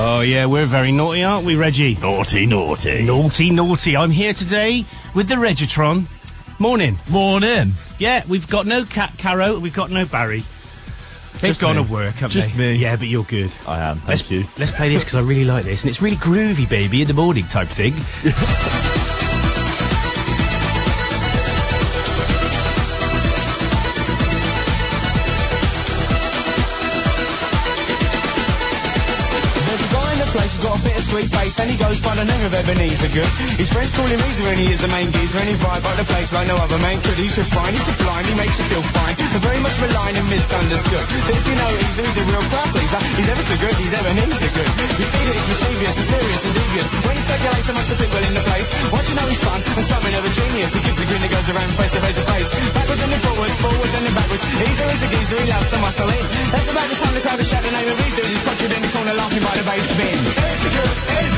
[0.00, 1.94] Oh, yeah, we're very naughty, aren't we, Reggie?
[1.96, 3.02] Naughty, naughty.
[3.02, 3.96] Naughty, naughty.
[3.96, 4.84] I'm here today
[5.14, 6.06] with the Regitron.
[6.58, 6.98] Morning.
[7.08, 7.72] Morning.
[7.98, 10.42] Yeah, we've got no Cat Caro, we've got no Barry.
[11.34, 11.84] They've Just gone me.
[11.84, 12.72] to work, haven't Just they?
[12.74, 12.78] me.
[12.80, 13.52] Yeah, but you're good.
[13.66, 14.44] I am, thank Let's, you.
[14.58, 17.14] let's play this because I really like this, and it's really groovy, baby, in the
[17.14, 17.94] morning type thing.
[31.48, 33.30] face and he goes by the name of Ebenezer Good.
[33.56, 35.96] His friends call him Easer and he is the main geezer and he vibe up
[35.96, 37.16] the place like no other man could.
[37.16, 41.04] He's refined, he's sublime, he makes you feel fine and very much maligned and misunderstood.
[41.24, 43.00] But if you know Easer, he's a real crowd pleaser.
[43.16, 44.70] He's ever so good, he's Ebenezer Good.
[44.98, 48.34] You see that he's mischievous, mysterious and devious when he circulates amongst the people in
[48.36, 48.68] the place.
[48.92, 51.32] Once you know he's fun and something of a genius, he gives a grin that
[51.32, 52.50] goes around face to face to face.
[52.76, 54.44] Backwards and then forwards, forwards and then backwards.
[54.44, 56.24] Easer is a geezer, he loves to muscle in.
[56.52, 58.82] That's about the time the crowd has shout the name of Easer he's pictured in
[58.84, 60.18] the corner laughing by the bass bin.
[60.18, 61.37] Easer good, Easer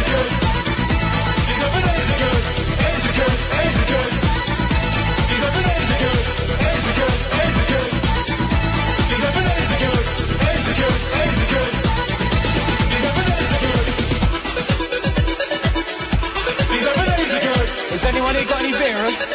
[17.91, 19.27] Has anyone here got any beers?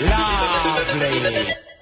[0.00, 1.73] Lovely.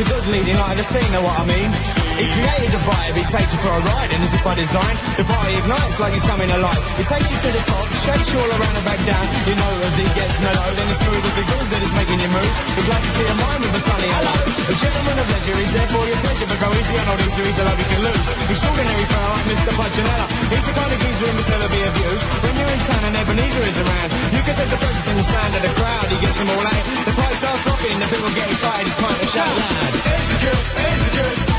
[0.00, 1.68] Ebenezer Good leading the scene, know what I mean?
[2.16, 5.24] He created the vibe, he takes you for a ride, and if by design, the
[5.28, 6.80] party ignites like he's coming alive.
[6.96, 9.24] He takes you to the top, shakes you all around and back down.
[9.44, 12.16] You know as he gets mellow, then it's smooth as a groove that is making
[12.16, 12.52] you move.
[12.80, 14.36] He's glad to see your mind with a sunny hello.
[14.40, 17.44] A gentleman of leisure, he's there for your pleasure, but go easy on old Easter,
[17.44, 18.26] he's a love you can lose.
[18.56, 19.70] Extraordinary fellow like Mr.
[19.76, 20.26] Punchinello.
[20.48, 22.24] He's the kind of geezer who must never be abused.
[22.40, 25.26] When you're in town and Ebenezer is around, you can set the presence in the
[25.28, 26.06] stand of the crowd.
[26.08, 26.84] He gets them all out.
[27.04, 29.94] The pipe rocking, the people get excited, it's time to shout loud.
[29.94, 30.58] Easy good,
[30.92, 31.49] easy good.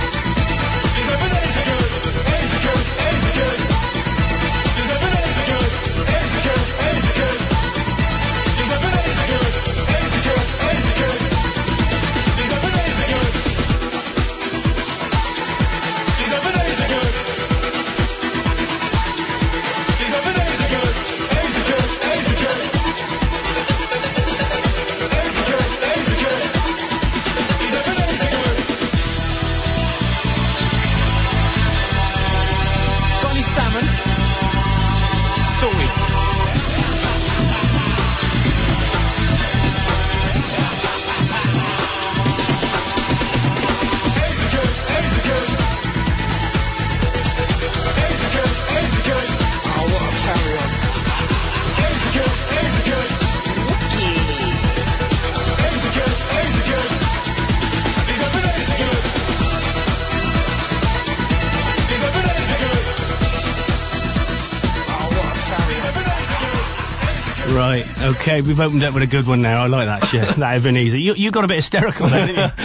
[68.31, 69.63] Okay, we've opened up with a good one now.
[69.63, 70.27] I like that shit.
[70.37, 70.97] that Ebenezer.
[70.97, 72.51] You, you got a bit hysterical there, didn't you?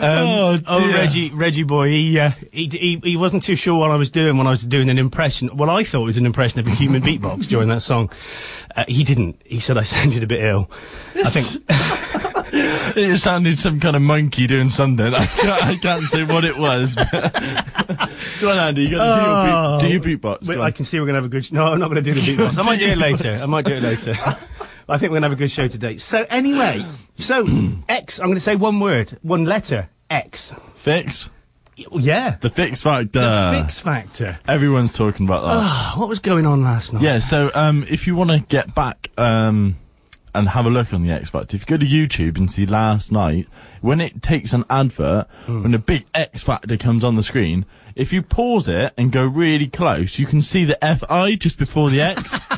[0.00, 0.94] oh, Oh, dear.
[0.94, 4.36] Reggie, Reggie boy, he, uh, he, he, he wasn't too sure what I was doing
[4.36, 5.56] when I was doing an impression.
[5.56, 8.10] Well, I thought it was an impression of a human beatbox during that song.
[8.74, 9.40] Uh, he didn't.
[9.44, 10.70] He said I sounded a bit ill.
[11.14, 12.37] I think.
[12.96, 15.14] It sounded some kind of monkey doing something.
[15.14, 16.94] I can't, I can't say what it was.
[18.40, 18.82] Go on, Andy.
[18.84, 20.48] You got to do, your beat, do your beatbox.
[20.48, 21.44] Wait, I can see we're going to have a good.
[21.44, 22.58] Sh- no, I'm not going to do the beatbox.
[22.58, 23.38] I might do it later.
[23.40, 24.16] I might do it later.
[24.88, 25.98] I think we're going to have a good show today.
[25.98, 26.84] So anyway,
[27.16, 27.46] so
[27.88, 28.18] X.
[28.18, 29.90] I'm going to say one word, one letter.
[30.10, 30.52] X.
[30.74, 31.28] Fix.
[31.76, 32.36] Yeah.
[32.40, 33.20] The fix factor.
[33.20, 34.38] The Fix Factor.
[34.48, 35.94] Everyone's talking about that.
[35.94, 37.02] Oh, what was going on last night?
[37.02, 39.76] Yeah, so um, if you want to get back um,
[40.38, 42.64] and have a look on the X Factor, if you go to YouTube and see
[42.66, 43.48] last night,
[43.80, 48.12] when it takes an advert, when the big X Factor comes on the screen, if
[48.12, 52.00] you pause it and go really close, you can see the FI just before the
[52.00, 52.38] X.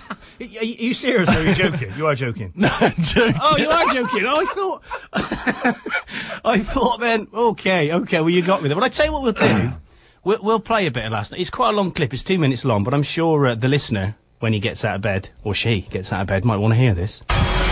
[0.40, 1.28] Are you, serious?
[1.28, 1.92] Or are you joking?
[1.98, 2.52] You are joking.
[2.56, 3.38] no, I'm joking.
[3.42, 4.24] Oh, you are joking.
[4.24, 4.82] Oh, I thought.
[6.46, 7.28] I thought then.
[7.34, 8.20] Okay, okay.
[8.20, 8.74] Well, you got me there.
[8.74, 9.72] But I tell you what we'll do.
[10.22, 11.40] We'll, we'll play a bit of last night.
[11.40, 12.12] It's quite a long clip.
[12.12, 15.00] It's two minutes long, but I'm sure uh, the listener, when he gets out of
[15.00, 17.22] bed or she gets out of bed, might want to hear this.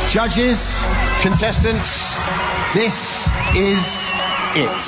[0.08, 0.58] Judges,
[1.20, 2.16] contestants,
[2.72, 3.84] this is
[4.56, 4.81] it.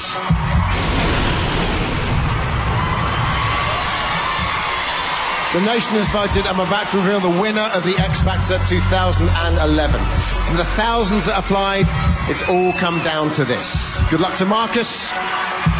[5.52, 6.48] The nation has voted.
[6.48, 10.00] and I'm about to reveal the winner of the X Factor 2011.
[10.48, 11.84] From the thousands that applied,
[12.32, 14.00] it's all come down to this.
[14.08, 15.12] Good luck to Marcus.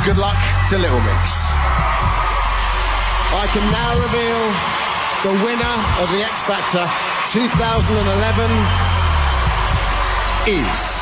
[0.05, 0.37] Good luck
[0.69, 1.33] to Little Mix.
[3.33, 4.43] I can now reveal
[5.25, 6.85] the winner of the X Factor
[7.33, 8.90] 2011
[10.47, 11.01] is.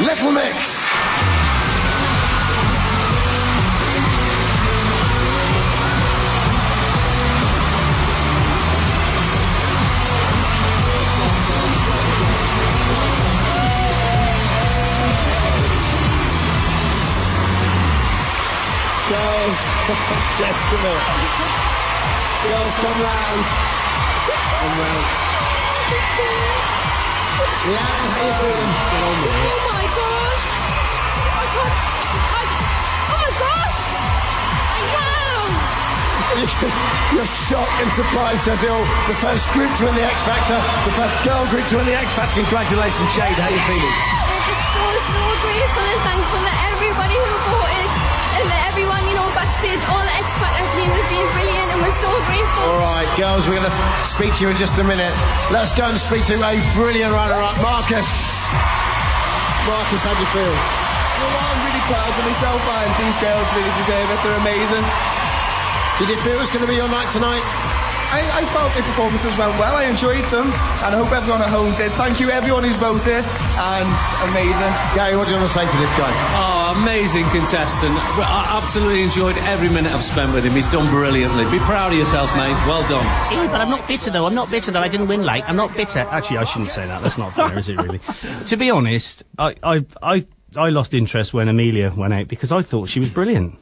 [0.00, 0.73] Little Mix.
[19.44, 21.04] Girls, come here.
[22.48, 23.44] Girls, come round.
[24.24, 25.04] Come round.
[27.68, 28.72] Leigh-Anne, how you feeling?
[29.44, 30.48] Oh my gosh!
[31.28, 31.76] I can't.
[32.24, 32.42] I,
[33.04, 33.84] oh my gosh!
[34.96, 35.52] Wow!
[37.12, 38.80] You're shocked and surprised, Cecil.
[39.12, 40.56] The first group to win the X Factor,
[40.88, 42.40] the first girl group to win the X Factor.
[42.40, 43.36] Congratulations, Jade.
[43.36, 43.92] How you feeling?
[44.24, 47.93] I'm just so, so grateful and thankful that everybody who voted
[48.34, 51.78] and that everyone, you know, backstage, all the X Factor team have been brilliant and
[51.78, 52.66] we're so grateful.
[52.66, 55.14] All right, girls, we're going to speak to you in just a minute.
[55.54, 58.10] Let's go and speak to a brilliant runner-up, Marcus.
[59.70, 60.50] Marcus, how do you feel?
[60.50, 64.18] Well, I'm really proud of myself and these girls really deserve it.
[64.26, 64.84] They're amazing.
[66.02, 67.44] Did you feel it was going to be your night tonight?
[68.14, 69.74] I, I felt the performances went well.
[69.74, 70.46] I enjoyed them
[70.86, 71.90] and I hope everyone at home did.
[71.98, 73.86] Thank you everyone who's voted and
[74.30, 74.70] amazing.
[74.94, 76.14] Gary, what do you want to say for this guy?
[76.38, 77.98] Oh, amazing contestant.
[78.22, 80.52] I absolutely enjoyed every minute I've spent with him.
[80.54, 81.42] He's done brilliantly.
[81.50, 82.54] Be proud of yourself, mate.
[82.70, 83.02] Well done.
[83.26, 84.26] Hey, but I'm not bitter though.
[84.26, 85.42] I'm not bitter that I didn't win late.
[85.48, 86.06] I'm not bitter.
[86.14, 87.02] Actually, I shouldn't say that.
[87.02, 87.98] That's not fair, is it really?
[88.46, 92.62] to be honest, I, I, I, I lost interest when Amelia went out because I
[92.62, 93.58] thought she was brilliant.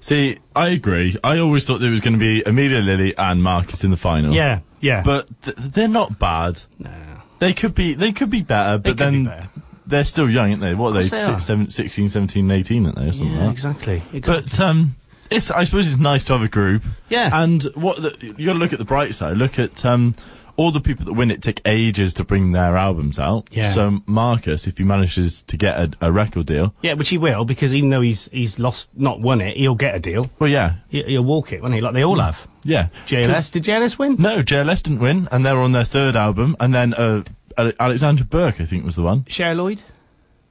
[0.00, 1.16] See, I agree.
[1.22, 4.34] I always thought there was going to be Amelia Lily and Marcus in the final.
[4.34, 5.02] Yeah, yeah.
[5.04, 6.62] But th- they're not bad.
[6.78, 6.90] no.
[7.38, 7.94] They could be.
[7.94, 8.76] They could be better.
[8.78, 9.48] But could be then better.
[9.86, 10.74] they're still young, aren't they?
[10.74, 11.08] What are they?
[11.08, 11.40] they are.
[11.40, 13.06] Seven, 16, 17, 18, aren't they?
[13.06, 14.02] Or something Yeah, like exactly.
[14.12, 14.20] exactly.
[14.42, 14.96] But um,
[15.30, 15.50] it's.
[15.50, 16.82] I suppose it's nice to have a group.
[17.08, 17.30] Yeah.
[17.32, 19.38] And what the, you got to look at the bright side.
[19.38, 20.14] Look at um,
[20.60, 23.48] all the people that win it take ages to bring their albums out.
[23.50, 23.70] Yeah.
[23.70, 27.46] So Marcus, if he manages to get a, a record deal, yeah, which he will
[27.46, 30.30] because even though he's he's lost, not won it, he'll get a deal.
[30.38, 31.80] well, yeah, He, he'll walk it, won't he?
[31.80, 32.46] Like they all have.
[32.62, 32.88] yeah.
[33.06, 33.50] JLS.
[33.52, 34.16] Did JLS win?
[34.18, 37.22] No, JLS didn't win, and they were on their third album, and then uh,
[37.56, 39.24] Alexandra Burke, I think, was the one.
[39.28, 39.80] Cher Lloyd?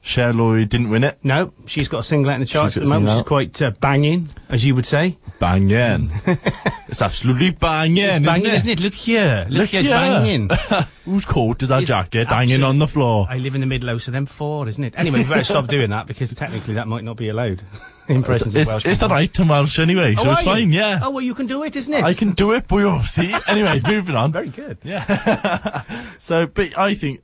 [0.01, 1.19] Cher Lloyd didn't win it.
[1.24, 3.72] No, she's got a single out in the charts at the moment, She's quite uh,
[3.81, 5.18] banging, as you would say.
[5.40, 6.12] Banging.
[6.88, 8.54] it's absolutely banging, It's isn't, banging, it?
[8.54, 8.80] isn't it?
[8.80, 9.46] Look here.
[9.50, 9.92] Look, Look here, here.
[9.92, 10.50] banging.
[11.06, 13.28] Whose coat is that It's jacket hanging absolute- on the floor?
[13.30, 14.94] I live in the middle house of them four, isn't it?
[14.98, 17.62] Anyway, we better stop doing that because technically that might not be allowed
[18.07, 19.12] in presence It's, of Welsh it's people.
[19.12, 20.63] alright in Welsh anyway, so Oh, it's are you?
[20.66, 21.00] fine, yeah.
[21.04, 22.04] Oh, well, you can do it, isn't it?
[22.04, 23.00] I can do it, boy.
[23.01, 23.36] See?
[23.48, 24.31] Anyway, moving on.
[24.31, 24.78] Very good.
[24.84, 25.84] Yeah.
[26.18, 27.22] so, but I think,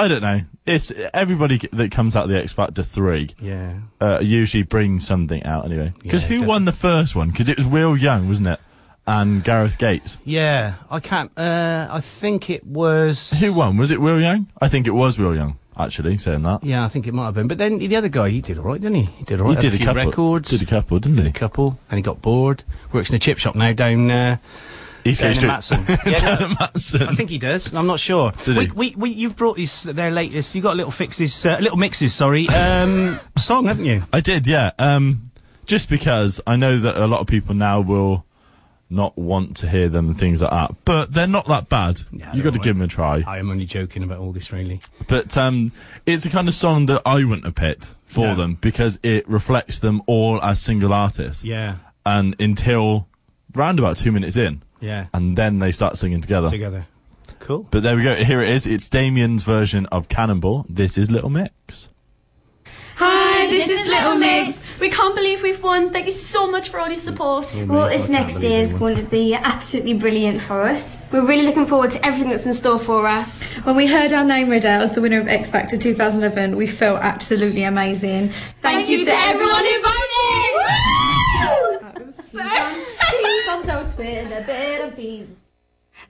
[0.00, 0.40] I don't know.
[0.66, 3.74] It's everybody that comes out of the X Factor 3 Yeah.
[4.00, 5.92] uh, usually brings something out anyway.
[6.02, 7.30] Because Yeah, who won the first one?
[7.30, 8.60] Because it was Will Young, wasn't it?
[9.06, 10.18] And Gareth Gates.
[10.24, 11.30] Yeah, I can't.
[11.36, 13.30] Uh, I think it was.
[13.40, 13.76] Who won?
[13.76, 14.46] Was it Will Young?
[14.60, 16.62] I think it was Will Young, actually, saying that.
[16.62, 17.48] Yeah, I think it might have been.
[17.48, 19.02] But then the other guy, he did all right, didn't he?
[19.18, 19.62] He did all right.
[19.62, 20.04] He did a a couple.
[20.06, 20.50] records.
[20.50, 21.30] Did a couple, didn't Did he?
[21.30, 22.62] a couple, and he got bored.
[22.92, 24.36] Works in a chip shop now down uh,
[25.04, 25.42] In Street.
[25.46, 25.80] Matson.
[26.06, 27.02] yeah, no, Matson.
[27.02, 27.72] I think he does.
[27.74, 28.32] I'm not sure.
[28.44, 28.70] Did we, he?
[28.72, 30.54] We, we, you've brought his their latest.
[30.54, 32.14] You got a little fixes, uh, little mixes.
[32.14, 34.04] Sorry, um, song, haven't you?
[34.12, 34.72] I did, yeah.
[34.78, 35.30] Um,
[35.66, 38.24] just because I know that a lot of people now will
[38.92, 42.00] not want to hear them and things like that, but they're not that bad.
[42.10, 43.22] Yeah, you got to give them a try.
[43.26, 44.80] I am only joking about all this, really.
[45.06, 45.72] But um,
[46.06, 48.34] it's the kind of song that I wouldn't have picked for No.
[48.34, 51.44] them because it reflects them all as single artists.
[51.44, 53.06] Yeah, And until
[53.54, 56.48] round about two minutes in, yeah, and then they start singing together.
[56.50, 56.86] together.
[57.40, 57.66] Cool.
[57.70, 58.14] But there we go.
[58.14, 58.66] Here it is.
[58.66, 60.66] It's Damien's version of Cannonball.
[60.68, 61.88] This is Little Mix.
[62.96, 64.78] Hi, this is Little Mix.
[64.78, 65.90] We can't believe we've won.
[65.90, 67.50] Thank you so much for all your support.
[67.66, 71.06] Well, this next year is going to be absolutely brilliant for us.
[71.10, 73.54] We're really looking forward to everything that's in store for us.
[73.64, 76.66] When we heard our name read out as the winner of X Factor 2011, we
[76.66, 78.32] felt absolutely amazing.
[78.60, 81.09] Thank, you to everyone who voted.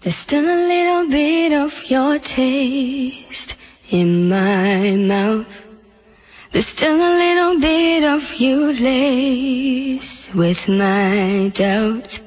[0.02, 3.56] There's still a little bit of your taste
[3.90, 5.66] in my mouth.
[6.52, 12.20] There's still a little bit of you laced with my doubt.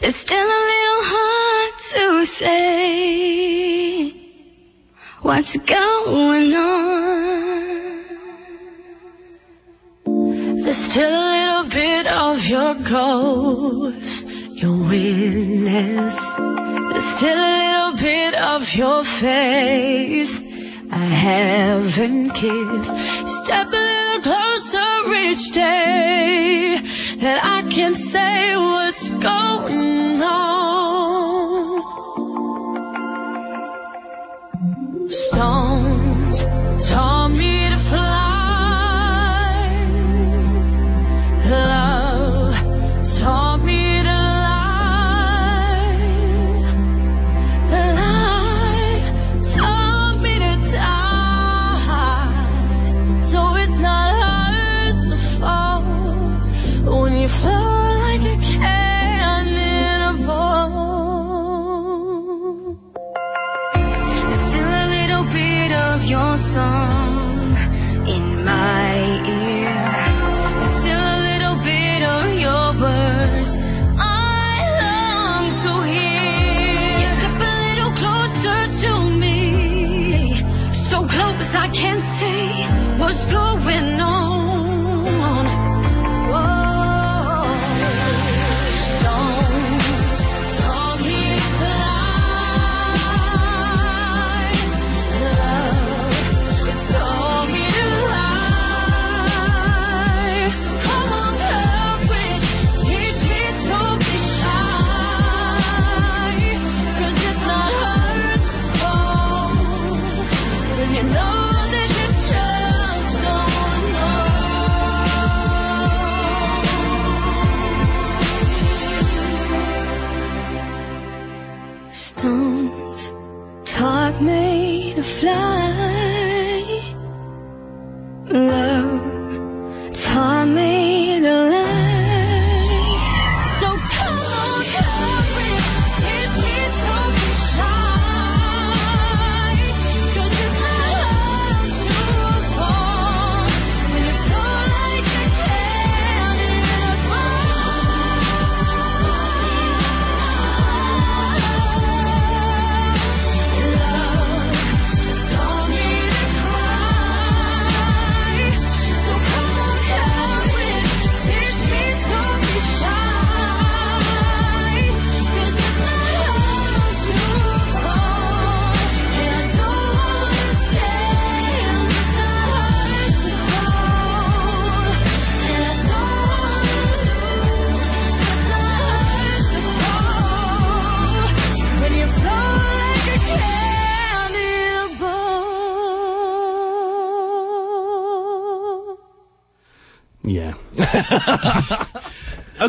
[0.00, 4.12] It's still a little hard to say
[5.22, 7.87] what's going on.
[10.62, 14.26] There's still a little bit of your ghost,
[14.62, 16.16] your witness.
[16.90, 20.40] There's still a little bit of your face
[20.90, 22.96] I haven't kissed.
[23.42, 26.80] Step a little closer each day
[27.20, 30.78] that I can say what's going on.
[35.08, 36.44] Stones
[36.88, 37.57] taught me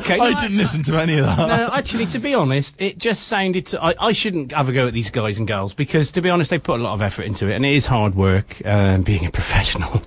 [0.09, 0.19] okay.
[0.21, 1.37] I didn't listen to any of that.
[1.47, 3.67] no, actually, to be honest, it just sounded.
[3.67, 6.29] To, I, I shouldn't have a go at these guys and girls because, to be
[6.29, 8.61] honest, they put a lot of effort into it, and it is hard work.
[8.65, 10.01] Um, being a professional,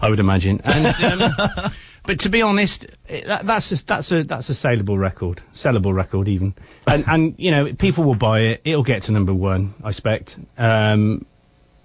[0.00, 0.60] I would imagine.
[0.64, 1.72] And, um,
[2.04, 6.28] but to be honest, that, that's a, that's a that's a saleable record, sellable record
[6.28, 6.54] even,
[6.86, 8.60] and and you know people will buy it.
[8.64, 10.38] It'll get to number one, I expect.
[10.58, 11.26] Um,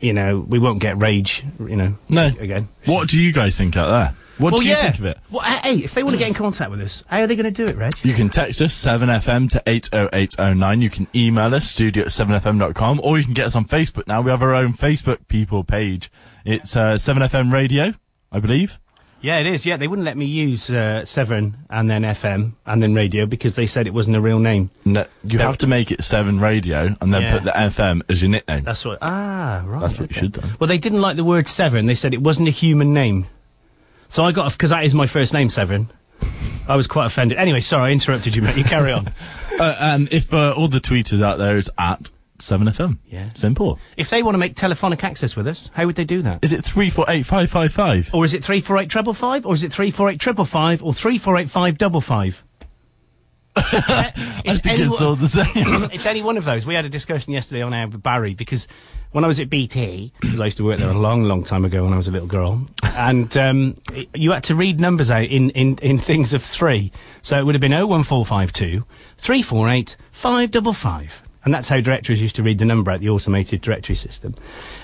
[0.02, 1.44] you know, we won't get rage.
[1.60, 2.28] You know, No.
[2.40, 2.70] again.
[2.86, 4.16] What do you guys think out there?
[4.40, 4.84] What well, do you yeah.
[4.84, 5.18] think of it?
[5.30, 7.52] Well, hey, if they want to get in contact with us, how are they going
[7.54, 7.94] to do it, Reg?
[8.04, 10.82] You can text us 7FM to 80809.
[10.82, 14.22] You can email us studio at 7fm.com or you can get us on Facebook now.
[14.22, 16.10] We have our own Facebook people page.
[16.46, 17.94] It's uh, 7FM Radio,
[18.32, 18.80] I believe.
[19.22, 19.66] Yeah, it is.
[19.66, 23.56] Yeah, they wouldn't let me use uh, Seven and then FM and then radio because
[23.56, 24.70] they said it wasn't a real name.
[24.86, 27.34] No, you They're- have to make it 7 Radio and then Yeah.
[27.34, 28.64] put the FM as your nickname.
[28.64, 29.00] That's what.
[29.02, 29.82] Ah, right.
[29.82, 30.42] That's what you should do.
[30.60, 31.86] Well, they didn't like the word Seven.
[31.88, 33.28] They said it wasn't a human name.
[34.10, 35.90] So I got because that is my first name, Seven.
[36.68, 37.38] I was quite offended.
[37.38, 38.58] Anyway, sorry, I interrupted you, mate.
[38.58, 39.08] You carry on.
[39.60, 42.98] Uh, and if uh, all the tweeters out there is at 7FM.
[43.10, 43.28] Yeah.
[43.36, 43.78] Simple.
[43.98, 46.40] if they want to make telephonic access with us, how would they do that?
[46.42, 48.14] Is it 348555?
[48.14, 49.46] Or is it three four eight treble five?
[49.46, 50.82] Or is it three four eight triple five?
[50.82, 52.42] Or three four eight five double five?
[54.46, 55.90] I think it's all the same.
[55.94, 56.66] it's any one of those.
[56.66, 58.68] We had a discussion yesterday on air with Barry because
[59.12, 61.66] when I was at BT, because I used to work there a long, long time
[61.66, 65.10] ago when I was a little girl, and um, it- you had to read numbers
[65.12, 66.92] out in, in, in things of three.
[67.22, 68.86] So it would have been 01452
[69.18, 71.24] 348 555.
[71.46, 74.36] And that's how directories used to read the number out the automated directory system.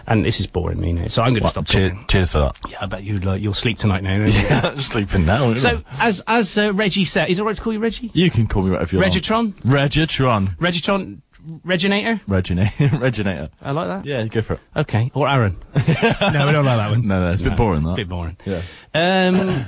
[0.07, 2.07] And this is boring me now, so I'm going to stop cheer- talking.
[2.07, 2.57] cheers for that.
[2.69, 4.15] Yeah, I bet you you'll sleep tonight now.
[4.25, 5.53] Yeah, sleeping now.
[5.55, 8.11] So as as uh, Reggie said, is it right to call you Reggie?
[8.13, 9.13] you can call me whatever you want.
[9.13, 10.55] Regitron, Regitron.
[10.57, 11.21] Regitron,
[11.65, 12.21] Reginator.
[12.27, 12.89] Reginator.
[12.99, 13.49] Reginator.
[13.61, 14.05] I like that.
[14.05, 14.59] Yeah, go for it.
[14.75, 15.57] Okay, or Aaron.
[15.75, 17.07] no, we don't like that one.
[17.07, 17.95] No, no, it's a bit boring, that.
[17.95, 18.37] bit boring.
[18.45, 18.61] Yeah.
[18.93, 19.65] Um,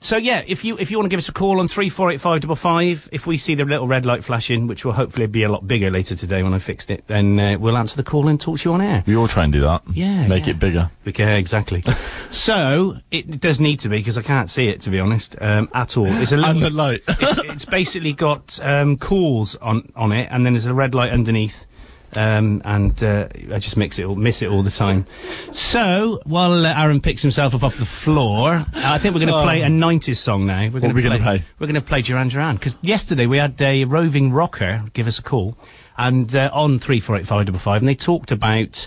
[0.00, 2.10] so yeah, if you if you want to give us a call on three four
[2.10, 5.26] eight five double five, if we see the little red light flashing, which will hopefully
[5.26, 8.04] be a lot bigger later today when I fixed it, then uh, we'll answer the
[8.04, 9.02] call and talk to you on air.
[9.06, 9.82] We all try and do that.
[9.92, 10.52] Yeah, Make yeah.
[10.52, 10.90] it bigger.
[11.06, 11.82] Okay, exactly.
[12.30, 15.68] so it, does need to be because I can't see it to be honest um,
[15.74, 16.06] at all.
[16.06, 17.02] It's a little, And the light.
[17.08, 21.12] it's, it's basically got um, calls on on it, and then there's a red light
[21.12, 21.66] underneath.
[22.14, 25.04] Um, and uh, I just mix it all, miss it all the time.
[25.52, 29.42] So while uh, Aaron picks himself up off the floor, I think we're going to
[29.42, 30.68] play a '90s song now.
[30.70, 31.44] We're are we gonna play?
[31.58, 35.18] We're going to play Duran Duran because yesterday we had a roving rocker give us
[35.18, 35.58] a call,
[35.98, 38.86] and uh, on three four eight five double five, and they talked about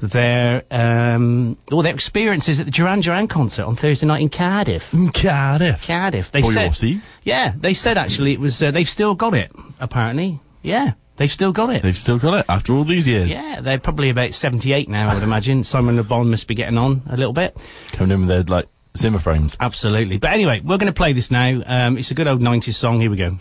[0.00, 4.92] their um, all their experiences at the Duran Duran concert on Thursday night in Cardiff.
[5.14, 5.86] Cardiff.
[5.86, 6.32] Cardiff.
[6.32, 7.00] They Boy, said, see.
[7.22, 8.62] yeah, they said actually it was.
[8.62, 9.52] Uh, they've still got it.
[9.80, 11.82] Apparently, yeah, they've still got it.
[11.82, 13.30] They've still got it after all these years.
[13.30, 15.08] yeah, they're probably about seventy-eight now.
[15.08, 17.56] I would imagine Simon Le Bon must be getting on a little bit.
[17.92, 19.56] Coming in with their, like, Zimmer frames.
[19.60, 20.18] Absolutely.
[20.18, 21.62] But anyway, we're going to play this now.
[21.66, 23.00] Um, it's a good old '90s song.
[23.00, 23.36] Here we go.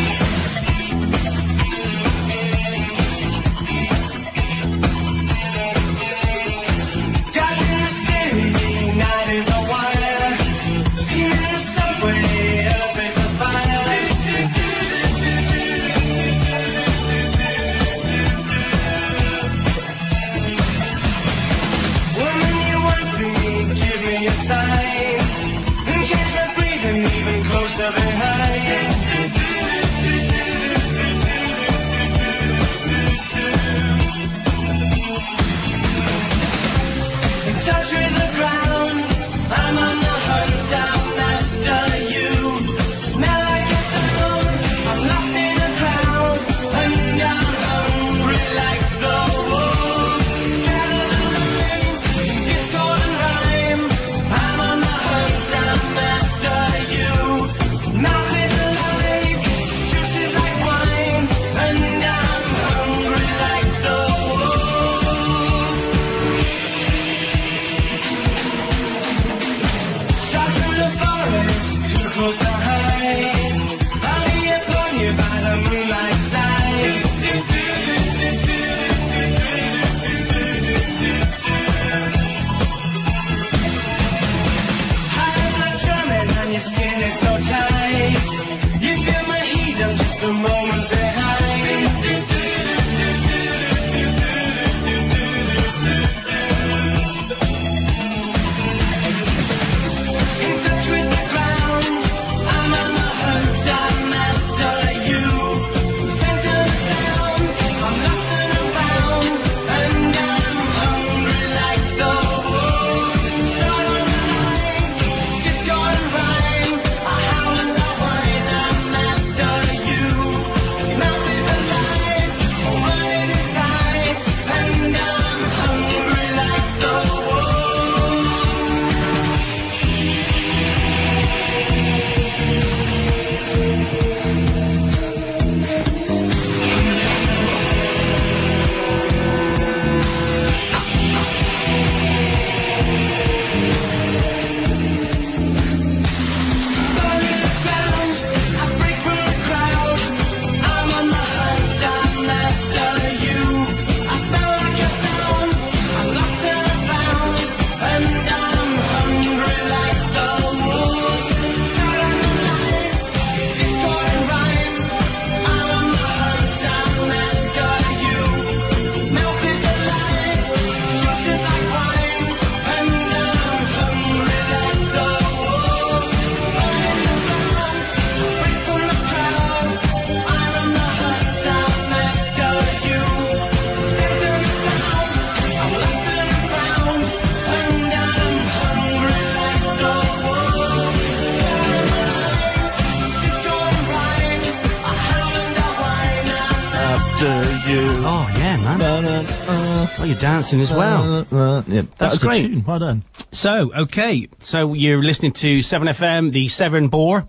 [200.59, 201.25] As well.
[201.31, 202.41] Uh, yeah, That's that's great.
[202.47, 202.63] tune.
[202.65, 203.03] Well done.
[203.31, 204.27] So, okay.
[204.39, 207.27] So you're listening to 7FM, the Severn Bore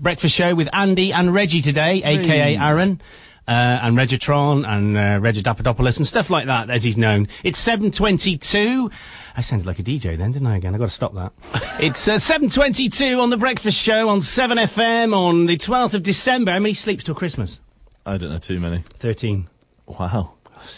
[0.00, 3.00] breakfast show with Andy and Reggie today, aka Aaron.
[3.48, 7.26] Uh, and Regitron and uh, Regidapadopoulos and stuff like that, as he's known.
[7.42, 8.92] It's 7.22.
[9.36, 10.72] I sounded like a DJ then, didn't I, again?
[10.72, 11.32] I've got to stop that.
[11.80, 16.52] it's uh, 7.22 on The Breakfast Show on 7FM on the 12th of December.
[16.52, 17.58] How many sleeps till Christmas?
[18.06, 18.84] I don't know too many.
[19.00, 19.48] 13.
[19.86, 20.34] Wow.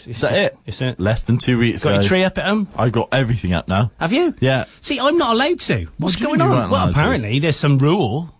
[0.07, 0.57] Is that it?
[0.65, 0.99] Is it?
[0.99, 2.67] Less than two weeks, Got your tree up at home?
[2.75, 3.91] I got everything up now.
[3.99, 4.33] Have you?
[4.39, 4.65] Yeah.
[4.79, 5.87] See, I'm not allowed to.
[5.97, 6.49] What's you going on?
[6.49, 6.91] Well, allowed to?
[6.91, 8.33] apparently there's some rule.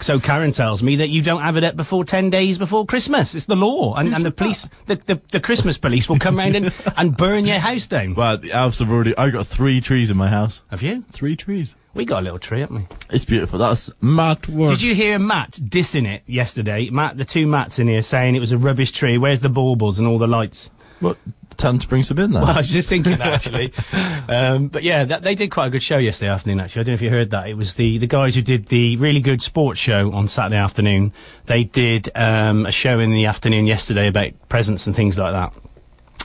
[0.00, 3.34] So Karen tells me that you don't have it up before ten days before Christmas.
[3.34, 6.54] It's the law, and, and the police, the, the the Christmas police will come round
[6.54, 8.14] and, and burn your house down.
[8.14, 9.16] Well, the elves have already.
[9.16, 10.62] I got three trees in my house.
[10.70, 11.00] Have you?
[11.00, 11.76] Three trees.
[11.94, 12.86] We got a little tree, haven't we?
[13.08, 13.58] It's beautiful.
[13.58, 14.68] That's Matt work.
[14.68, 16.90] Did you hear Matt dissing it yesterday?
[16.90, 19.16] Matt, the two Matts in here saying it was a rubbish tree.
[19.16, 20.68] Where's the baubles and all the lights?
[21.00, 21.18] What?
[21.56, 22.42] Time to bring some in there.
[22.42, 23.72] Well, I was just thinking that actually.
[24.28, 26.60] um, but yeah, that, they did quite a good show yesterday afternoon.
[26.60, 27.48] Actually, I don't know if you heard that.
[27.48, 31.12] It was the the guys who did the really good sports show on Saturday afternoon.
[31.46, 35.54] They did um, a show in the afternoon yesterday about presents and things like that.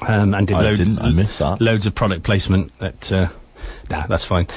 [0.09, 0.99] Um, and did I load- didn't.
[0.99, 1.61] I missed that.
[1.61, 2.77] loads of product placement.
[2.79, 3.29] That uh,
[3.89, 4.47] nah, that's fine.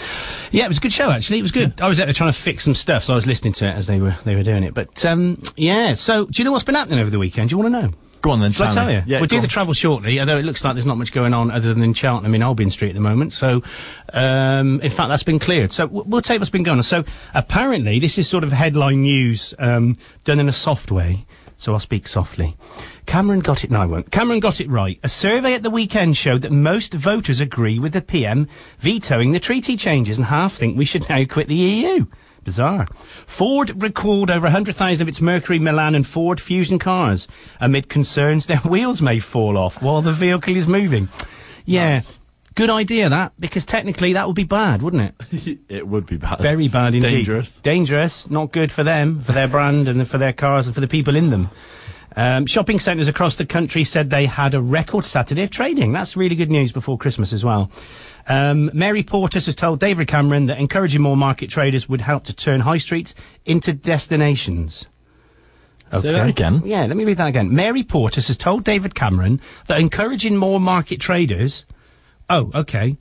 [0.51, 1.39] Yeah, it was a good show actually.
[1.39, 1.81] It was good.
[1.81, 3.73] I was out there trying to fix some stuff, so I was listening to it
[3.77, 4.75] as they were they were doing it.
[4.75, 7.51] But um, yeah, so do you know what's been happening over the weekend?
[7.51, 7.93] Do you want to know?
[8.25, 8.53] Go on then.
[8.53, 9.03] Shall I tell tell you?
[9.05, 9.21] Yeah.
[9.21, 11.75] we'll do the travel shortly, although it looks like there's not much going on other
[11.75, 13.35] than in Cheltenham in Albion Street at the moment.
[13.35, 13.63] So,
[14.15, 15.73] um, in fact, that's been cleared.
[15.73, 16.85] So we'll take what's been going on.
[16.85, 21.27] So apparently, this is sort of headline news um, done in a soft way.
[21.59, 22.57] So I'll speak softly.
[23.05, 23.71] Cameron got it.
[23.71, 24.11] No, I won't.
[24.11, 24.99] Cameron got it right.
[25.03, 29.39] A survey at the weekend showed that most voters agree with the PM vetoing the
[29.39, 32.07] treaty changes, and half think we should now quit the EU.
[32.45, 32.87] Bizarre.
[33.27, 37.27] Ford recalled over 100,000 of its Mercury, Milan and Ford Fusion cars
[37.61, 41.09] amid concerns their wheels may fall off while the vehicle is moving.
[41.65, 42.01] Yeah.
[42.55, 45.59] Good idea that, because technically that would be bad, wouldn't it?
[45.69, 46.39] It would be bad.
[46.39, 47.09] Very bad indeed.
[47.09, 47.59] Dangerous.
[47.59, 48.31] Dangerous.
[48.31, 51.17] Not good for them, for their brand, and for their cars, and for the people
[51.17, 51.51] in them.
[52.17, 55.93] Um, shopping centres across the country said they had a record Saturday of trading.
[55.93, 57.71] That's really good news before Christmas as well.
[58.27, 62.35] Um, Mary Portas has told David Cameron that encouraging more market traders would help to
[62.35, 64.87] turn high streets into destinations.
[65.93, 66.63] Say that again.
[66.65, 67.55] Yeah, let me read that again.
[67.55, 71.67] Mary Portas has told David Cameron that encouraging more market traders.
[72.29, 72.97] Oh, okay.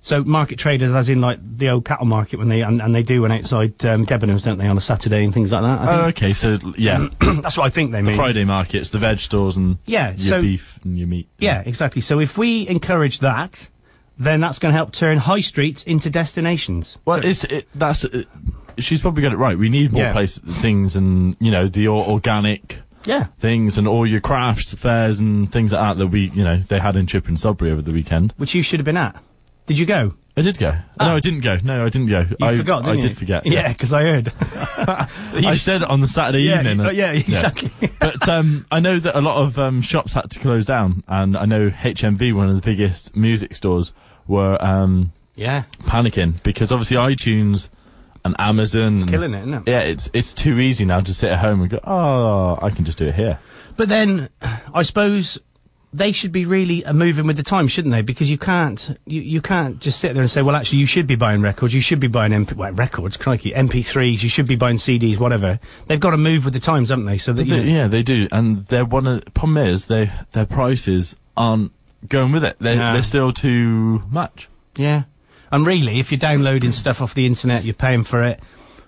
[0.00, 3.02] So market traders, as in like the old cattle market when they and, and they
[3.02, 5.80] do one outside um, Debenhams, don't they, on a Saturday and things like that.
[5.82, 6.16] Oh, think.
[6.16, 6.32] okay.
[6.32, 7.08] So yeah,
[7.42, 8.16] That's what I think they the mean.
[8.16, 11.28] Friday markets, the veg stores, and Yeah, your so- beef and your meat.
[11.38, 12.00] Yeah, exactly.
[12.02, 13.68] So if we encourage that,
[14.18, 16.98] then that's going to help turn high streets into destinations.
[17.04, 18.28] Well, So- it's it, that's it,
[18.78, 19.58] she's probably got it right.
[19.58, 20.12] We need more Yeah.
[20.12, 23.26] place things and you know the organic yeah.
[23.38, 26.78] things and all your crafts fairs and things like that that we you know they
[26.78, 28.32] had in Chipping Sodbury over the weekend.
[28.36, 29.22] Which you should have been at.
[29.66, 30.14] Did you go?
[30.38, 30.70] I did go.
[31.00, 31.56] No, I didn't go.
[31.64, 32.26] No, I didn't go.
[32.42, 32.50] Ah.
[32.50, 33.00] You I forgot, I you?
[33.00, 33.46] did forget.
[33.46, 34.32] Yeah, because I heard.
[34.40, 36.80] I said it on the Saturday yeah, evening.
[36.80, 37.70] uh, yeah, exactly.
[38.00, 41.38] but um, I know that a lot of um, shops had to close down, and
[41.38, 43.94] I know HMV, one of the biggest music stores,
[44.26, 45.64] were um, yeah.
[45.84, 47.70] panicking because obviously iTunes
[48.22, 49.62] and Amazon, it's killing it, isn't it?
[49.66, 52.84] Yeah, it's it's too easy now to sit at home and go, oh, I can
[52.84, 53.38] just do it here.
[53.78, 54.28] But then,
[54.74, 55.38] I suppose
[55.96, 58.02] they should be really uh, moving with the time, shouldn't they?
[58.02, 61.06] Because you can't, you, you can't just sit there and say, well, actually, you should
[61.06, 64.56] be buying records, you should be buying MP, well, records, crikey, MP3s, you should be
[64.56, 65.58] buying CDs, whatever.
[65.86, 67.18] They've got to move with the times, haven't they?
[67.18, 70.46] So that, They- yeah, they do, and they're one of the problem is they their
[70.46, 71.72] prices aren't
[72.08, 72.56] going with it.
[72.60, 72.92] They're No.
[72.92, 74.48] they're still too much.
[74.76, 75.04] Yeah.
[75.50, 78.40] And really, if you're downloading stuff off the internet, you're paying for it,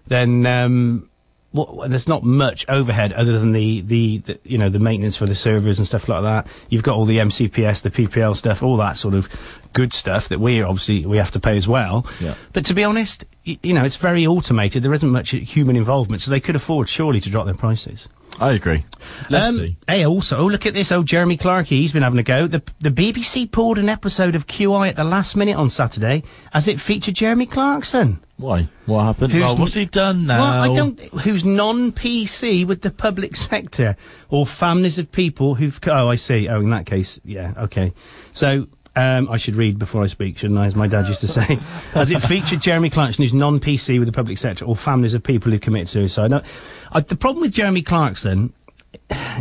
[0.09, 1.09] then um,
[1.53, 5.27] what, there's not much overhead other than the, the, the, you know, the maintenance for
[5.27, 6.47] the servers and stuff like that.
[6.69, 9.29] You've got all the MCPS, the PPL stuff, all that sort of
[9.73, 12.07] good stuff that we obviously we have to pay as well.
[12.21, 12.35] Yeah.
[12.53, 14.83] But to be honest, y- you know, it's very automated.
[14.83, 18.09] There isn't much human involvement, so they could afford surely to drop their prices.
[18.41, 18.85] I agree.
[19.31, 19.77] Let's Um, see.
[19.87, 20.93] Hey, also, oh, look at this.
[20.93, 22.47] Oh, Jeremy Clarkey, he's been having a go.
[22.47, 26.23] The, the BBC pulled an episode of QI at the last minute on Saturday
[26.53, 28.21] as it featured Jeremy Clarkson.
[28.37, 28.69] Why?
[28.87, 29.33] What happened?
[29.33, 30.39] Who's oh, what's he done now?
[30.39, 31.01] Well, I don't.
[31.01, 33.97] Who's non-PC with the public sector
[34.29, 35.81] or families of people who've.
[35.89, 36.49] Oh, I see.
[36.49, 37.93] Oh, in that case, yeah, okay.
[38.33, 38.69] So.
[38.99, 40.67] Um, I should read before I speak, shouldn't I?
[40.67, 41.59] As my dad used to say.
[41.95, 45.53] As it featured Jeremy Clarkson, who's non-PC with the public sector, or families of people
[45.53, 46.31] who commit suicide.
[46.33, 46.43] Now,
[46.91, 48.53] I, the problem with Jeremy Clarkson,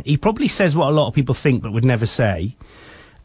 [0.05, 2.55] he probably says what a lot of people think but would never say,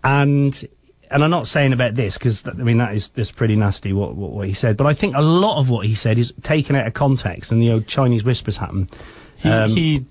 [0.05, 0.68] and
[1.11, 4.14] and I'm not saying about this because I mean that is that's pretty nasty what,
[4.14, 6.75] what what he said, but I think a lot of what he said is taken
[6.77, 8.88] out of context, and the old Chinese whispers happen.
[9.37, 10.05] He, Um, he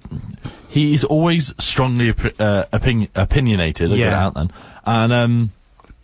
[0.69, 3.91] he's always strongly opi- uh, opinion, opinionated.
[3.91, 4.25] I'll get it Yeah.
[4.25, 4.51] out then.
[4.85, 5.51] And um,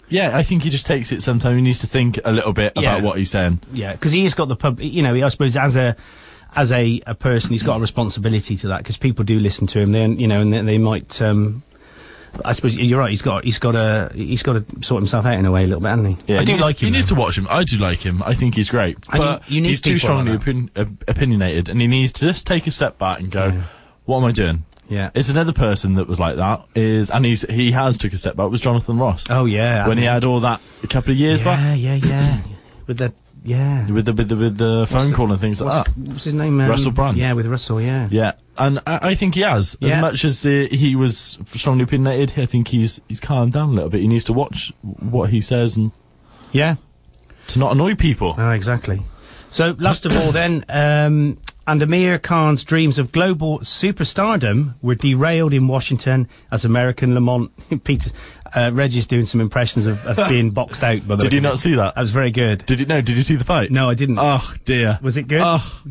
[0.10, 1.22] yeah, I think he just takes it.
[1.24, 2.93] Sometimes he needs to think a little bit Yeah.
[2.96, 3.60] about what he's saying.
[3.72, 4.80] Yeah, because he has got the pub.
[4.80, 5.96] You know, I suppose as a
[6.56, 9.80] as a, a person, he's got a responsibility to that because people do listen to
[9.80, 9.91] him.
[9.91, 11.22] Then you know, and they, they might.
[11.22, 11.63] Um,
[12.46, 13.10] I suppose you're right.
[13.10, 15.67] He's got he's got to he's got to sort himself out in a way a
[15.67, 16.34] little bit, hasn't he?
[16.34, 16.86] Yeah, I do he needs, like him.
[16.88, 17.15] He needs though.
[17.15, 17.48] to watch him.
[17.50, 18.22] I do like him.
[18.24, 18.98] I think he's great.
[19.12, 22.26] And but you need he's too people like strongly opin- opinionated, and he needs to
[22.26, 23.62] just take a step back and go,
[24.06, 25.10] "What am I doing?" Yeah.
[25.13, 26.65] It's another person that was like that.
[26.76, 28.50] Is and he's he has took a step back.
[28.50, 29.26] Was Jonathan Ross?
[29.30, 32.08] Oh yeah, when he had all that a couple of years yeah, back yeah, yeah,
[32.08, 32.41] yeah.
[32.88, 35.86] with the yeah with the with the with the phone the- call and things like
[35.86, 35.97] that.
[35.97, 36.60] what's his name?
[36.60, 37.17] Um, Russell Brand.
[37.17, 37.82] Yeah, with Russell.
[37.82, 38.08] Yeah.
[38.12, 39.78] Yeah, and I, I think he has.
[39.82, 43.73] As much as uh, he was strongly opinionated, I think he's he's calmed down a
[43.73, 44.02] little bit.
[44.02, 45.91] He needs to watch what he says and
[46.52, 46.76] Yeah.
[47.47, 48.36] to not annoy people.
[48.38, 49.02] Oh, exactly.
[49.50, 55.53] So, last of all, then, um, and Amir Khan's dreams of global superstardom were derailed
[55.53, 57.51] in Washington as American Lamont
[57.84, 58.12] Peter
[58.56, 61.06] uh, Reggie's doing some impressions of, of being boxed out.
[61.08, 61.95] By the Did you not see that?
[61.95, 62.65] That was very good.
[62.65, 63.01] Did you no?
[63.01, 63.69] Did you see the fight?
[63.71, 64.17] No, I didn't.
[64.19, 64.97] Oh dear.
[65.01, 65.41] was it good?
[65.43, 65.82] Oh,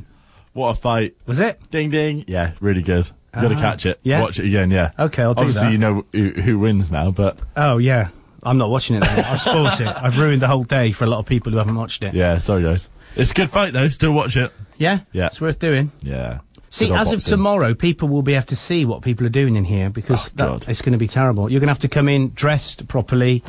[0.55, 1.15] what a fight!
[1.27, 1.61] was it?
[1.71, 2.25] Ding ding.
[2.27, 3.11] Yeah, really good.
[3.35, 4.01] You got to Ah, catch it.
[4.03, 4.23] yeah?
[4.23, 4.71] Watch it again.
[4.71, 4.93] Yeah.
[4.99, 5.73] Okay, I'll do Obviously, that.
[5.73, 8.09] you know who, who wins now, but Oh yeah,
[8.43, 9.03] I'm not watching it.
[9.03, 9.87] I've spoiled it.
[9.87, 12.15] I've ruined the whole day for a lot of people who haven't watched it.
[12.15, 12.39] yeah.
[12.39, 12.89] Sorry, guys.
[13.15, 13.89] It's a good fight though.
[13.89, 14.51] Still watch it.
[14.79, 15.27] Yeah, Yeah.
[15.27, 15.93] it's worth doing.
[16.03, 16.41] Yeah.
[16.69, 19.65] See, as of tomorrow, people will be able to see what people are doing in
[19.65, 20.65] here because Oh, that, God.
[20.69, 21.51] it's going to be terrible.
[21.51, 23.43] You're going to have to come in dressed properly.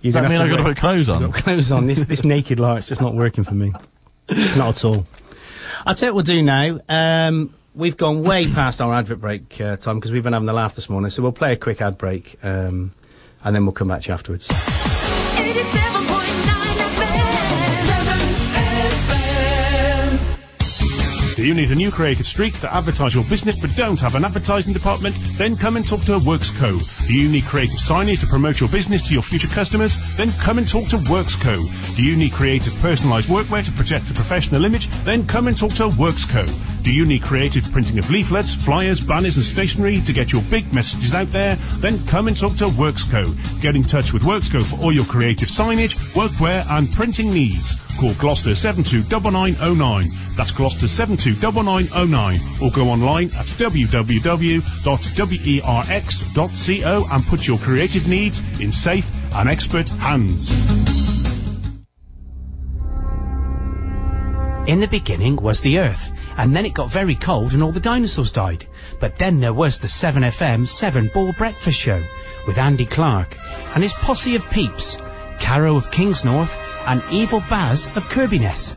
[0.00, 1.30] You're Does that gonna mean have I've got to wear- put clothes I've on?
[1.30, 1.86] got clothes on.
[1.86, 3.72] This this naked light's just not working for me.
[4.56, 5.06] not at all.
[5.86, 6.78] I'll tell you what we'll do now.
[6.90, 10.52] Um, we've gone way past our advert break uh, time because we've been having a
[10.52, 11.08] laugh this morning.
[11.10, 12.92] So we'll play a quick ad break um,
[13.42, 14.48] and then we'll come back to you afterwards.
[21.44, 24.24] Do you need a new creative streak to advertise your business but don't have an
[24.24, 25.14] advertising department?
[25.36, 26.80] Then come and talk to Works Co.
[27.06, 29.98] Do you need creative signage to promote your business to your future customers?
[30.16, 31.62] Then come and talk to Works Co.
[31.96, 34.88] Do you need creative personalised workwear to project a professional image?
[35.04, 36.46] Then come and talk to Works Co.
[36.80, 40.72] Do you need creative printing of leaflets, flyers, banners and stationery to get your big
[40.72, 41.56] messages out there?
[41.76, 43.60] Then come and talk to WorksCo.
[43.60, 47.83] Get in touch with WorksCo for all your creative signage, workwear and printing needs.
[47.98, 50.08] Call Gloucester 729909.
[50.36, 52.40] That's Gloucester 729909.
[52.62, 54.64] Or go online at www.werx.co
[57.12, 60.50] and put your creative needs in safe and expert hands.
[64.66, 67.80] In the beginning was the Earth, and then it got very cold and all the
[67.80, 68.66] dinosaurs died.
[68.98, 72.02] But then there was the 7FM 7 Ball Breakfast Show
[72.46, 73.36] with Andy Clark
[73.74, 74.96] and his posse of peeps,
[75.38, 78.74] Caro of Kingsnorth and Evil Baz of Kirbyness.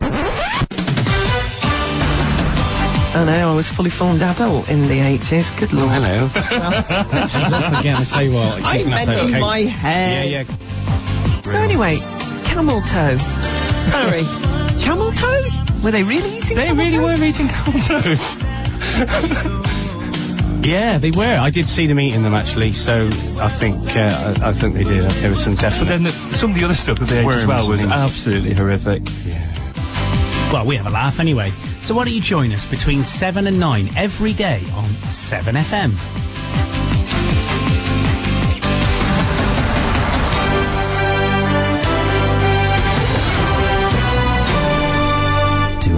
[3.15, 5.57] I know, I was fully formed adult in the 80s.
[5.59, 5.89] Good lord.
[5.89, 6.27] Hello.
[7.27, 8.61] She's off again, I tell you what.
[8.63, 10.29] I meant in my head.
[10.29, 11.41] Yeah, yeah.
[11.41, 11.97] So anyway,
[12.45, 13.17] camel toe.
[13.91, 14.21] Barry,
[14.81, 15.57] camel toes?
[15.83, 17.19] Were they really eating They camel really toes?
[17.19, 19.73] were eating camel toes.
[20.67, 21.37] Yeah, they were.
[21.39, 23.05] I did see them eating them actually, so
[23.39, 25.03] I think uh, I, I think they did.
[25.09, 25.85] There was some But definite.
[25.89, 29.03] then the, some of the other stuff that they ate as well was absolutely horrific.
[29.25, 30.51] Yeah.
[30.51, 31.49] Well, we have a laugh anyway.
[31.81, 35.91] So why don't you join us between 7 and 9 every day on 7FM?
[35.95, 36.26] To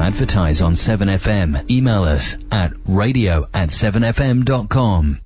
[0.09, 5.19] advertise on 7FM, email us at radio at 7fm.com.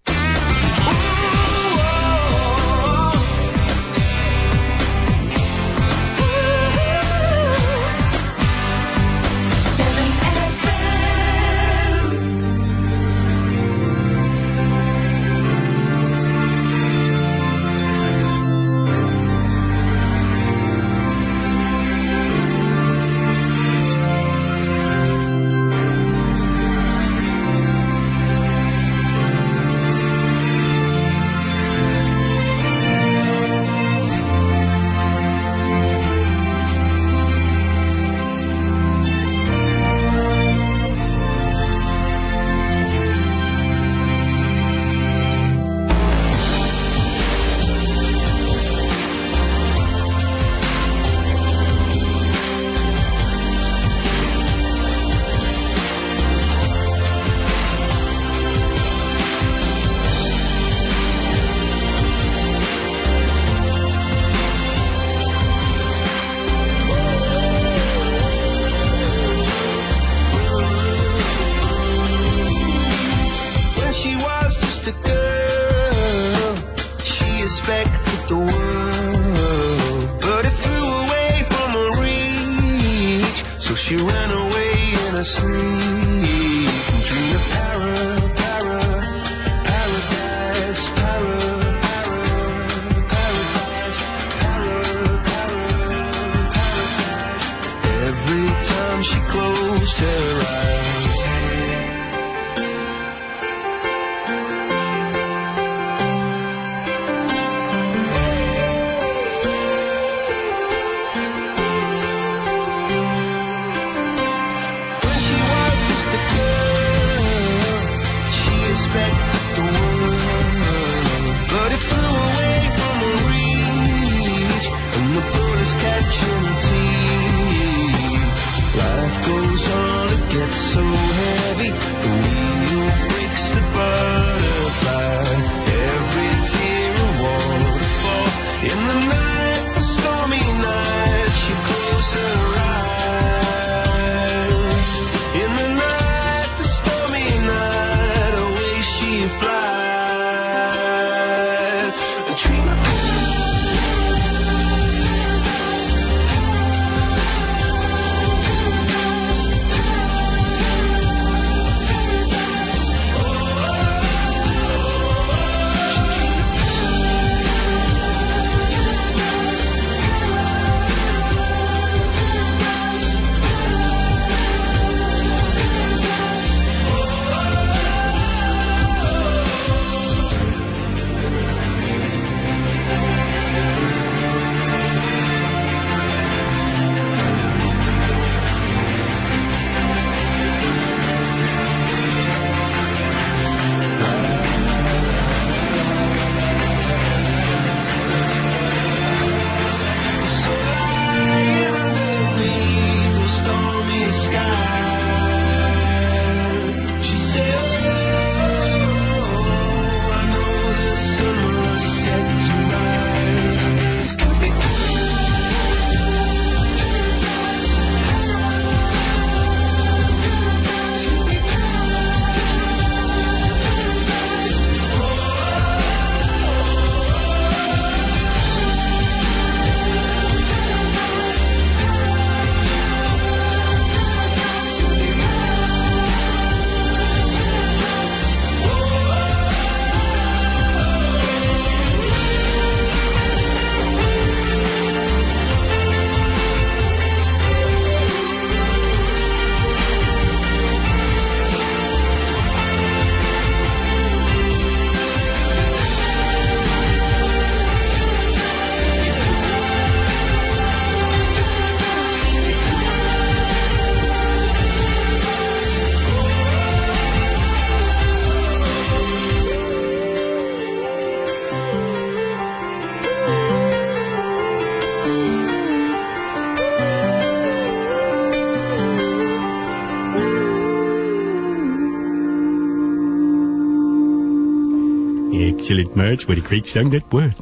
[286.03, 286.27] Excellent merch.
[286.27, 287.33] What a great song that was.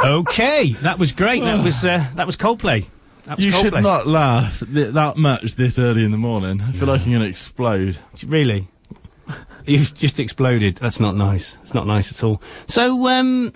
[0.00, 1.42] okay, that was great.
[1.42, 2.86] That was uh, that was Coldplay.
[3.24, 3.60] That was You Coldplay.
[3.62, 6.60] should not laugh th- that much this early in the morning.
[6.62, 7.98] I feel like I'm going to explode.
[8.26, 8.68] Really?
[9.66, 10.76] You've just exploded.
[10.76, 11.56] That's not nice.
[11.62, 12.40] It's not nice at all.
[12.66, 13.52] So, um,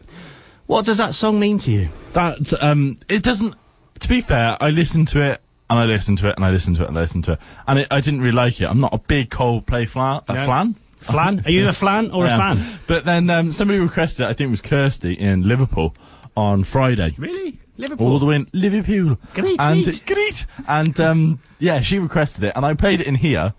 [0.67, 1.89] what does that song mean to you?
[2.13, 3.55] That um, it doesn't.
[4.01, 6.77] To be fair, I listened to it and I listened to it and I listened
[6.77, 8.65] to it and I listened to it, and it, I didn't really like it.
[8.69, 10.21] I'm not a big Coldplay flan.
[10.29, 10.45] A No.
[10.45, 10.75] flan.
[11.03, 11.43] Flan?
[11.45, 12.57] Are you a flan or a I am.
[12.59, 12.81] fan?
[12.87, 14.29] But then um, somebody requested it.
[14.29, 15.95] I think it was Kirsty in Liverpool
[16.37, 17.15] on Friday.
[17.19, 17.59] Really?
[17.77, 18.07] Liverpool?
[18.13, 19.19] All the way in Liverpool.
[19.35, 20.07] Great, and great.
[20.07, 20.47] great.
[20.69, 23.55] And um, yeah, she requested it, and I played it in here,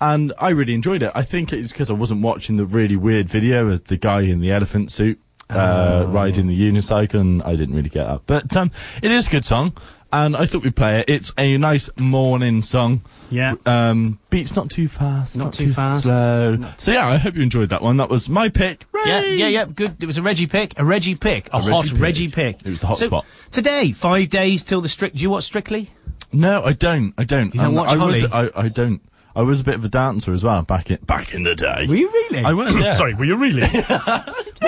[0.00, 1.12] and I really enjoyed it.
[1.14, 4.40] I think it's because I wasn't watching the really weird video of the guy in
[4.40, 6.06] the elephant suit uh, Oh.
[6.08, 8.22] riding the unicycle, and I didn't really get that.
[8.26, 8.70] But um,
[9.02, 9.74] it is a good song,
[10.12, 11.08] and I thought we'd play it.
[11.10, 13.02] It's a nice morning song.
[13.30, 13.54] Yeah.
[13.66, 16.04] Um, beats not too fast, Not not, too fast.
[16.04, 16.58] slow.
[16.76, 17.96] So yeah, I hope you enjoyed that one.
[17.96, 18.86] That was my pick.
[19.06, 19.64] Yeah, yeah, yeah.
[19.64, 19.96] Good.
[20.00, 20.78] It was a Reggie pick.
[20.78, 21.48] A Reggie pick.
[21.52, 22.02] A, A hot Reggie pick.
[22.02, 22.56] Reggie pick.
[22.64, 23.26] It was the hot So, spot.
[23.50, 25.16] Today, five days till the strict.
[25.16, 25.90] Do you watch Strictly?
[26.32, 27.14] No, I don't.
[27.18, 27.52] I don't.
[27.54, 29.00] You don't Um, watch I was, I, I don't.
[29.34, 31.86] I was a bit of a dancer as well back in back in the day.
[31.88, 32.44] Were you really?
[32.44, 32.78] I was.
[32.78, 32.92] Yeah.
[32.92, 33.66] Sorry, were you really?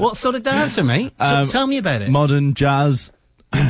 [0.00, 1.12] what sort of dancer, mate?
[1.18, 2.10] So Um, tell me about it.
[2.10, 3.12] Modern jazz.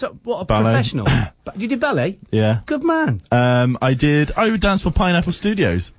[0.00, 0.62] so, what a ballet.
[0.64, 1.06] professional.
[1.56, 2.16] You did ballet.
[2.30, 2.60] Yeah.
[2.66, 3.20] Good man.
[3.32, 4.30] Um, I did.
[4.36, 5.90] I would dance for Pineapple Studios.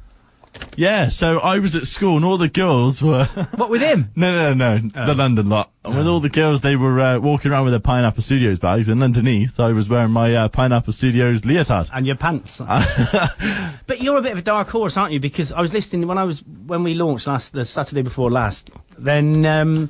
[0.77, 3.25] Yeah, so I was at school and all the girls were.
[3.55, 4.11] what with him?
[4.15, 5.71] No, no, no, no the London lot.
[5.83, 8.87] And with all the girls, they were uh, walking around with their Pineapple Studios bags,
[8.87, 11.89] and underneath, I was wearing my uh, Pineapple Studios leotard.
[11.93, 12.59] And your pants.
[13.87, 15.19] but you're a bit of a dark horse, aren't you?
[15.19, 18.69] Because I was listening when I was when we launched last the Saturday before last.
[18.97, 19.89] Then um,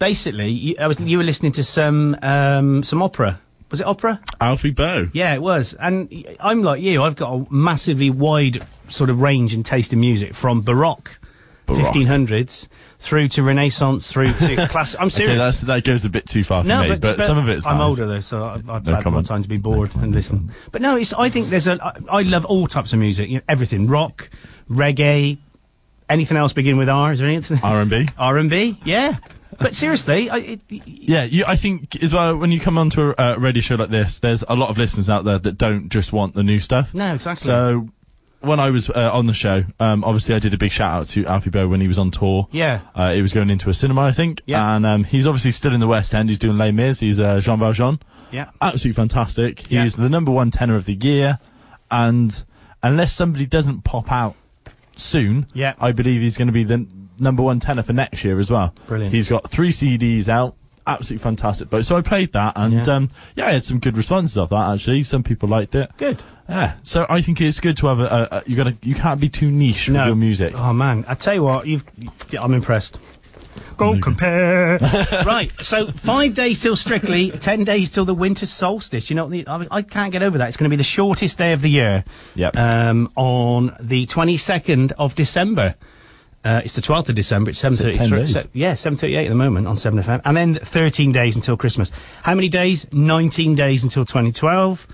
[0.00, 3.40] basically, you, I was you were listening to some um, some opera.
[3.70, 4.20] Was it opera?
[4.40, 5.08] Alfie Boe.
[5.12, 5.74] Yeah, it was.
[5.74, 7.04] And I'm like you.
[7.04, 11.12] I've got a massively wide sort of range and taste in music from Baroque.
[11.66, 11.94] Baroque.
[11.94, 12.66] 1500s
[12.98, 15.00] through to Renaissance through to classic.
[15.00, 15.38] I'm Okay, serious.
[15.38, 17.64] that's, that goes a bit too far for no, me, but, but, some of it's
[17.64, 17.90] I'm nice.
[17.90, 20.50] older though, so I've, I've No had more time to be bored and listen.
[20.72, 21.12] But no, it's.
[21.12, 21.78] I think there's a.
[21.80, 23.28] I, I love all types of music.
[23.28, 24.30] You know, everything: rock,
[24.68, 25.38] reggae,
[26.08, 27.12] anything else begin with R.
[27.12, 27.60] Is there anything?
[27.62, 28.08] R&B.
[28.18, 28.78] R and B.
[28.84, 29.16] Yeah.
[29.60, 33.14] But seriously, I, it, Yeah, you, I think as well when you come onto a
[33.14, 36.12] uh, radio show like this, there's a lot of listeners out there that don't just
[36.12, 36.94] want the new stuff.
[36.94, 37.44] No, exactly.
[37.44, 37.88] So
[38.40, 41.06] when I was uh, on the show, um, obviously I did a big shout out
[41.08, 42.48] to Alfie Boe when he was on tour.
[42.52, 42.80] Yeah.
[42.94, 44.40] uh, he was going into a cinema, I think.
[44.46, 44.76] Yeah.
[44.76, 46.30] and um, he's obviously still in the West End.
[46.30, 47.00] He's doing Les Mis.
[47.00, 48.00] He's uh, Jean Valjean.
[48.32, 48.50] Yeah.
[48.62, 49.70] absolutely fantastic.
[49.70, 49.82] Yeah.
[49.82, 51.38] He's the number one tenor of the year,
[51.90, 52.42] and
[52.82, 54.36] unless somebody doesn't pop out
[54.96, 55.74] soon, Yeah.
[55.78, 56.86] I believe he's going to be the
[57.20, 58.74] number one tenor for next year as well.
[58.86, 59.14] Brilliant.
[59.14, 60.56] He's got three CDs out.
[60.86, 61.70] Absolutely fantastic.
[61.70, 62.94] But so I played that, and Yeah.
[62.94, 64.72] um, yeah, I had some good responses off that.
[64.74, 65.90] Actually, some people liked it.
[65.98, 66.20] Good.
[66.48, 66.74] Yeah.
[66.82, 68.04] So I think it's good to have a.
[68.04, 68.76] a, a you got to.
[68.82, 70.00] You can't be too niche No.
[70.00, 70.54] with your music.
[70.56, 71.84] Oh man, I tell you what, you've.
[72.30, 72.98] yeah, I'm impressed.
[73.76, 74.78] Go compare.
[75.26, 79.10] right, so five days till Strictly, ten days till the winter solstice.
[79.10, 80.48] You know, I, I can't get over that.
[80.48, 82.04] It's going to be the shortest day of the year.
[82.34, 82.56] Yep.
[82.56, 85.76] Um, on the twenty second of December.
[86.42, 87.50] Uh, it's the 12th of December.
[87.50, 88.32] It's 7.33.
[88.32, 90.22] 10 yeah, 7.38 at the moment on 7FM.
[90.24, 91.92] And then 13 days until Christmas.
[92.22, 92.86] How many days?
[92.92, 94.86] 19 days until 2012.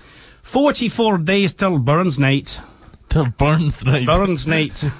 [0.43, 2.59] 44 days till Burns Night.
[3.09, 4.05] Till Burns Night.
[4.05, 4.83] Burns Night.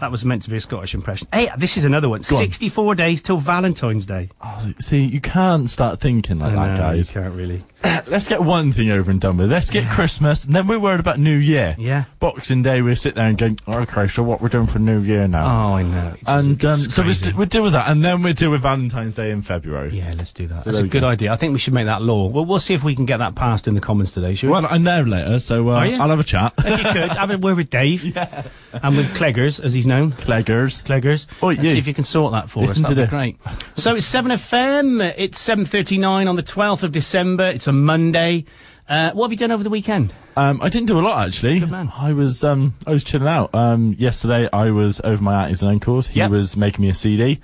[0.00, 1.28] that was meant to be a Scottish impression.
[1.32, 2.22] Hey, this is another one.
[2.28, 2.42] Go on.
[2.42, 4.28] 64 days till Valentine's Day.
[4.40, 7.14] Oh, see, you can't start thinking like that, guys.
[7.14, 7.64] You can't really.
[8.08, 9.50] Let's get one thing over and done with.
[9.50, 11.76] Let's get Christmas, and then we're worried about New Year.
[11.78, 12.04] Yeah.
[12.18, 15.28] Boxing Day, we sit there and go, okay, so what we're doing for New Year
[15.28, 15.44] now?
[15.44, 16.14] Oh, I know.
[16.18, 19.14] It's and um, so we we'll deal with that, and then we'll deal with Valentine's
[19.14, 19.96] Day in February.
[19.96, 20.60] Yeah, let's do that.
[20.60, 21.08] So That's a good go.
[21.08, 21.32] idea.
[21.32, 22.26] I think we should make that law.
[22.28, 24.52] Well, we'll see if we can get that passed in the Commons today, shall we?
[24.54, 26.54] Well, I'm there later, so uh, I'll have a chat.
[26.58, 28.04] if you could, have a word with Dave.
[28.18, 28.44] Yeah.
[28.72, 30.12] And with Cleggers, as he's known.
[30.12, 30.82] Cleggers.
[30.82, 31.26] Cleggers.
[31.42, 31.68] Oh, you.
[31.70, 32.90] see if you can sort that for Listen us.
[32.90, 33.38] to That'd be this.
[33.44, 33.76] great.
[33.76, 35.14] So it's 7FM.
[35.16, 37.44] It's 7.39 on the 12th of December.
[37.48, 38.44] It's a Monday.
[38.88, 40.14] Uh, what have you done over the weekend?
[40.36, 41.58] Um, I didn't do a lot actually.
[41.60, 41.92] Good man.
[41.94, 43.54] I was um, I was chilling out.
[43.54, 46.06] Um, yesterday I was over my aunties and uncles.
[46.06, 46.30] He Yep.
[46.30, 47.40] was making me a CD.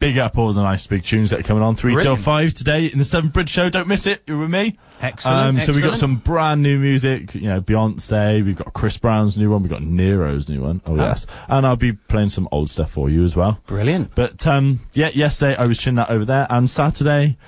[0.00, 1.76] Big up all the nice big tunes that are coming on.
[1.76, 3.70] three till five today in the Seven Bridge Show.
[3.70, 4.22] Don't miss it.
[4.26, 4.76] You're with me.
[5.00, 7.34] Excellent, Um, so we've got some brand new music.
[7.34, 8.44] You know, Beyonce.
[8.44, 9.62] We've got Chris Brown's new one.
[9.62, 10.82] We've got Nero's new one.
[10.86, 11.08] Oh Ah.
[11.08, 11.26] yes.
[11.48, 13.58] And I'll be playing some old stuff for you as well.
[13.66, 14.14] Brilliant.
[14.14, 17.38] But um, yeah, yesterday I was chilling out over there, and Saturday,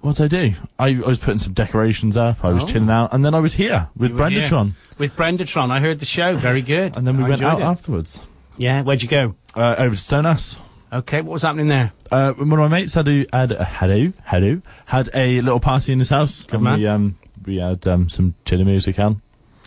[0.00, 0.54] what did I do?
[0.78, 2.42] I, I was putting some decorations up.
[2.44, 2.66] I was Oh.
[2.68, 4.42] chilling out, and then I was here with You were here.
[4.44, 5.70] Brendatron, With Brendatron.
[5.70, 6.36] I heard the show.
[6.36, 6.96] Very good.
[6.96, 7.64] and then we I went out it.
[7.64, 8.22] afterwards
[8.56, 9.34] Yeah, where'd you go?
[9.54, 10.56] uh, over to Stonehouse.
[10.92, 11.92] Okay, what was happening there?
[12.10, 15.92] Uh, one of my mates had a had a hello hello had a little party
[15.92, 16.46] in his house.
[16.50, 16.78] and man.
[16.78, 19.20] we um we had um some chiller music on,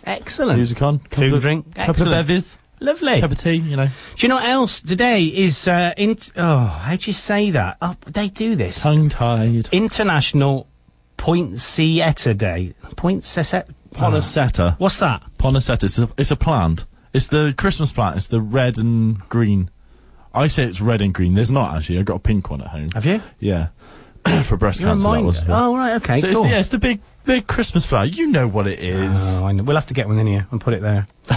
[0.04, 0.58] Excellent.
[0.58, 1.74] music on, couple Food, of, drink.
[1.76, 2.12] couple Excellent.
[2.20, 3.20] of bevies, Lovely.
[3.20, 4.80] cup of tea, you know, Do you know what else?
[4.80, 7.76] Today is, uh, in- oh, how do you say that?
[7.80, 8.82] Oh, they do this.
[8.82, 9.68] tongue tied.
[9.70, 10.66] International
[11.16, 12.74] Poinsettia Day.
[12.96, 13.64] Poinsettia?
[13.94, 14.74] Poinsettia.
[14.78, 15.22] What's that?
[15.38, 15.84] Poinsettia.
[15.86, 16.84] It's a, it's a plant.
[17.12, 18.16] It's the Christmas plant.
[18.16, 19.70] It's the red and green.
[20.34, 21.34] I say it's red and green.
[21.34, 21.98] There's not actually.
[21.98, 22.90] I've got a pink one at home.
[22.92, 23.20] Have you?
[23.38, 23.68] Yeah.
[24.44, 25.38] For breast You're cancer, that mind- was.
[25.38, 25.44] yeah.
[25.48, 28.04] Oh, right, okay, So it's the, yeah, it's the big, big Christmas flower.
[28.04, 29.38] You know what it oh, is.
[29.38, 29.64] Oh, I know.
[29.64, 31.06] We'll have to get one in here and put it there.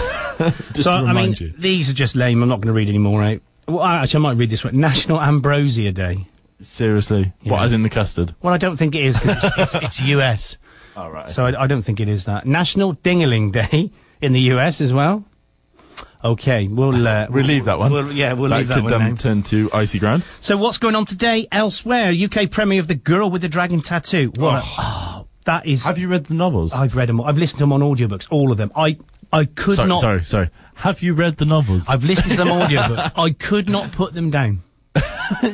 [0.72, 1.52] Just so, to I mean, remind you.
[1.58, 2.42] these are just lame.
[2.42, 3.40] I'm not going to read any more out.
[3.66, 4.78] Well, I- actually, I might read this one.
[4.78, 6.26] National Ambrosia Day.
[6.60, 7.32] Seriously.
[7.42, 7.64] What, Yeah.
[7.64, 8.34] as in the custard?
[8.42, 10.58] Well, I don't think it is because it's, it's, it's US.
[10.96, 11.28] All right.
[11.28, 12.46] So I, I don't think it is that.
[12.46, 13.90] National Dingaling Day
[14.20, 15.24] in the US as well.
[16.26, 17.92] Okay, we'll uh, We'll leave that one.
[17.92, 19.10] We'll, yeah, we'll that leave that could one.
[19.10, 19.14] now.
[19.14, 20.24] turn to icy ground.
[20.40, 22.12] So what's going on today elsewhere?
[22.12, 24.32] UK premiere of The Girl with the Dragon Tattoo.
[24.36, 24.62] What?
[24.64, 25.84] a- oh, that is.
[25.84, 26.72] Have you read the novels?
[26.74, 27.20] I've read them.
[27.20, 28.26] I've listened to them on audiobooks.
[28.30, 28.72] All of them.
[28.74, 28.98] I
[29.32, 30.00] I could sorry, not.
[30.00, 30.50] sorry, sorry.
[30.74, 31.88] Have you read the novels?
[31.88, 33.12] I've listened to them on audiobooks.
[33.16, 34.62] I could not put them down.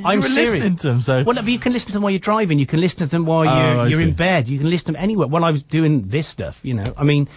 [0.04, 0.52] I'm were serious.
[0.52, 2.58] listening to them, so- well, but you can listen to them while you're driving.
[2.58, 4.48] You can listen to them while Oh, you're you're in bed.
[4.48, 5.26] You can listen to them anywhere.
[5.26, 6.94] While I was doing this stuff, you know.
[6.96, 7.28] I mean,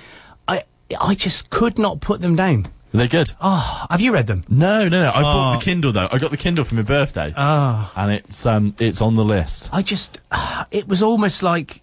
[0.47, 0.63] I
[0.99, 2.67] I just could not put them down.
[2.95, 3.31] Are they good?
[3.41, 4.41] Oh, have you read them?
[4.47, 5.11] No, no, no.
[5.13, 5.59] I bought Oh.
[5.59, 6.07] the Kindle though.
[6.11, 7.91] I got the Kindle for my birthday, Ah.
[7.95, 9.69] and it's um, it's on the list.
[9.73, 10.19] I just,
[10.71, 11.81] it was almost like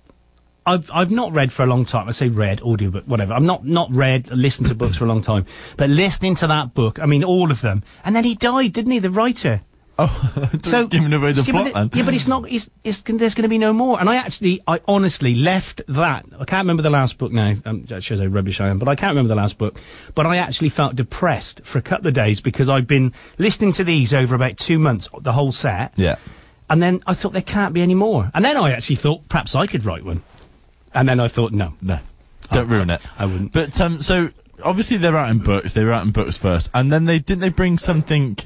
[0.65, 2.09] I've I've not read for a long time.
[2.09, 3.35] I say read audio audiobook, whatever.
[3.35, 5.45] I'm not not read, listened to books for a long time,
[5.77, 8.93] but listening to that book, I mean all of them, and then he died, didn't
[8.93, 8.99] he?
[8.99, 9.61] The writer.
[9.99, 11.91] Oh, So giving away the yeah, plot but then.
[11.95, 12.51] yeah, but it's not.
[12.51, 14.01] It's, it's there's going to be no more.
[14.01, 16.25] And I actually, I honestly left that.
[16.39, 17.57] I can't remember the last book now.
[17.65, 18.79] Um, that shows how rubbish I am.
[18.79, 19.79] But I can't remember the last book.
[20.15, 23.85] But I actually felt depressed for a couple of days because I've been listening to
[23.85, 25.93] these over about two months, the whole set.
[25.97, 26.17] Yeah.
[26.71, 28.31] And then I thought there can't be any more.
[28.33, 30.23] And then I actually thought perhaps I could write one.
[30.95, 31.99] And then I thought no, No,
[32.51, 33.01] don't ruin it.
[33.19, 33.53] I wouldn't.
[33.53, 34.31] But um, so
[34.63, 35.75] obviously they're out in books.
[35.75, 38.39] They were out in books first, and then they didn't they bring something.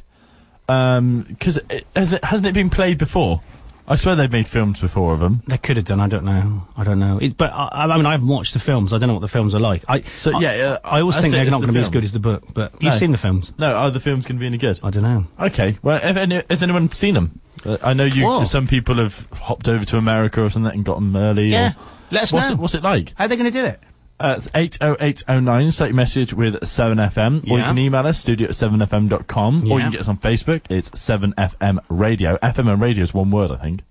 [0.69, 3.43] Um, because it, has it hasn't it been played before?
[3.89, 5.43] I swear they've made films before of them.
[5.47, 6.01] They could have done.
[6.01, 6.67] I don't know.
[6.77, 7.19] I don't know.
[7.19, 8.93] It, but I, I mean, I haven't watched the films.
[8.93, 9.85] I don't know what the films are like.
[9.87, 11.89] I So, yeah, uh, I, I always I think they're not going to be as
[11.89, 12.43] good as the book.
[12.53, 12.99] But you've No.
[12.99, 13.53] seen the films.
[13.59, 14.81] No, are the films going to be any good?
[14.83, 15.27] I don't know.
[15.39, 15.79] Okay.
[15.83, 17.41] Well, have any, has anyone seen them?
[17.65, 18.25] Uh, I know you.
[18.25, 18.43] Whoa.
[18.43, 21.51] Some people have hopped over to America or something and got them early.
[21.51, 21.69] Yeah.
[21.71, 21.75] Or,
[22.11, 22.55] Let us what's know.
[22.55, 23.13] It, what's it like?
[23.15, 23.81] How are they going to do it?
[24.19, 29.79] It's 80809, state message with 7FM, or you can email us, studio at 7fm.com, or
[29.79, 32.39] you can get us on Facebook, it's 7FM Radio.
[32.39, 33.83] FM and radio is one word, I think.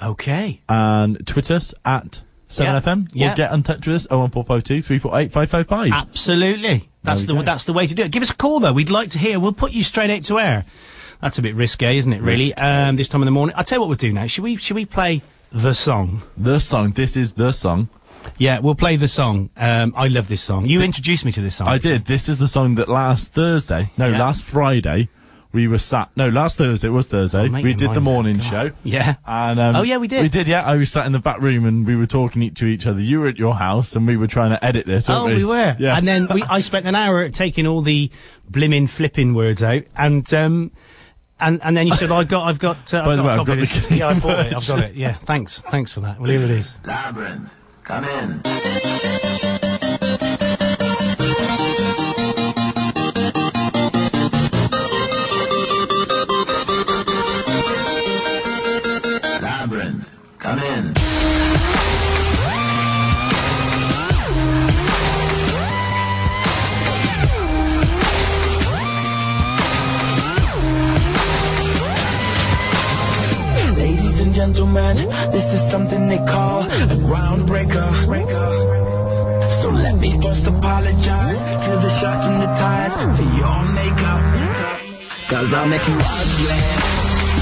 [0.00, 0.60] Okay.
[0.68, 3.32] And tweet us at 7FM, Yeah.
[3.32, 5.92] or get in touch with us, 01452 348 555.
[5.92, 6.88] Absolutely.
[7.02, 7.42] That's the go.
[7.42, 8.12] that's the way to do it.
[8.12, 8.72] Give us a call though.
[8.72, 9.40] We'd like to hear.
[9.40, 10.64] We'll put you straight out to air.
[11.20, 12.22] That's a bit risque, isn't it?
[12.22, 12.54] Really.
[12.54, 13.54] Um, this time in the morning.
[13.56, 14.26] I'll tell you what we'll do now.
[14.26, 16.22] Should we should we play the song?
[16.36, 17.88] The song, this is the song.
[18.38, 19.50] Yeah, we'll play the song.
[19.56, 20.66] Um, I love this song.
[20.66, 21.68] You introduced me to this song.
[21.68, 22.04] I did.
[22.06, 24.18] This is the song that last Thursday, no, Yeah.
[24.18, 25.08] last Friday,
[25.52, 26.08] we were sat.
[26.16, 26.88] No, last Thursday.
[26.88, 27.48] It was Thursday.
[27.48, 28.44] Oh, we did the morning God.
[28.46, 28.70] show.
[28.84, 29.16] Yeah.
[29.26, 30.22] And um, Oh, yeah, we did.
[30.22, 30.48] We did.
[30.48, 33.00] Yeah, I was sat in the back room and we were talking to each other.
[33.02, 35.10] You were at your house and we were trying to edit this.
[35.10, 35.76] Oh, weren't we were.
[35.78, 35.96] Yeah.
[35.96, 38.10] And then we, I spent an hour taking all the
[38.50, 40.72] blimmin' flipping words out, and um,
[41.38, 43.46] and and then you said, "I've got, I've got." Uh, By the way, a I've
[43.46, 43.90] got of the this.
[43.98, 44.54] Yeah, I bought it.
[44.54, 44.94] I've got it.
[44.94, 46.18] Yeah, thanks, thanks for that.
[46.20, 46.74] Well, here it is.
[46.84, 47.50] Labrinth,
[47.92, 48.81] come in.
[74.42, 74.96] Gentlemen,
[75.30, 77.88] this is something they call a groundbreaker.
[79.60, 84.22] So let me first apologize to the shots and the ties for your makeup.
[85.30, 86.60] Cause I'll make you ugly.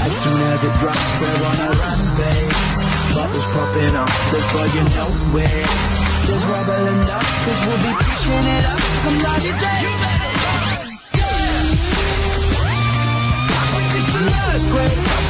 [0.05, 2.59] As soon as it drops, we're on a rampage.
[3.17, 5.09] Bubbles popping up before you know
[5.41, 5.69] it.
[6.27, 8.79] There's rubble enough, cause we'll be pushing it up.
[9.03, 9.81] Come on, you say.
[13.97, 15.20] It's an earthquake up in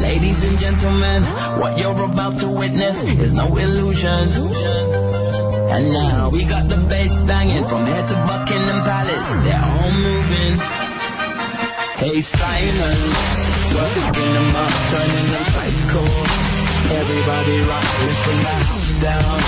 [0.00, 1.22] Ladies and gentlemen,
[1.60, 4.28] what you're about to witness is no illusion.
[5.68, 9.30] And now we got the bass banging from head to Buckingham Palace.
[9.44, 10.58] They're all moving.
[11.96, 13.35] Hey Simon,
[13.74, 16.02] working them up, turning them psycho.
[17.00, 19.38] Everybody rock, let's the house down.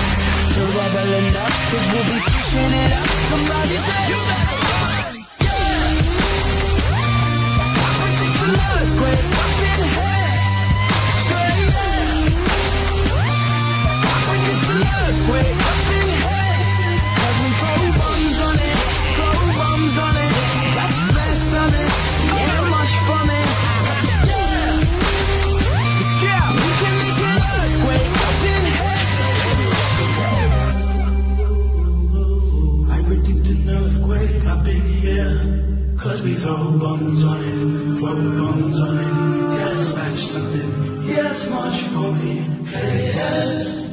[0.55, 3.07] To rebel enough, cause we'll be pushing it up.
[3.31, 5.15] Somebody say, you better run.
[5.45, 6.07] Yeah.
[8.25, 10.35] It's an earthquake up in here.
[11.29, 12.37] Say yeah.
[14.51, 15.68] It's an earthquake up in here.
[36.37, 39.75] Throw bombs on it, throw bombs on it.
[39.75, 40.71] Smash something,
[41.05, 42.33] yes, much for me.
[42.67, 43.89] Hey, yes.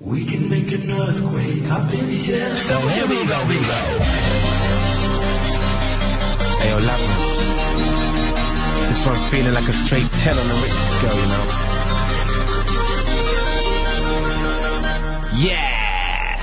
[0.00, 2.56] We can make an earthquake up in here.
[2.56, 3.80] So here we go, we go.
[6.60, 6.78] Hey, yo.
[8.88, 11.44] This one's feeling like a straight 10 on the Richter scale, you know?
[15.36, 16.38] Yeah!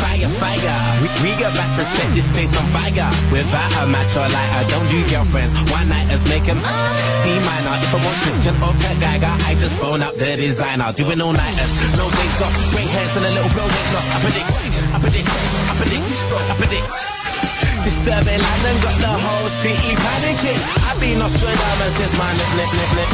[0.00, 0.79] Fire, fire.
[1.00, 3.08] We, we back to set this place on fire.
[3.32, 5.56] Without a match or lighter, don't do girlfriends.
[5.72, 7.76] One nighters make 'em see minor.
[7.80, 10.92] If I want Christian or Kurt Geiger, I just phone up the designer.
[10.92, 12.52] Doing all nighters, no days off.
[12.72, 14.08] Grey hairs and a little bro that's lost.
[14.12, 14.48] I predict,
[14.92, 15.28] I predict,
[15.70, 16.08] I predict,
[16.52, 16.92] I predict.
[17.84, 20.60] Disturbing London got the whole city panicking.
[20.84, 23.10] I've been Nostradamus since my nip, nip, nip, nip.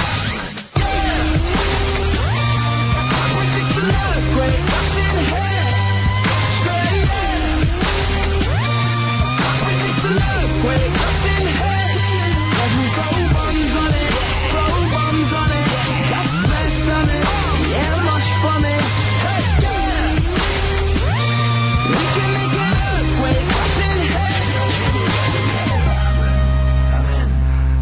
[3.79, 5.56] Earthquake up in here.
[10.65, 11.77] In here.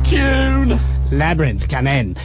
[0.05, 0.79] Tune!
[1.11, 2.17] Labrinth, come in.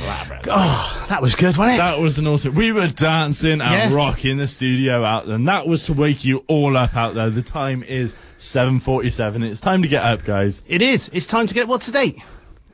[0.47, 1.77] Oh, that was good, wasn't it?
[1.77, 2.55] That was an awesome.
[2.55, 3.93] We were dancing and Yeah.
[3.93, 7.29] rocking the studio out there, and that was to wake you all up out there.
[7.29, 9.43] The time is 7.47.
[9.43, 10.63] It's time to get up, guys.
[10.67, 11.09] It is.
[11.13, 12.17] It's time to get what's the date?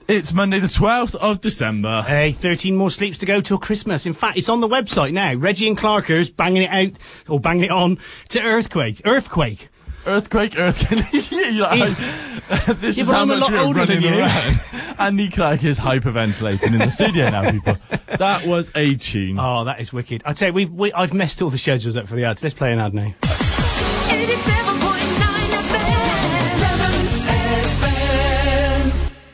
[0.07, 2.03] It's Monday the 12th of December.
[2.03, 4.05] Hey, 13 more sleeps to go till Christmas.
[4.05, 5.33] In fact, it's on the website now.
[5.33, 6.91] Reggie and Clarkers banging it out,
[7.27, 7.97] or banging it on
[8.29, 9.01] to Earthquake.
[9.03, 9.69] Earthquake.
[10.05, 11.31] Earthquake, earthquake.
[11.31, 11.97] You're like,
[12.79, 14.19] this Yeah, is how I'm a much lot we're older running than you.
[14.19, 14.59] around.
[14.99, 17.75] Andy Clark is hyperventilating in the studio now, people.
[18.19, 19.39] That was a tune.
[19.39, 20.21] Oh, that is wicked.
[20.25, 22.43] I'd say we've, we, I've messed all the schedules up for the ads.
[22.43, 23.13] Let's play an ad now.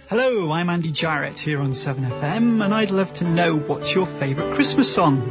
[0.10, 4.54] Hello, I'm Andy Jarrett here on 7FM, and I'd love to know what's your favourite
[4.54, 5.22] Christmas song.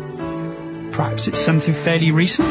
[0.93, 2.49] Perhaps it's something fairly recent.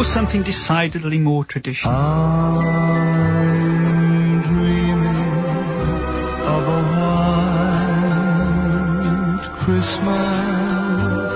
[0.00, 1.94] Or something decidedly more traditional.
[1.94, 2.80] I'm
[4.40, 5.16] dreaming
[6.54, 8.20] of a white
[9.58, 11.32] Christmas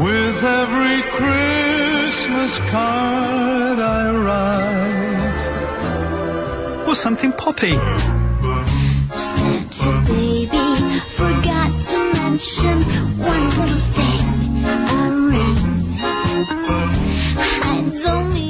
[0.00, 5.42] with every Christmas card I write.
[6.88, 7.76] Or something poppy.
[9.80, 12.82] Baby forgot to mention
[13.18, 14.20] one little thing.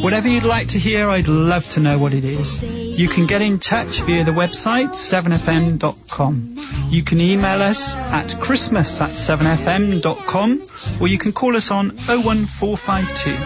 [0.03, 2.61] Whatever you'd like to hear, I'd love to know what it is.
[2.63, 6.57] You can get in touch via the website 7fm.com.
[6.89, 10.63] You can email us at christmas at 7fm.com
[11.01, 13.37] or you can call us on 01452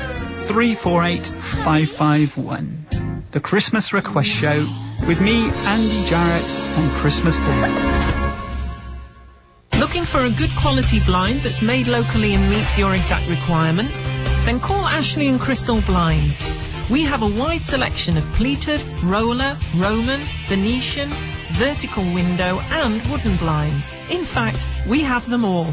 [0.44, 3.24] 348 551.
[3.32, 4.66] The Christmas Request Show
[5.06, 6.48] with me, Andy Jarrett,
[6.78, 8.04] on Christmas Day.
[9.78, 13.90] Looking for a good quality blind that's made locally and meets your exact requirement?
[14.44, 16.44] Then call Ashley and Crystal Blinds.
[16.90, 21.10] We have a wide selection of pleated, roller, Roman, Venetian,
[21.52, 23.90] vertical window and wooden blinds.
[24.10, 25.72] In fact, we have them all.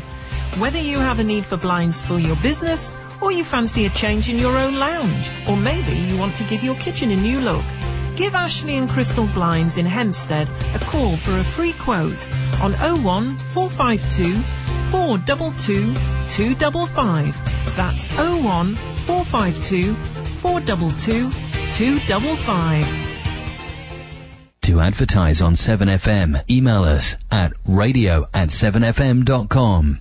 [0.59, 4.29] Whether you have a need for blinds for your business or you fancy a change
[4.29, 7.63] in your own lounge or maybe you want to give your kitchen a new look,
[8.21, 12.27] give Ashley and Crystal Blinds in Hempstead a call for a free quote
[12.61, 14.39] on 01 452
[14.91, 15.93] 422
[16.29, 17.75] 255.
[17.75, 22.85] That's 01 452 422 255.
[24.61, 29.99] To advertise on 7FM, email us at radio at 7fm.com.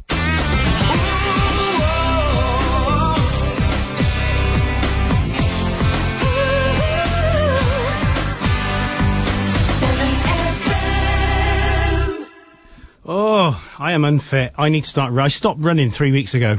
[13.80, 14.52] I am unfit.
[14.58, 15.14] I need to start.
[15.14, 16.58] I stopped running three weeks ago.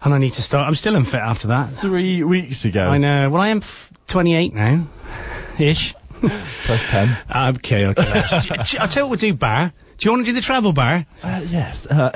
[0.00, 0.66] And I need to start.
[0.66, 1.68] I'm still unfit after that.
[1.68, 2.88] Three weeks ago.
[2.88, 3.28] I know.
[3.28, 4.86] Well, I am f- 28 now.
[5.58, 5.94] Ish.
[6.64, 7.18] Plus 10.
[7.56, 8.22] Okay, okay.
[8.80, 9.72] I'll tell you what we'll do, Bar.
[9.98, 11.04] Do you want to do the travel bar?
[11.22, 11.84] Uh, yes.
[11.86, 12.10] Uh,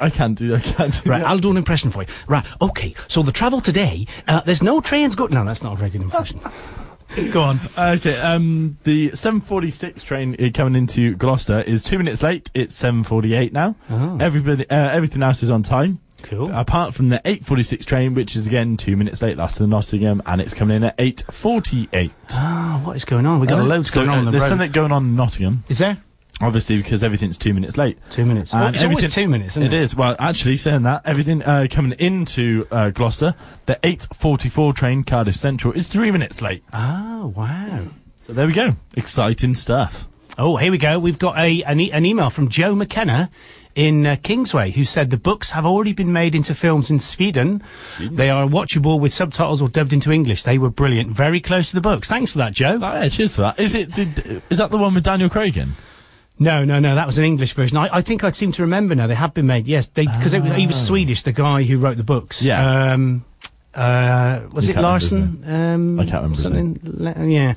[0.00, 0.54] I can't do.
[0.54, 1.08] I can't do.
[1.08, 1.22] Right.
[1.22, 2.08] I'll do an impression for you.
[2.26, 2.94] Right, okay.
[3.06, 5.26] So the travel today, uh, there's no trains go.
[5.26, 6.40] No, that's not a very good impression.
[7.32, 7.60] Go on.
[7.78, 12.50] Okay, um, the 746 train uh, coming into Gloucester is two minutes late.
[12.54, 13.76] It's 748 now.
[13.90, 14.18] Oh.
[14.20, 16.00] Everybody, uh, everything else is on time.
[16.22, 16.50] Cool.
[16.52, 20.40] Apart from the 846 train, which is again two minutes late, last to Nottingham, and
[20.40, 22.10] it's coming in at 848.
[22.32, 23.40] Oh, what is going on?
[23.40, 24.48] We've got Uh, loads so, going on uh, on the There's road.
[24.48, 25.64] something going on in Nottingham.
[25.68, 25.98] Is there?
[26.40, 27.96] Obviously, because everything's two minutes late.
[28.10, 28.52] Two minutes.
[28.52, 29.72] Well, it's always two minutes, isn't it?
[29.72, 29.94] It is.
[29.94, 33.34] Well, actually, saying that, everything uh, coming into uh, Gloucester,
[33.66, 36.64] the 8.44 train, Cardiff Central, is three minutes late.
[36.74, 37.86] Oh, wow.
[38.20, 38.74] So there we go.
[38.96, 40.08] Exciting stuff.
[40.36, 40.98] Oh, here we go.
[40.98, 43.30] We've got a an, e- an email from Joe McKenna
[43.76, 47.62] in uh, Kingsway who said the books have already been made into films in Sweden.
[48.00, 50.42] They are watchable with subtitles or dubbed into English.
[50.42, 51.10] They were brilliant.
[51.12, 52.08] Very close to the books.
[52.08, 52.80] Thanks for that, Joe.
[52.82, 53.60] Oh, yeah, cheers for that.
[53.60, 53.94] Is it?
[53.94, 55.76] Did, is that the one with Daniel Craig in?
[56.38, 56.94] No, no, no.
[56.94, 57.76] That was an English version.
[57.76, 59.06] I, I think I seem to remember now.
[59.06, 59.66] They have been made.
[59.66, 61.22] Yes, because he was Swedish.
[61.22, 62.40] The guy who wrote the books.
[62.42, 62.44] Ah.
[62.44, 62.92] Yeah.
[62.92, 63.24] Um,
[63.74, 65.44] uh, was You it can't remember his Larsson?
[65.46, 66.80] Um, I can't remember something.
[66.84, 67.54] Le- yeah.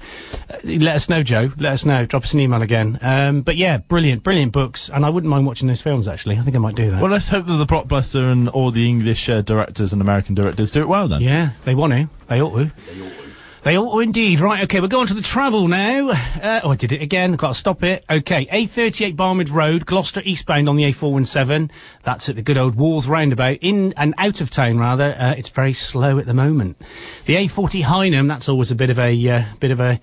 [0.49, 1.51] Uh, let us know, Joe.
[1.57, 2.05] Let us know.
[2.05, 2.97] Drop us an email again.
[3.03, 6.07] Um, but yeah, brilliant, brilliant books, and I wouldn't mind watching those films.
[6.07, 7.01] Actually, I think I might do that.
[7.01, 10.71] Well, let's hope that the blockbuster and all the English uh, directors and American directors
[10.71, 11.21] do it well then.
[11.21, 12.09] Yeah, they want to.
[12.30, 12.65] They ought to.
[12.65, 13.26] They ought to
[13.68, 14.39] indeed.
[14.39, 16.11] Right, okay, we're going to the travel now.
[16.11, 17.34] Uh, oh, I did it again.
[17.34, 18.05] Got to stop it.
[18.09, 21.70] Okay, A38 Barnwood Road, Gloucester eastbound on the A417.
[22.03, 23.57] That's at the good old Walls roundabout.
[23.59, 25.13] In and out of town, rather.
[25.20, 26.78] Uh, it's very slow at the moment.
[27.26, 29.99] The A40 Highnam, that's always a bit of a, uh, bit of a,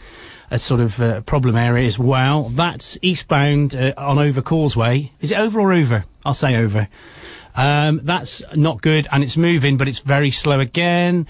[0.51, 2.51] a sort of uh, problem area as well.
[2.51, 5.11] That's eastbound uh, on Over Causeway.
[5.23, 6.05] Is it over or over?
[6.23, 6.87] I'll say over.
[7.57, 11.27] Um, that's not good, and it's moving, but it's very slow again.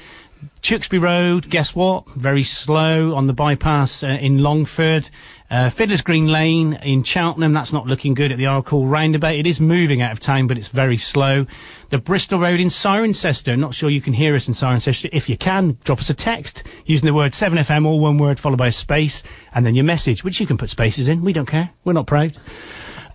[0.62, 2.09] Tewkesbury Road, guess what?
[2.14, 5.11] Very slow on the bypass uh, in Longford.
[5.51, 9.34] Uh, Fiddler's Green Lane in Cheltenham, that's not looking good at the Arkle roundabout.
[9.34, 11.47] It is moving out of town, but it's very slow.
[11.90, 15.09] The Bristol Road in Cirencester, not sure you can hear us in Cirencester.
[15.12, 18.59] If you can, drop us a text using the word 7FM, all one word followed
[18.59, 19.22] by a space,
[19.55, 21.22] and then your message, which you can put spaces in.
[21.22, 21.70] We don't care.
[21.84, 22.36] We're not proud.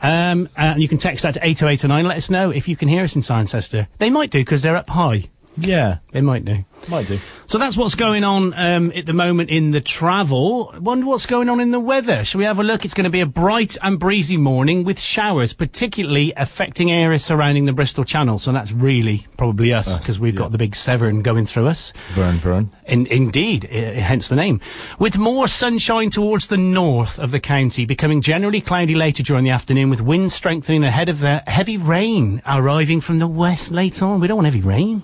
[0.02, 2.06] Um, and you can text that to 80809.
[2.06, 3.88] Let us know if you can hear us in Cirencester.
[3.98, 5.26] They might do because they're up high.
[5.58, 6.64] Yeah, They might do.
[6.88, 7.20] Might do.
[7.48, 10.72] So that's what's going on um, at the moment in the travel.
[10.80, 12.24] Wonder what's going on in the weather.
[12.24, 12.86] Shall we have a look?
[12.86, 17.66] It's going to be a bright and breezy morning with showers, particularly affecting areas surrounding
[17.66, 18.38] the Bristol Channel.
[18.38, 20.40] So that's really probably us Us, because we've yeah.
[20.40, 21.94] got the big Severn going through us.
[22.14, 22.70] Vern, Vern.
[22.86, 24.60] In, indeed, hence the name.
[25.00, 29.52] With more sunshine towards the north of the county, becoming generally cloudy later during the
[29.52, 34.20] afternoon, with winds strengthening ahead of the heavy rain arriving from the west later on.
[34.20, 35.04] We don't want heavy rain.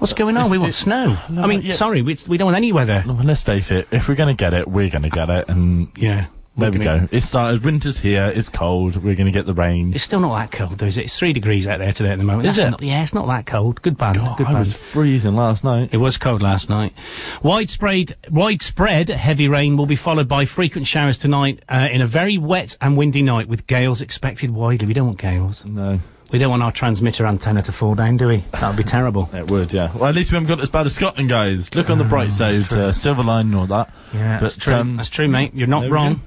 [0.00, 0.40] What's going on?
[0.42, 1.16] it's- We want snow.
[1.28, 1.74] No, I mean, yeah.
[1.74, 3.02] sorry, we, we don't want any weather.
[3.06, 5.48] Well, let's face it, if we're going to get it, we're going to get it.
[5.48, 6.26] And Yeah.
[6.56, 7.06] there we go.
[7.12, 9.92] It started, winter's here, it's cold, we're going to get the rain.
[9.94, 11.04] It's still not that cold, though, is it?
[11.04, 12.48] It's three degrees out there today at the moment.
[12.48, 12.70] Is That's it?
[12.70, 13.82] Not, yeah, it's not that cold.
[13.82, 14.16] Good band.
[14.36, 14.58] good I band.
[14.58, 15.90] was freezing last night.
[15.92, 16.94] It was cold last night.
[17.42, 22.38] Widespread, widespread heavy rain will be followed by frequent showers tonight uh, in a very
[22.38, 24.86] wet and windy night with gales expected widely.
[24.86, 25.64] We don't want gales.
[25.64, 26.00] No.
[26.32, 28.44] We don't want our transmitter antenna to fall down, do we?
[28.52, 29.28] That would be terrible.
[29.40, 29.92] It would, yeah.
[29.94, 31.74] Well, at least we haven't got as bad as Scotland, guys.
[31.74, 33.92] Look on the bright side, uh, silver line and all that.
[34.12, 34.74] Yeah, that's true.
[34.74, 35.54] um, that's true, mate.
[35.54, 36.20] You're not wrong.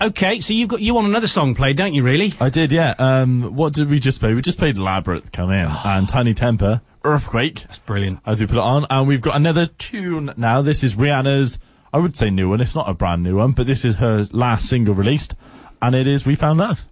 [0.00, 2.02] Okay, so you've got you want another song played, don't you?
[2.02, 2.32] Really?
[2.40, 2.94] I did, yeah.
[2.98, 4.34] Um, what did we just play?
[4.34, 7.62] We just played Labrinth come in and Tinie Tempah, Earthquake.
[7.62, 8.18] That's brilliant.
[8.26, 10.60] As we put it on, and we've got another tune now.
[10.62, 11.58] This is Rihanna's,
[11.92, 12.60] I would say new one.
[12.60, 15.34] It's not a brand new one, but this is her last single released,
[15.80, 16.84] and it is We Found Love.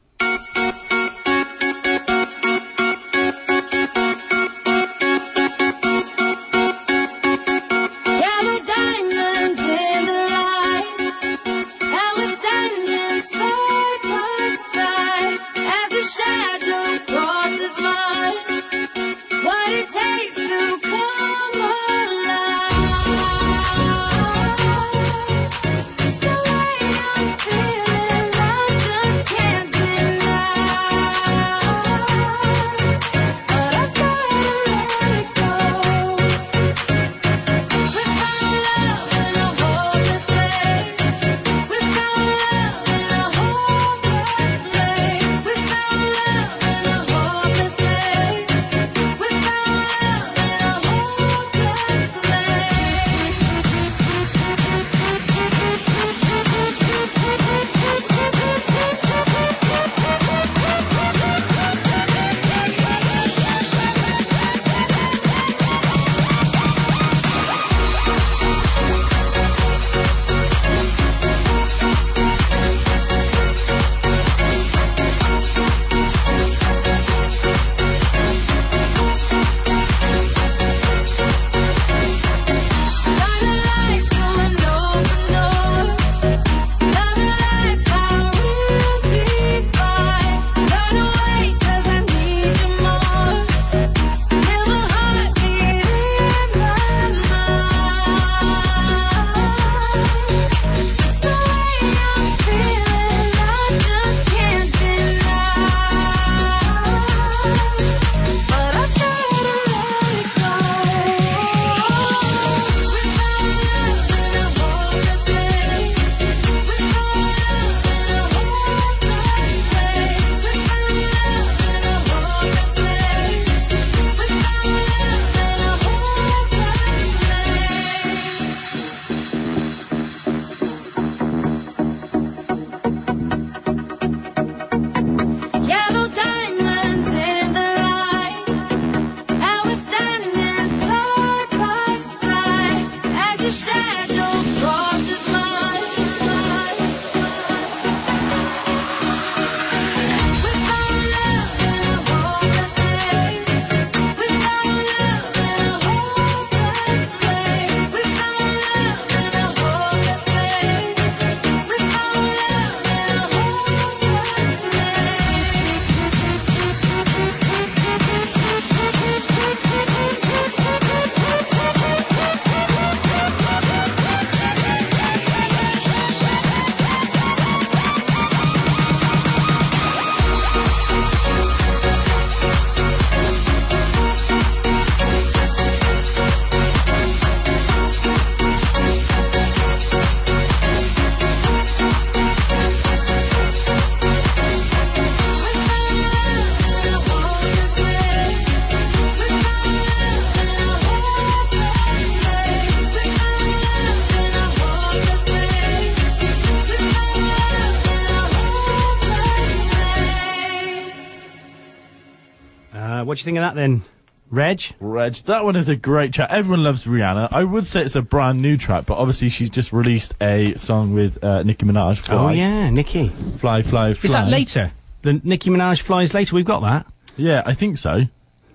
[213.12, 213.84] What do you think of that then,
[214.30, 214.62] Reg?
[214.80, 216.30] Reg, that one is a great track.
[216.30, 217.28] Everyone loves Rihanna.
[217.30, 220.94] I would say it's a brand new track, but obviously she's just released a song
[220.94, 221.98] with uh, Nicki Minaj.
[221.98, 222.16] Fly.
[222.16, 223.08] Oh yeah, Nikki.
[223.10, 224.06] Fly, fly, fly.
[224.06, 224.72] Is that later?
[225.02, 226.34] The Nicki Minaj flies later.
[226.34, 226.86] We've got that.
[227.18, 228.04] Yeah, I think so.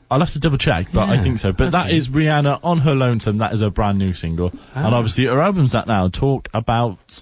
[0.09, 1.51] I'll have to double check, but I think so.
[1.51, 1.95] But that okay.
[1.95, 3.37] is Rihanna on her lonesome.
[3.37, 4.97] That is a brand new single, and Ah.
[4.97, 6.07] obviously her album's that now.
[6.07, 7.21] Talk about,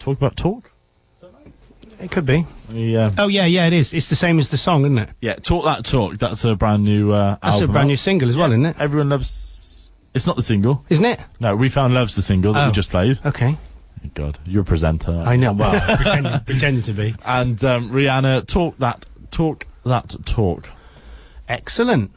[0.00, 0.72] talk about talk.
[2.04, 2.46] It could be.
[2.70, 3.10] Yeah.
[3.16, 3.94] Oh yeah, yeah, it is.
[3.94, 5.08] It's the same as the song, isn't it?
[5.20, 6.18] Yeah, talk that talk.
[6.18, 7.12] That's a brand new.
[7.12, 8.76] Uh, That's a brand new single as well, isn't it?
[8.78, 9.90] Everyone loves.
[10.12, 11.18] It's not the single, isn't it?
[11.40, 12.66] No, we found loves the single that Oh.
[12.66, 13.18] we just played.
[13.24, 13.56] Okay.
[14.12, 15.12] God, you're a presenter.
[15.12, 15.52] I know.
[15.54, 17.14] Well, pretending, pretending to be.
[17.24, 20.68] And um, Rihanna, talk that talk that talk.
[21.48, 22.10] Excellent.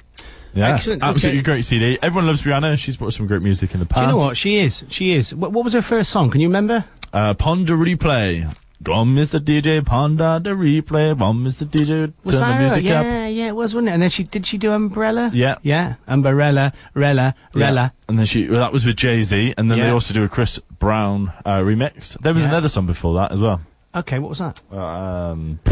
[0.54, 1.46] Yeah, Excellent, absolutely okay.
[1.46, 2.00] great CD.
[2.02, 2.78] Everyone loves Rihanna.
[2.80, 4.02] She's brought some great music in the past.
[4.02, 4.36] Do you know what?
[4.38, 4.84] She is.
[4.90, 5.34] She is.
[5.36, 6.32] What, what was her first song?
[6.32, 6.84] Can you remember?
[7.14, 8.54] Uh, Pon de Replay.
[8.84, 9.40] Go on, Mr.
[9.40, 11.18] DJ, ponder the replay.
[11.18, 11.66] Go on, Mr.
[11.66, 12.96] DJ, Was turn the music her?
[12.98, 13.06] up.
[13.06, 13.92] Yeah, yeah, it was, wasn't it?
[13.94, 15.32] And then she did she do Umbrella?
[15.34, 15.58] Yeah.
[15.64, 15.96] Yeah.
[16.08, 17.94] Umbrella, Rella, Rella.
[18.08, 20.30] And then she, well, that was with Jay Z, and then they also do a
[20.30, 22.18] Chris Brown uh, remix.
[22.20, 22.50] There was Yeah.
[22.50, 23.62] another song before that as well.
[23.96, 24.62] Okay, what was that?
[24.72, 25.60] Um,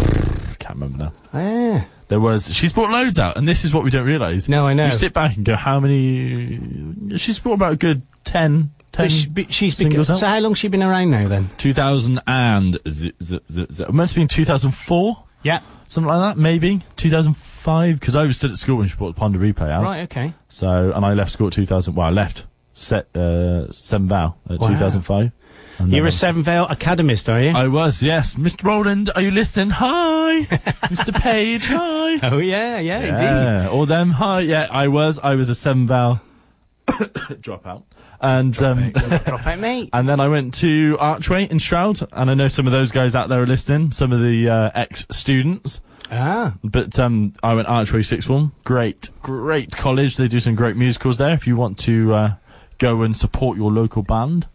[0.60, 1.40] can't remember now.
[1.40, 1.84] Yeah.
[2.08, 2.54] There was.
[2.54, 4.48] She's brought loads out, and this is what we don't realise.
[4.50, 4.86] No, I know.
[4.86, 7.18] You sit back and go, how many?
[7.18, 10.18] She's brought about a good 10, 10 But she, but she's been, singles out.
[10.18, 11.50] so how long's she been around now then?
[11.58, 15.60] 2000 and z- z- z- z- it must have been 2004 Yeah.
[15.88, 19.20] something like that maybe 2005 because I was still at school when she brought the
[19.20, 20.34] Pon de Replay out Right, okay.
[20.50, 24.60] so and I left school at 2000 well I left set uh, Seven Val at
[24.60, 24.68] Wow.
[24.68, 25.32] 2005
[25.78, 27.50] And then You're a Severn Vale Academist, are you?
[27.50, 30.46] I was yes Mr Roland are you listening hi
[30.92, 33.22] Mr Page hi oh yeah, yeah, indeed.
[33.22, 36.22] yeah all them hi yeah I was I was a Seven Val
[36.88, 37.84] dropout
[38.26, 38.90] and um,
[39.26, 39.90] Drop out, mate.
[39.94, 43.16] And then I went to Archway in Stroud, and I know some of those guys
[43.16, 45.82] out there are listening, some of the uh, ex-students.
[46.12, 46.56] Ah.
[46.64, 48.52] But um, I went Archway Sixth Form.
[48.64, 50.18] Great, great college.
[50.18, 51.34] They do some great musicals there.
[51.34, 52.34] If you want to uh,
[52.78, 54.48] go and support your local band,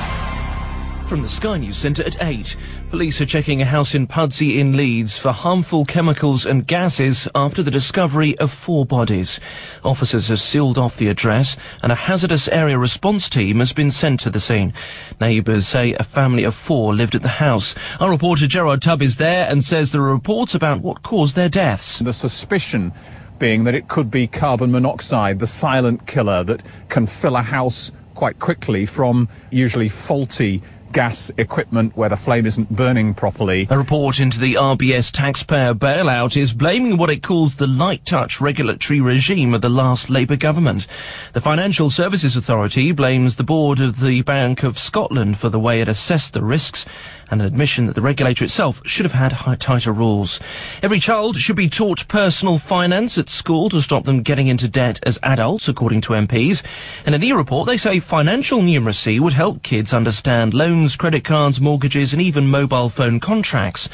[1.11, 2.55] From the Sky News Centre at 8.
[2.89, 7.61] Police are checking a house in Pudsey in Leeds for harmful chemicals and gases after
[7.61, 9.37] the discovery of four bodies.
[9.83, 14.21] Officers have sealed off the address and a hazardous area response team has been sent
[14.21, 14.71] to the scene.
[15.19, 17.75] Neighbours say a family of four lived at the house.
[17.99, 21.49] Our reporter Gerard Tubb is there and says there are reports about what caused their
[21.49, 21.99] deaths.
[21.99, 22.93] The suspicion
[23.37, 27.91] being that it could be carbon monoxide, the silent killer that can fill a house
[28.15, 30.61] quite quickly from usually faulty
[30.93, 33.67] gas equipment where the flame isn't burning properly.
[33.69, 38.41] A report into the RBS taxpayer bailout is blaming what it calls the light touch
[38.41, 40.87] regulatory regime of the last Labour government.
[41.33, 45.81] The Financial Services Authority blames the board of the Bank of Scotland for the way
[45.81, 46.85] it assessed the risks
[47.31, 50.39] and an admission that the regulator itself should have had high, tighter rules.
[50.83, 54.99] Every child should be taught personal finance at school to stop them getting into debt
[55.03, 56.61] as adults, according to MPs.
[57.05, 61.61] And in new report, they say financial numeracy would help kids understand loans, credit cards,
[61.61, 63.87] mortgages, and even mobile phone contracts.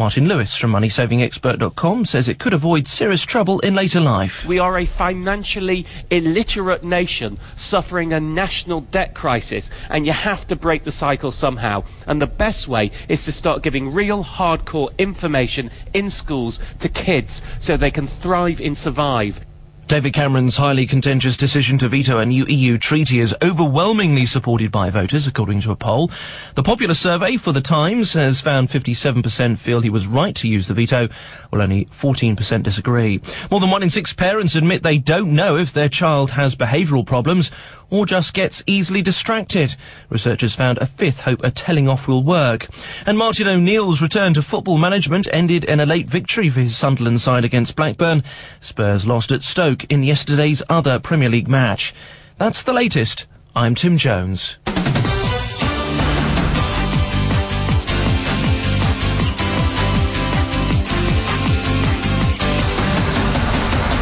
[0.00, 4.46] Martin Lewis from MoneySavingExpert.com says it could avoid serious trouble in later life.
[4.46, 10.56] We are a financially illiterate nation suffering a national debt crisis, and you have to
[10.56, 11.84] break the cycle somehow.
[12.06, 17.42] And the best way is to start giving real hardcore information in schools to kids
[17.58, 19.44] so they can thrive and survive.
[19.90, 24.88] David Cameron's highly contentious decision to veto a new EU treaty is overwhelmingly supported by
[24.88, 26.12] voters, according to a poll.
[26.54, 30.68] The popular survey for The Times has found 57% feel he was right to use
[30.68, 31.08] the veto,
[31.48, 33.20] while only 14% disagree.
[33.50, 37.04] More than one in six parents admit they don't know if their child has behavioural
[37.04, 37.50] problems
[37.90, 39.74] or just gets easily distracted.
[40.08, 42.68] Researchers found a fifth hope a telling off will work.
[43.04, 47.20] And Martin O'Neill's return to football management ended in a late victory for his Sunderland
[47.20, 48.22] side against Blackburn.
[48.60, 51.94] Spurs lost at Stoke in yesterday's other Premier League match.
[52.38, 53.26] That's the latest.
[53.54, 54.58] I'm Tim Jones.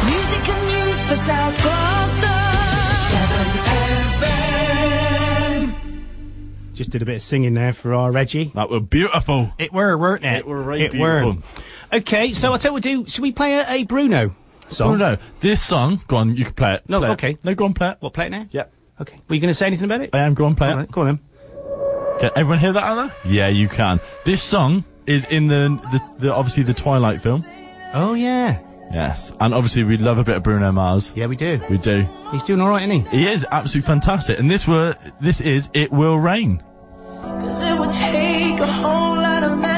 [0.05, 2.39] Music and news for South Gloucester.
[5.59, 6.74] 7FM.
[6.74, 8.53] Just did a bit of singing there for our Reggie.
[8.55, 9.53] That were beautiful.
[9.59, 10.39] It were, weren't it?
[10.39, 11.35] It were right it beautiful.
[11.35, 11.99] Were.
[11.99, 13.11] Okay, so I'll tell you what we'll do.
[13.11, 14.35] Should we play a, a Bruno
[14.70, 14.92] song?
[14.92, 16.02] Oh no, this song.
[16.08, 16.82] Go on, you can play it.
[16.88, 17.12] No, Play it.
[17.12, 17.38] okay.
[17.44, 17.96] No, go on, play it.
[18.00, 18.46] What, play it now?
[18.50, 18.72] Yep.
[19.00, 19.16] Okay.
[19.28, 20.10] Were you going to say anything about it?
[20.12, 20.34] I am.
[20.34, 20.76] Go on, play All it.
[20.76, 21.18] right, go on then.
[22.20, 23.32] Can everyone hear that out there?
[23.32, 24.00] Yeah, you can.
[24.24, 27.44] This song is in the, the, the obviously the Twilight film.
[27.94, 28.58] Oh yeah.
[28.92, 31.12] Yes, and obviously we love a bit of Bruno Mars.
[31.14, 31.60] Yeah, we do.
[31.70, 32.08] We do.
[32.32, 33.18] He's doing all right, isn't he?
[33.18, 36.62] He is absolutely fantastic, and this were this is "It Will Rain."
[37.20, 39.78] Cause it would take a whole lot of medication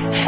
[0.00, 0.27] Hey.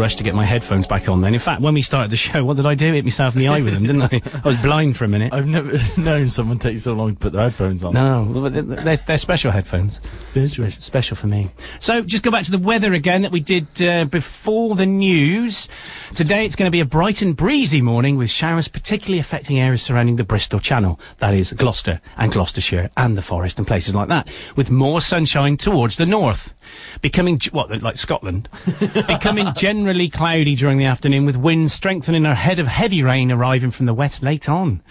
[0.00, 1.34] Rush to get my headphones back on then.
[1.34, 2.92] In fact, when we started the show, what did I do?
[2.92, 4.22] Hit myself in the eye with them, didn't I?
[4.42, 5.32] I was blind for a minute.
[5.32, 7.92] I've never known someone take so long to put their headphones on.
[7.92, 10.00] No, they're, they're, special headphones.
[10.32, 10.70] Special.
[10.70, 11.50] Special for me.
[11.78, 15.68] So, just go back to the weather again that we did uh, before the news.
[16.14, 19.80] Today it's going to be a bright and breezy morning with showers particularly affecting areas
[19.80, 20.98] surrounding the Bristol Channel.
[21.18, 24.28] That is Gloucester and Gloucestershire and the Forest and places like that.
[24.56, 26.54] With more sunshine towards the north.
[27.00, 28.48] Becoming, what, like Scotland?
[29.06, 33.86] Becoming generally cloudy during the afternoon with winds strengthening ahead of heavy rain arriving from
[33.86, 34.82] the west late on.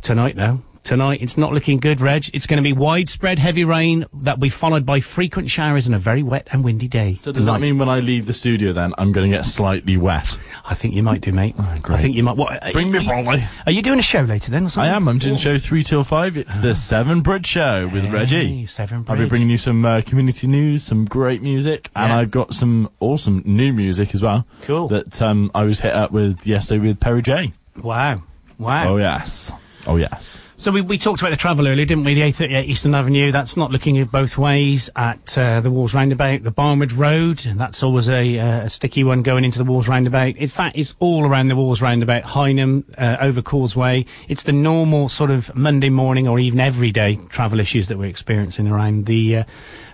[0.00, 0.62] Tonight, though.
[0.88, 1.20] Tonight.
[1.20, 2.30] It's not looking good, Reg.
[2.32, 5.94] It's going to be widespread heavy rain that will be followed by frequent showers and
[5.94, 7.12] a very wet and windy day.
[7.12, 9.98] So does that mean when I leave the studio then I'm going to get slightly
[9.98, 10.38] wet?
[10.64, 11.54] I think you might do, mate.
[11.58, 12.38] I think you might.
[12.38, 12.58] What?
[12.62, 13.46] Oh, Bring me brolly.
[13.66, 14.64] Are you doing a show later then?
[14.64, 15.08] Or I am.
[15.08, 16.38] I'm doing show three till five.
[16.38, 18.64] It's the Severn Bridge Show with Reggie.
[18.64, 22.54] Seven I'll be bringing you some uh, community news, some great music, and I've got
[22.54, 24.46] some awesome new music as well.
[24.62, 24.88] Cool.
[24.88, 27.52] That um, I was hit up with yesterday with Perry J.
[27.82, 28.22] Wow.
[28.56, 28.94] Wow.
[28.94, 29.52] Oh yes.
[29.86, 30.38] Oh yes.
[30.60, 32.14] So we, we talked about the travel earlier, didn't we?
[32.14, 36.42] The A38 Eastern Avenue, that's not looking both ways at uh, the Walls Roundabout.
[36.42, 40.36] The Barnwood Road, that's always a, uh, a sticky one going into the Walls Roundabout.
[40.36, 44.04] In fact, it's all around the Walls Roundabout, Highnam, uh, over Causeway.
[44.26, 48.66] It's the normal sort of Monday morning or even everyday travel issues that we're experiencing
[48.66, 49.44] around the uh,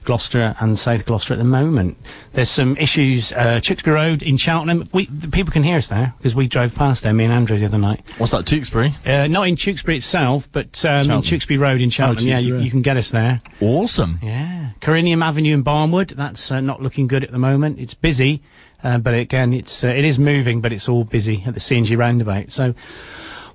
[0.05, 1.97] Gloucester and South Gloucester at the moment.
[2.33, 4.85] There's some issues, uh, Tewkesbury Road in Cheltenham.
[4.93, 7.59] We, the people can hear us there because we drove past there, me and Andrew,
[7.59, 8.03] the other night.
[8.19, 8.93] What's that, Tewkesbury?
[9.07, 12.29] Uh, not in Tewkesbury itself, but um, in Tewkesbury Road in Cheltenham.
[12.29, 13.41] yeah, you, you can get us there.
[13.61, 14.19] Awesome.
[14.23, 14.71] Yeah.
[14.81, 17.79] Corinium Avenue in Barnwood, that's uh, not looking good at the moment.
[17.79, 18.43] It's busy,
[18.83, 21.97] uh, but again, it's uh, it is moving, but it's all busy at the CNG
[21.97, 22.51] roundabout.
[22.53, 22.75] So,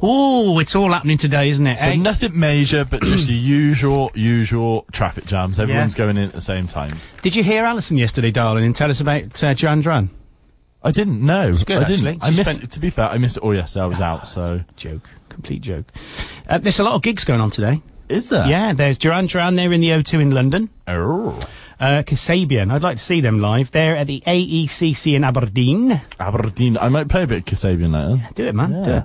[0.02, 1.80] oh, it's all happening today, isn't it?
[1.80, 1.95] So eh?
[1.95, 3.38] nothing major, but just your
[3.68, 5.60] usual, usual traffic jams.
[5.60, 7.10] Everyone's going in at the same times.
[7.22, 10.10] Did you hear Alison yesterday, darling, and tell us about uh, Joanne Dran?
[10.82, 11.50] I didn't know.
[11.50, 12.08] It's good, I didn't.
[12.08, 12.20] actually.
[12.22, 12.50] I missed.
[12.50, 12.72] spent- it.
[12.72, 13.84] To be fair, I missed it all yesterday.
[13.84, 15.86] I was out, so joke, complete joke.
[16.47, 17.82] Uh, there's a lot of gigs going on today.
[18.08, 18.47] Is there?
[18.47, 19.56] Yeah, there's Duran Duran.
[19.56, 20.70] They're in the O2 in London.
[20.88, 21.39] Oh.
[21.80, 22.74] Uh, Kasabian.
[22.74, 23.72] I'd like to see them live.
[23.72, 26.02] They're at the AECC in Aberdeen.
[26.20, 26.78] Aberdeen.
[26.78, 28.28] I might play a bit of Kasabian later.
[28.36, 28.84] Do it, man.
[28.84, 29.04] Do it.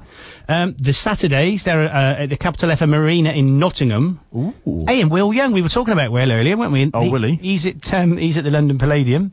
[0.48, 4.18] Um, the Saturdays, they're uh, at the Capital FM Arena in Nottingham.
[4.34, 4.84] Ooh.
[4.88, 5.52] Hey, and Will Young.
[5.52, 6.90] We were talking about Will earlier, weren't we?
[6.92, 7.36] Oh, He- Willie.
[7.36, 9.30] He's at um, he's at the London Palladium,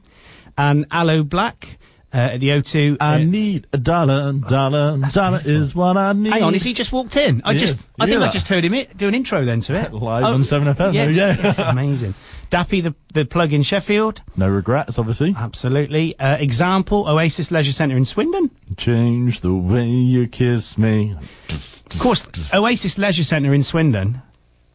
[0.58, 1.78] and Aloe Blacc
[2.14, 2.98] uh, at the O2.
[3.00, 6.34] I uh, need a dollar, dollar, dollar is what I need.
[6.34, 7.42] Hang on, is he just walked in?
[7.46, 7.88] I just.
[8.00, 9.94] I think I just heard him i- do an intro then to it.
[10.02, 11.36] Live on 7FM, there we go.
[11.40, 12.14] It's amazing.
[12.50, 14.22] Dappy, the the plug in Sheffield.
[14.36, 15.34] No regrets, obviously.
[15.38, 16.18] Absolutely.
[16.20, 18.52] Uh, example, Oasis Leisure Centre in Swindon.
[18.76, 21.16] Change the way you kiss me.
[21.50, 24.22] Of course, Oasis Leisure Centre in Swindon.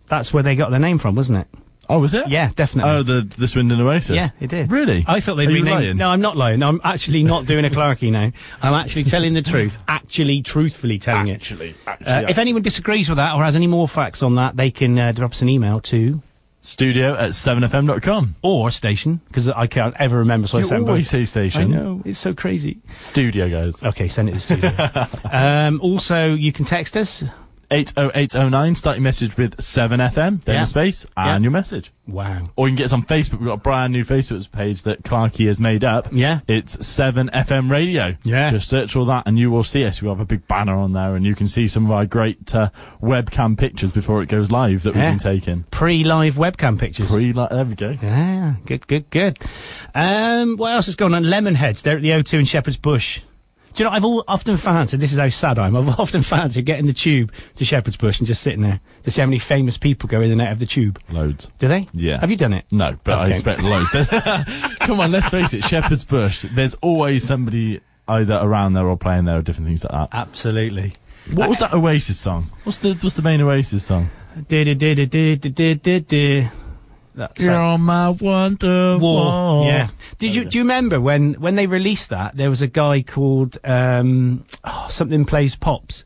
[0.07, 1.49] That's where they got their name from, wasn't it?
[1.89, 2.29] Oh, was it?
[2.29, 2.91] Yeah, definitely.
[2.91, 4.17] Oh, the the Swindon Oasis.
[4.17, 4.73] Yeah, it did.
[4.73, 5.05] Really?
[5.07, 5.69] I thought they'd Are renamed.
[5.71, 5.97] lying?
[5.97, 6.63] No, I'm not lying.
[6.63, 8.33] I'm actually not doing a Clarky now.
[8.63, 9.79] I'm actually telling the truth.
[9.89, 11.77] Actually, truthfully telling Actually, it.
[11.87, 14.71] actually, Uh, if anyone disagrees with that or has any more facts on that, they
[14.71, 16.23] can uh, drop us an email to
[16.63, 18.35] Studio at 7fm.com.
[18.43, 20.49] or station because I can't ever remember.
[20.49, 21.11] So I You send always both.
[21.11, 21.73] say station.
[21.73, 22.79] I know it's so crazy.
[22.91, 23.81] Studio, guys.
[23.85, 24.73] Okay, send it to studio.
[25.31, 27.23] um, also, you can text us.
[27.71, 30.63] 80809, start your message with 7FM, then Yeah.
[30.63, 31.39] a space, and Yeah.
[31.47, 31.93] your message.
[32.07, 32.45] Wow.
[32.55, 33.39] Or you can get us on Facebook.
[33.41, 36.09] We've got a brand new Facebook page that Clarky has made up.
[36.13, 36.41] Yeah.
[36.47, 38.15] It's 7FM Radio.
[38.23, 38.51] Yeah.
[38.53, 40.01] Just search all that and you will see us.
[40.01, 42.55] We have a big banner on there and you can see some of our great
[42.55, 42.71] uh,
[43.03, 45.65] webcam pictures before it goes live that we've been taking.
[45.73, 47.11] Pre-live webcam pictures.
[47.11, 47.97] Pre there we go.
[48.01, 49.39] Yeah, good, good, good.
[49.95, 51.25] Um, what else is going on?
[51.25, 51.83] Lemonheads.
[51.83, 53.21] They're at the O2 in Shepherd's Bush.
[53.77, 56.23] Do you know, I've all, often fancied, this is how sad I am, I've often
[56.23, 59.39] fancied getting the tube to Shepherd's Bush and just sitting there to see how many
[59.39, 60.99] famous people go in and out of the tube.
[61.11, 61.51] Loads.
[61.59, 61.87] Do they?
[61.93, 62.19] Yeah.
[62.19, 62.65] Have you done it?
[62.73, 63.91] No, but I expect loads.
[64.81, 69.27] Come on, let's face it, Shepherd's Bush, there's always somebody either around there or playing
[69.27, 70.09] there or different things like that.
[70.11, 70.95] Absolutely.
[71.33, 72.51] What was that Oasis song?
[72.65, 74.11] What's the what's the main Oasis song?
[77.17, 77.61] That's You're that.
[77.61, 79.67] on my Wonderwall.
[79.67, 79.89] Yeah.
[80.19, 83.57] Did you do you remember when when they released that there was a guy called
[83.65, 86.05] um oh, something plays pops,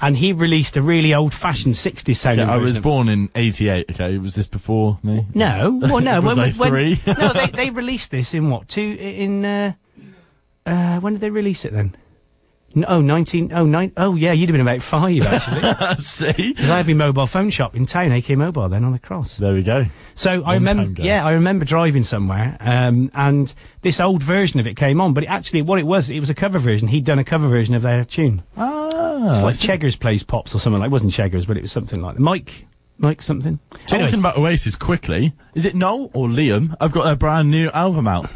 [0.00, 2.48] and he released a really old fashioned 60s sounding.
[2.48, 3.90] Okay, I was born in '88.
[3.92, 5.26] Okay, was this before me?
[5.32, 6.20] No, well, no.
[6.20, 7.00] was when, I when- three?
[7.06, 9.72] no, they they released this in what two in uh,
[10.66, 11.96] uh when did they release it then?
[12.74, 15.62] No, oh, 19, oh, nine, oh, yeah, you'd have been about five, actually.
[15.64, 18.92] I see, Because I had my mobile phone shop in town, AK Mobile, then on
[18.92, 19.38] the cross.
[19.38, 19.86] there we go.
[20.14, 24.76] So I remember, yeah, I remember driving somewhere, um, and this old version of it
[24.76, 26.88] came on, but it actually, what it was, it was a cover version.
[26.88, 28.42] He'd done a cover version of their tune.
[28.56, 29.58] Ah, It's like.
[29.58, 30.88] Cheggers plays pops or something like.
[30.88, 32.66] It wasn't Cheggers, but it was something like Mike,
[32.98, 33.58] Mike something.
[33.86, 36.74] Talking Anyway, about Oasis quickly, is it Noel or Liam?
[36.80, 38.28] I've got a brand new album out.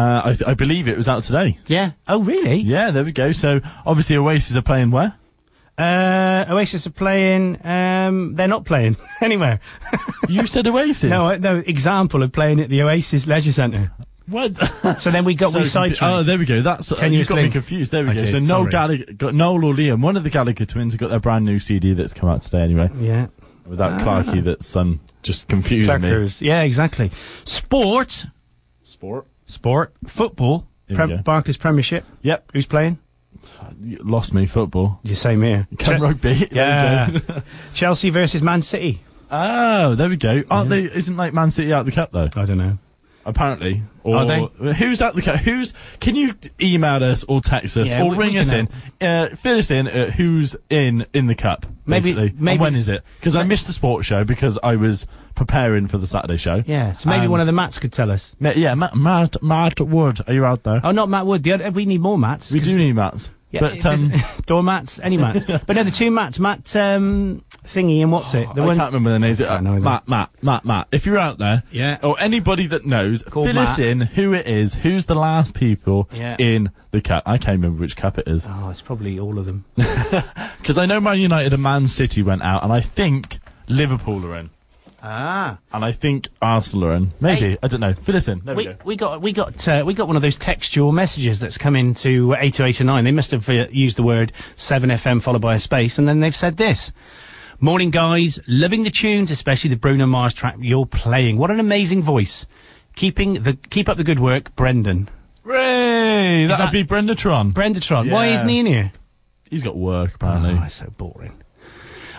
[0.00, 1.58] Uh, I, th- I believe it was out today.
[1.66, 1.92] yeah.
[2.08, 2.56] Oh, really?
[2.56, 3.32] Yeah, there we go.
[3.32, 5.14] So obviously Oasis are playing where?
[5.78, 7.58] Uh, Oasis are playing.
[7.66, 9.60] Um, they're not playing anywhere.
[10.28, 11.04] You said Oasis.
[11.10, 11.56] no, no.
[11.66, 13.90] Example of playing at the Oasis Leisure Centre.
[14.26, 14.54] What?
[14.98, 16.02] So then we got we So confu- sidetracked.
[16.02, 16.60] Oh, there we go.
[16.62, 17.90] That's uh, you got me confused.
[17.92, 18.20] There we I go.
[18.24, 18.66] did, so Noel.
[18.70, 21.58] Gallagher, got Noel or Liam, one of the Gallagher twins, have got their brand new
[21.58, 22.60] CD that's come out today.
[22.62, 23.26] Anyway, yeah.
[23.66, 26.08] Without that Clarky that's um just confusing me.
[26.08, 26.40] Clackers.
[26.42, 27.10] Yeah, exactly.
[27.44, 28.26] Sport.
[28.84, 29.26] Sport.
[29.50, 29.92] Sport.
[30.06, 30.66] Football.
[30.86, 31.16] Here we Prem- go.
[31.18, 32.04] Barclays Premiership.
[32.22, 32.50] Yep.
[32.52, 32.98] Who's playing?
[33.82, 35.00] You lost me football.
[35.02, 35.66] You same here.
[35.72, 35.76] Eh?
[35.78, 36.34] Come Che- rugby.
[36.50, 37.10] There Yeah.
[37.18, 37.42] go.
[37.74, 39.00] Chelsea versus Man City.
[39.30, 40.42] Oh, there we go.
[40.50, 40.82] Aren't they?
[40.82, 42.28] Isn't like Man City out the cup though?
[42.36, 42.78] I don't know.
[43.30, 44.72] Apparently, or Are they?
[44.74, 45.36] who's out the cup?
[45.36, 45.72] Who's?
[46.00, 48.68] Can you email us or text us Yeah, or we- ring we us can
[49.00, 49.06] in?
[49.06, 49.88] Uh, fill us in.
[49.88, 51.66] Uh, who's in in the cup?
[51.86, 52.26] Maybe- basically.
[52.28, 53.02] And maybe- when is it?
[53.18, 56.62] Because I missed the sports show because I was preparing for the Saturday show.
[56.66, 58.34] Yeah, so maybe And- one of the Matts could tell us.
[58.40, 60.80] Ma- yeah, Matt, Matt, Matt Wood, are you out there?
[60.84, 61.42] Oh, not Matt Wood.
[61.42, 62.52] The other, we need more Matts.
[62.52, 63.30] we do need Matts.
[63.50, 64.12] Yeah, but um,
[64.46, 65.44] door mats, any mats.
[65.66, 68.48] but no, the two mats, Matt um, Thingy and what's it?
[68.54, 68.76] The I one.
[68.76, 69.40] can't remember the names.
[69.40, 69.78] Uh, know.
[69.80, 70.86] Matt, Matt, Matt, Matt.
[70.92, 71.98] If you're out there, Yeah.
[72.02, 76.08] or anybody that knows, Called fill us in who it is, who's the last people
[76.12, 76.36] Yeah.
[76.38, 77.24] in the cup.
[77.26, 78.46] I can't remember which cup it is.
[78.48, 79.64] Oh, it's probably all of them.
[80.60, 84.36] Because I know Man United and Man City went out, and I think Liverpool are
[84.36, 84.50] in.
[85.02, 85.58] Ah.
[85.72, 87.12] And I think Arsenal in.
[87.20, 87.40] Maybe.
[87.52, 87.58] Hey.
[87.62, 87.94] I don't know.
[87.94, 88.38] Fill us in.
[88.40, 88.78] There we, We, go.
[88.84, 92.34] we got we got uh, we got one of those textual messages that's come into
[92.38, 93.04] eight two eight nine.
[93.04, 96.20] They must have uh, used the word seven FM followed by a space, and then
[96.20, 96.92] they've said this.
[97.60, 98.40] Morning, guys.
[98.46, 101.36] Loving the tunes, especially the Bruno Mars track you're playing.
[101.36, 102.46] What an amazing voice.
[102.96, 105.08] Keeping the keep up the good work, Brendan.
[105.44, 106.46] Ray!
[106.46, 107.52] That'd that- be Brendatron.
[107.52, 108.10] Brendatron.
[108.10, 108.92] Why isn't he in here?
[109.48, 110.56] He's got work, apparently.
[110.60, 111.39] Oh, it's so boring.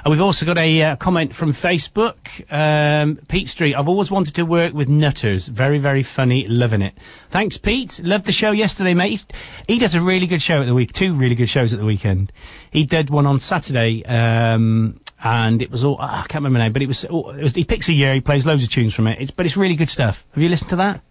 [0.04, 2.16] And we've also got a uh, comment from Facebook.
[2.52, 5.48] Um, Pete Street, I've always wanted to work with nutters.
[5.48, 6.48] Very, very funny.
[6.48, 6.96] Loving it.
[7.30, 8.02] Thanks, Pete.
[8.04, 9.10] Loved the show yesterday, mate.
[9.10, 9.26] He's,
[9.68, 10.94] he does a really good show at the week.
[10.94, 12.32] Two really good shows at the weekend.
[12.72, 16.64] He did one on Saturday, um, and it was all, ah, I can't remember the
[16.66, 18.70] name, but it was, oh, it was, he picks a year, he plays loads of
[18.70, 19.22] tunes from it.
[19.22, 20.26] It's, but it's really good stuff.
[20.34, 21.02] Have you listened to that?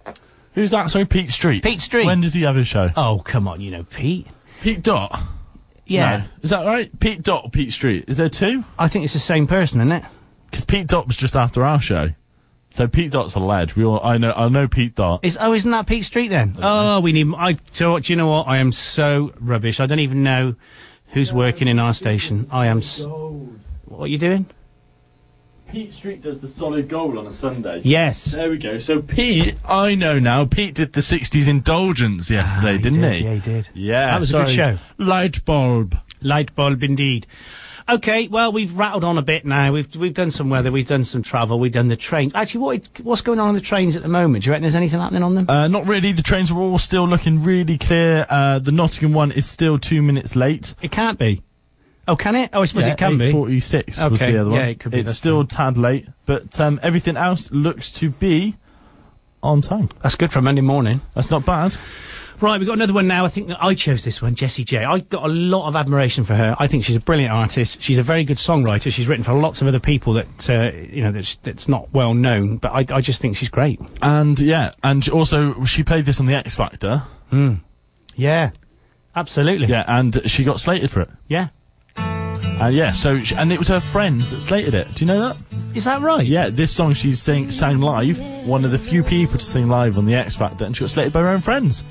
[0.54, 0.90] Who's that?
[0.90, 1.62] Sorry, Pete Street.
[1.62, 2.06] Pete Street.
[2.06, 2.90] When does he have his show?
[2.96, 4.26] Oh, come on, you know Pete.
[4.62, 5.16] Pete Dot.
[5.90, 6.18] Yeah.
[6.18, 6.24] No.
[6.42, 7.00] Is that right?
[7.00, 8.04] Pete Dot or Pete Street?
[8.06, 8.64] Is there two?
[8.78, 10.04] I think it's the same person, isn't it?
[10.48, 12.10] Because Pete Dot was just after our show.
[12.70, 13.74] So Pete Dot's a lad.
[13.74, 15.20] We all, I know, I know Pete Dot.
[15.24, 16.56] Is oh, isn't that Pete Street then?
[16.62, 17.26] Oh, we need.
[17.36, 18.46] I so, do you know what?
[18.46, 19.80] I am so rubbish.
[19.80, 20.54] I don't even know
[21.08, 22.46] who's working in our station.
[22.52, 22.78] I am.
[22.78, 24.46] S- what are you doing?
[25.70, 27.80] Pete Street does the solid gold on a Sunday.
[27.84, 28.24] Yes.
[28.32, 28.78] There we go.
[28.78, 30.44] So Pete, I know now.
[30.44, 33.24] Pete did the '60s indulgence yesterday, Ah, he didn't did, he?
[33.24, 33.68] yeah, he did.
[33.74, 34.78] Yeah, That was a good show.
[34.98, 35.96] Light bulb.
[36.22, 37.26] Light bulb indeed.
[37.88, 39.72] Okay, well we've rattled on a bit now.
[39.72, 42.30] We've we've done some weather, we've done some travel, we've done the train.
[42.34, 44.44] Actually, what what's going on on the trains at the moment?
[44.44, 45.48] Do you reckon there's anything happening on them?
[45.48, 46.12] Uh, not really.
[46.12, 48.26] The trains are all still looking really clear.
[48.28, 50.74] Uh, the Nottingham one is still two minutes late.
[50.82, 51.42] It can't be.
[52.10, 52.50] Oh, can it?
[52.52, 53.32] Oh, I suppose yeah, it can be.
[53.32, 54.58] 8:46 was Okay, the other one.
[54.58, 58.56] yeah, it could be, It's still tad late, but um, everything else looks to be
[59.44, 59.88] on time.
[60.02, 61.02] That's good for a Monday morning.
[61.14, 61.76] That's not bad.
[62.40, 63.24] Right, we've got another one now.
[63.24, 64.82] I think that I chose this one, Jessie J.
[64.84, 66.56] I got a lot of admiration for her.
[66.58, 67.80] I think she's a brilliant artist.
[67.80, 68.90] She's a very good songwriter.
[68.92, 72.14] She's written for lots of other people that uh, you know that's, that's not well
[72.14, 72.56] known.
[72.56, 73.78] But I, I just think she's great.
[74.02, 77.04] And yeah, and also she played this on the X Factor.
[77.28, 77.54] Hmm.
[78.16, 78.50] Yeah,
[79.14, 79.68] absolutely.
[79.68, 81.10] Yeah, and she got slated for it.
[81.28, 81.48] Yeah.
[82.60, 84.94] And yeah, so sh and it was her friends that slated it.
[84.94, 85.36] Do you know that?
[85.74, 86.26] Is that right?
[86.26, 89.96] Yeah, this song she sang sang live, one of the few people to sing live
[89.96, 91.84] on the X Factor, and she got slated by her own friends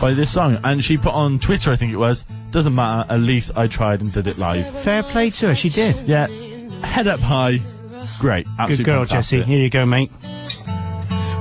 [0.00, 0.58] by this song.
[0.64, 4.02] And she put on Twitter, I think it was, doesn't matter, at least I tried
[4.02, 4.68] and did it live.
[4.82, 5.54] Fair play to her.
[5.54, 5.98] She did.
[6.00, 6.26] Yeah,
[6.84, 7.60] head up high,
[8.18, 9.40] great, absolutely Good girl, fantastic.
[9.40, 9.50] Jessie.
[9.50, 10.10] Here you go, mate.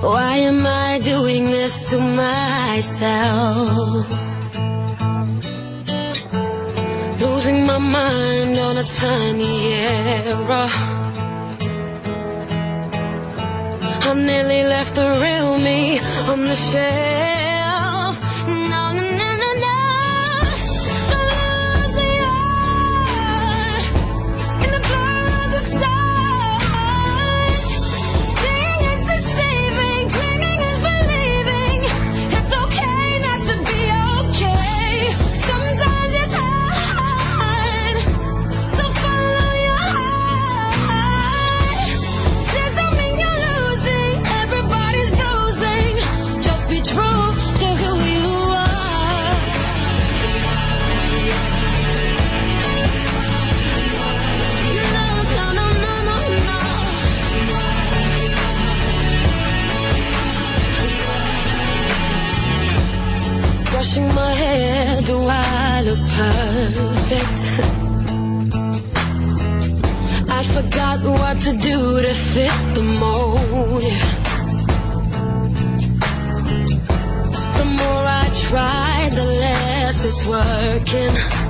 [0.02, 2.72] Why am I doing this to myself?
[7.42, 10.68] Losing my mind on a tiny error.
[14.08, 15.98] I nearly left the real me
[16.30, 17.51] on the shelf.
[67.12, 67.42] Perfect?
[70.30, 73.84] I forgot what to do to fit the mold.
[77.58, 81.41] The more I try, the less it's working.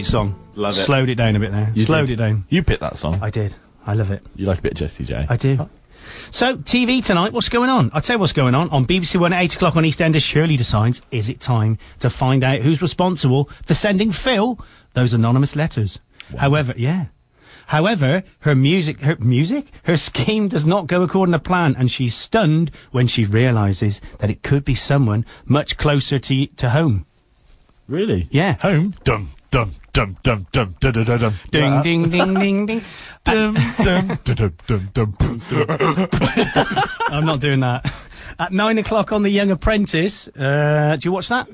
[0.00, 0.34] Great song.
[0.54, 0.82] Love it.
[0.82, 1.70] Slowed it down a bit there.
[1.74, 2.14] You Slowed did.
[2.14, 2.44] it down.
[2.48, 3.18] You picked that song.
[3.22, 3.54] I did.
[3.86, 4.24] I love it.
[4.34, 5.26] You like a bit of Jessie J.
[5.28, 5.68] I do.
[6.30, 7.90] So, TV tonight, what's going on?
[7.92, 8.70] I'll tell you what's going on.
[8.70, 12.42] On BBC One at 8 o'clock on EastEnders, Shirley decides, is it time to find
[12.42, 14.58] out who's responsible for sending Phil
[14.94, 16.00] those anonymous letters?
[16.38, 17.06] However, yeah.
[17.66, 22.14] However, her music, her music, her scheme does not go according to plan, and she's
[22.14, 27.06] stunned when she realises that it could be someone much closer to to home.
[27.90, 28.28] Really?
[28.30, 28.54] Yeah.
[28.60, 28.94] Home.
[29.02, 31.34] Dum dum dum dum dum dum dum dum.
[31.50, 32.82] Ding ding ding ding ding.
[33.24, 36.08] Dum dum dum dum dum.
[37.08, 37.92] I'm not doing that.
[38.38, 40.28] At nine o'clock on The Young Apprentice.
[40.28, 41.48] Uh, do you watch that?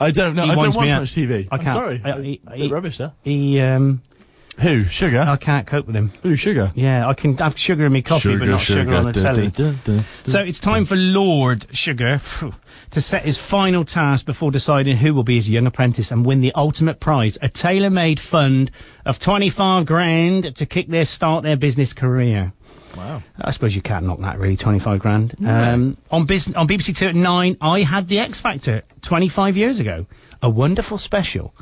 [0.00, 0.42] I don't know.
[0.44, 1.14] I don't watch much.
[1.14, 1.46] TV.
[1.52, 1.68] I can't.
[1.68, 2.02] I'm sorry.
[2.48, 3.12] I, he, rubbish there.
[3.22, 4.02] He um,
[4.60, 4.84] who?
[4.84, 5.20] Sugar?
[5.20, 6.10] I can't cope with him.
[6.22, 6.36] Who?
[6.36, 6.70] Sugar?
[6.74, 9.48] Yeah, I can have sugar in my coffee, but not sugar, on the da, telly.
[9.50, 12.20] da, da, da, So it's time for Lord Sugar
[12.90, 16.40] to set his final task before deciding who will be his young apprentice and win
[16.40, 18.70] the ultimate prize, a tailor-made fund
[19.04, 22.52] of 25 grand to kick their start their business career.
[22.96, 23.22] Wow.
[23.40, 25.34] I suppose you can't knock that really, 25 grand.
[25.44, 30.06] Um, on, on BBC Two at 9, I had The X Factor 25 years ago.
[30.42, 31.54] A wonderful special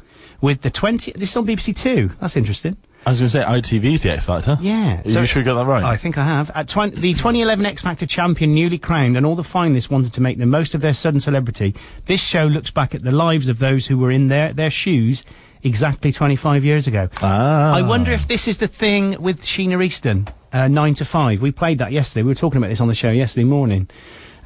[0.42, 1.12] with the 20...
[1.12, 2.10] This is on BBC Two.
[2.20, 2.76] That's interesting.
[3.06, 4.58] I was going to say ITV's The X Factor.
[4.60, 5.00] Yeah.
[5.00, 5.82] Are you sure you got that right?
[5.82, 6.50] I think I have.
[6.54, 10.20] At 20, the 2011 X Factor champion newly crowned and all the finalists wanted to
[10.20, 11.74] make the most of their sudden celebrity.
[12.06, 15.24] This show looks back at the lives of those who were in their, their shoes
[15.64, 17.08] exactly 25 years ago.
[17.22, 17.74] Ah.
[17.74, 21.42] I wonder if this is the thing with Sheena Easton, uh, 9 to 5.
[21.42, 22.22] We played that yesterday.
[22.22, 23.88] We were talking about this on the show yesterday morning.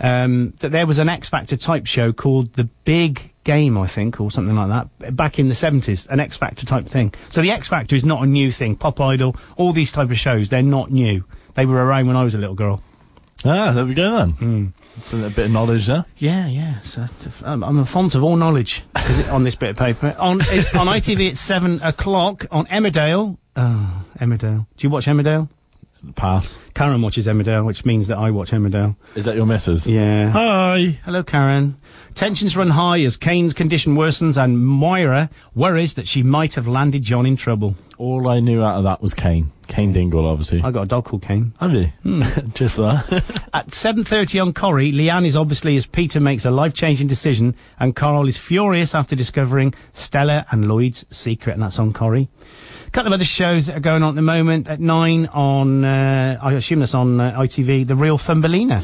[0.01, 4.21] Um, that there was an X Factor type show called The Big Game, I think,
[4.21, 7.15] or something like that, back in the 70s, an X Factor type thing.
[7.29, 8.75] So the X Factor is not a new thing.
[8.75, 11.25] Pop Idol, all these type of shows, they're not new.
[11.55, 12.83] They were around when I was a little girl.
[13.45, 14.31] Ah, there we go then.
[14.33, 14.67] Hmm.
[14.97, 16.05] It's a bit of knowledge there.
[16.17, 16.81] Yeah, yeah.
[16.81, 17.07] So,
[17.45, 20.17] um, I'm a font of all knowledge is it, on this bit of paper.
[20.19, 23.37] On it, on ITV at seven o'clock on Emmerdale.
[23.55, 24.67] Oh, Emmerdale.
[24.77, 25.49] Do you watch Emmerdale?
[26.15, 26.59] Pass.
[26.75, 28.97] Karen watches Emmerdale, which means that I watch Emmerdale.
[29.15, 29.87] Is that your missus?
[29.87, 30.31] Yeah.
[30.31, 30.99] Hi.
[31.05, 31.77] Hello, Karen.
[32.15, 37.03] Tensions run high as Kane's condition worsens and Moira worries that she might have landed
[37.03, 37.75] John in trouble.
[37.99, 39.53] All I knew out of that was Kane.
[39.69, 40.63] Kane Dingle, obviously.
[40.63, 41.53] I got a dog called Kane.
[41.61, 41.87] Have you?
[42.03, 42.23] Hmm.
[42.55, 43.49] Just for that.
[43.55, 48.29] At 7.30 on Corrie, Leanne is obviously as Peter makes a life-changing decision and Carl
[48.29, 52.29] is furious after discovering Stella and Lloyd's secret, and that's on Corrie.
[52.97, 54.69] Couple of other shows that are going on at the moment.
[54.69, 58.83] At 9 on, uh, I assume that's on uh, ITV, The Real Thumbelina.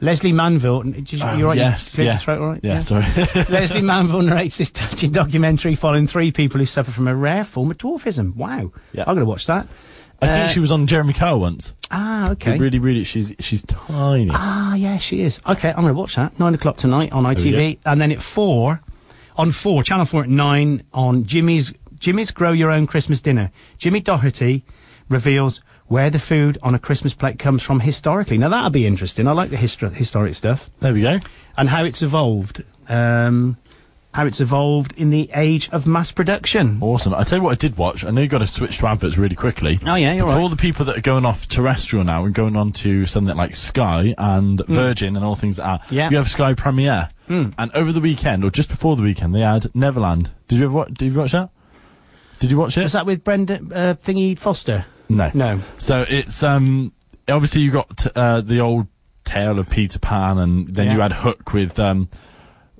[0.00, 2.16] Lesley Manville, you, Oh, you're right, yes, cleared yeah.
[2.16, 2.60] throat right?
[2.64, 3.04] Yeah, sorry.
[3.50, 7.70] Lesley Manville narrates this touching documentary following three people who suffer from a rare form
[7.70, 8.34] of dwarfism.
[8.34, 8.72] Wow.
[8.92, 9.02] Yeah.
[9.02, 9.68] I'm going to watch that.
[10.20, 11.72] I think Uh, she was on Jeremy Kyle once.
[11.92, 12.58] Ah, okay.
[12.58, 14.30] Really, really, she's she's tiny.
[14.32, 15.38] Ah, yeah, she is.
[15.46, 16.36] Okay, I'm going to watch that.
[16.36, 18.80] Nine o'clock tonight on we ITV, and then at four,
[19.36, 21.72] on four, Channel Four at nine on Jimmy's
[22.02, 23.52] Jimmy's Grow Your Own Christmas Dinner.
[23.78, 24.64] Jimmy Doherty
[25.08, 28.38] reveals where the food on a Christmas plate comes from historically.
[28.38, 29.28] Now that'll be interesting.
[29.28, 31.20] I like the histor- historic stuff There we go.
[31.56, 32.64] and how it's evolved.
[32.88, 33.56] Um,
[34.14, 36.78] how it's evolved in the age of mass production.
[36.82, 37.14] Awesome.
[37.14, 38.04] I tell you what, I did watch.
[38.04, 39.78] I know you got to switch to adverts really quickly.
[39.86, 40.50] Oh yeah, you're For all right.
[40.50, 44.12] the people that are going off terrestrial now and going on to something like Sky
[44.18, 45.94] and Virgin and all things like that, Hmm.
[45.94, 46.10] Yeah.
[46.10, 47.10] you have Sky Premiere.
[47.28, 47.54] Mm.
[47.56, 50.32] And over the weekend, or just before the weekend, they had Neverland.
[50.48, 51.50] Did you ever watch, did you watch that?
[52.42, 52.82] Did you watch it?
[52.82, 54.84] Was that with Brenda uh, Thingy Foster?
[55.08, 55.30] No.
[55.32, 55.60] No.
[55.78, 56.92] So it's um
[57.28, 58.88] obviously you got uh, the old
[59.24, 61.02] tale of Peter Pan, and then you Yeah.
[61.04, 62.08] had Hook with um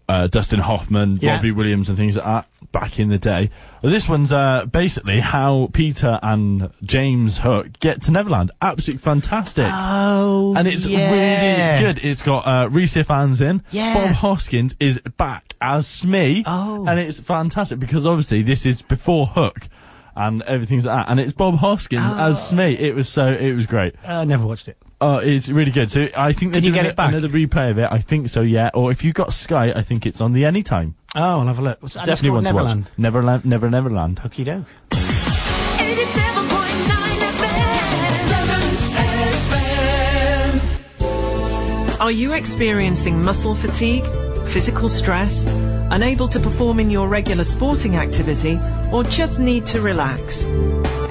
[0.09, 1.37] uh, Dustin Hoffman, Yeah.
[1.37, 3.51] Robbie Williams, and things like that back in the day.
[3.83, 8.51] This one's uh basically how Peter and James Hook get to Neverland.
[8.61, 9.69] Absolutely fantastic.
[9.71, 11.79] Oh, and it's yeah.
[11.81, 12.05] really good.
[12.05, 13.63] It's got uh, Rhys Ifans in.
[13.71, 13.95] Yeah.
[13.95, 16.43] Bob Hoskins is back as Smee.
[16.47, 16.87] Oh.
[16.87, 19.69] And it's fantastic because obviously this is before Hook
[20.17, 21.11] and everything's like that.
[21.11, 22.19] And it's Bob Hoskins Oh.
[22.29, 22.77] as Smee.
[22.79, 23.95] It was so, it was great.
[24.07, 24.77] Uh, I never watched it.
[25.05, 25.91] Oh, it's really good.
[25.91, 27.11] So I think they're Can you doing get it back?
[27.11, 27.89] another replay of it.
[27.91, 28.71] I think so, yeah.
[28.73, 30.95] Or if you've got Sky, I think it's on the Anytime.
[31.17, 31.83] Oh, I'll have a look.
[31.83, 32.07] What's that?
[32.07, 32.79] Definitely want to watch.
[32.97, 34.21] Neverland, Never Neverland.
[34.23, 34.67] Okie doke.
[42.01, 44.05] Are you experiencing muscle fatigue,
[44.49, 45.45] physical stress,
[45.93, 48.59] unable to perform in your regular sporting activity,
[48.91, 50.43] or just need to relax?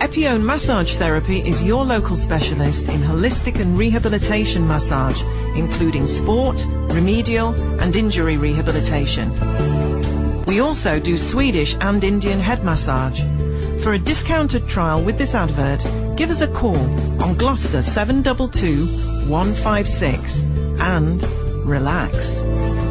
[0.01, 5.21] Epione Massage Therapy is your local specialist in holistic and rehabilitation massage,
[5.55, 6.57] including sport,
[6.91, 9.31] remedial, and injury rehabilitation.
[10.45, 13.21] We also do Swedish and Indian head massage.
[13.83, 15.81] For a discounted trial with this advert,
[16.17, 16.75] give us a call
[17.21, 20.41] on Gloucester 722 156
[20.81, 21.23] and
[21.65, 22.90] relax.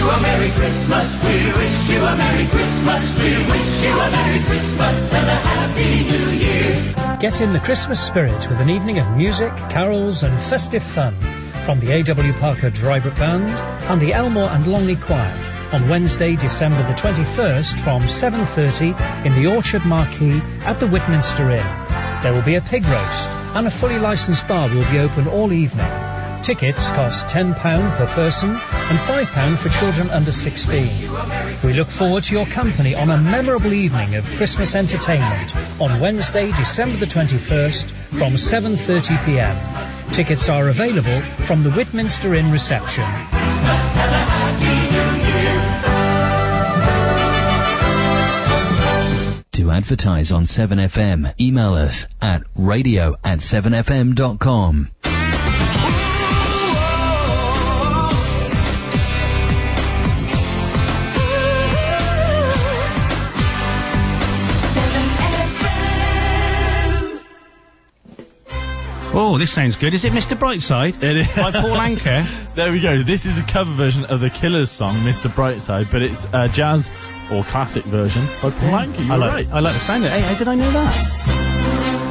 [0.00, 1.24] You a Merry Christmas.
[1.24, 2.70] We wish you a Merry Christmas.
[2.80, 3.22] Christmas.
[3.22, 7.18] We wish you a Merry Christmas and a Happy New Year.
[7.20, 11.14] Get in the Christmas spirit with an evening of music, carols, and festive fun
[11.66, 12.32] from the A.W.
[12.34, 13.50] Parker Drybrook Band
[13.90, 15.30] and the Elmore and Longney Choir
[15.74, 21.66] on Wednesday, December the 21st from 7.30 in the Orchard Marquee at the Whitminster Inn.
[22.22, 25.52] There will be a pig roast and a fully licensed bar will be open all
[25.52, 26.09] evening.
[26.50, 27.54] Tickets cost £10
[27.96, 30.82] per person and £5 for children under 16.
[31.62, 36.50] We look forward to your company on a memorable evening of Christmas entertainment on Wednesday,
[36.50, 40.12] December the 21st from 7.30pm.
[40.12, 43.04] Tickets are available from the Whitminster Inn reception.
[49.52, 54.88] To advertise on 7FM, email us at radio at 7fm.com.
[69.22, 69.92] Oh, this sounds good.
[69.92, 70.34] Is it Mr.
[70.34, 71.02] Brightside?
[71.02, 71.36] It is.
[71.36, 72.24] By Paul Anka.
[72.54, 73.02] There we go.
[73.02, 75.28] This is a cover version of the Killers song, Mr.
[75.30, 76.90] Brightside, but it's a jazz
[77.30, 79.04] or classic version by Paul Anka.
[79.04, 79.48] You're I like, right.
[79.52, 80.14] I like the sound of it.
[80.14, 82.10] Hey, how did I know that?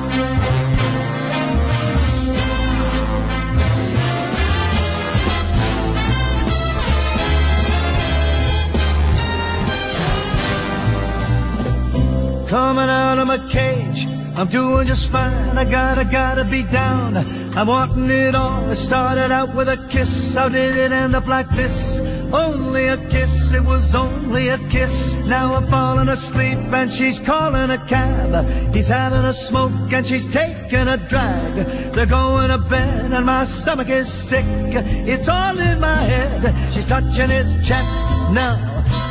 [12.48, 14.08] Coming out of my cage,
[14.40, 15.58] I'm doing just fine.
[15.58, 17.18] I gotta, gotta be down.
[17.58, 18.64] I'm wanting it all.
[18.70, 20.34] I started out with a kiss.
[20.34, 22.00] How did it end up like this?
[22.32, 25.16] Only a kiss, it was only a kiss.
[25.28, 28.74] Now I'm falling asleep and she's calling a cab.
[28.74, 31.66] He's having a smoke and she's taking a drag.
[31.94, 34.46] They're going to bed and my stomach is sick.
[34.48, 36.74] It's all in my head.
[36.74, 38.56] She's touching his chest now.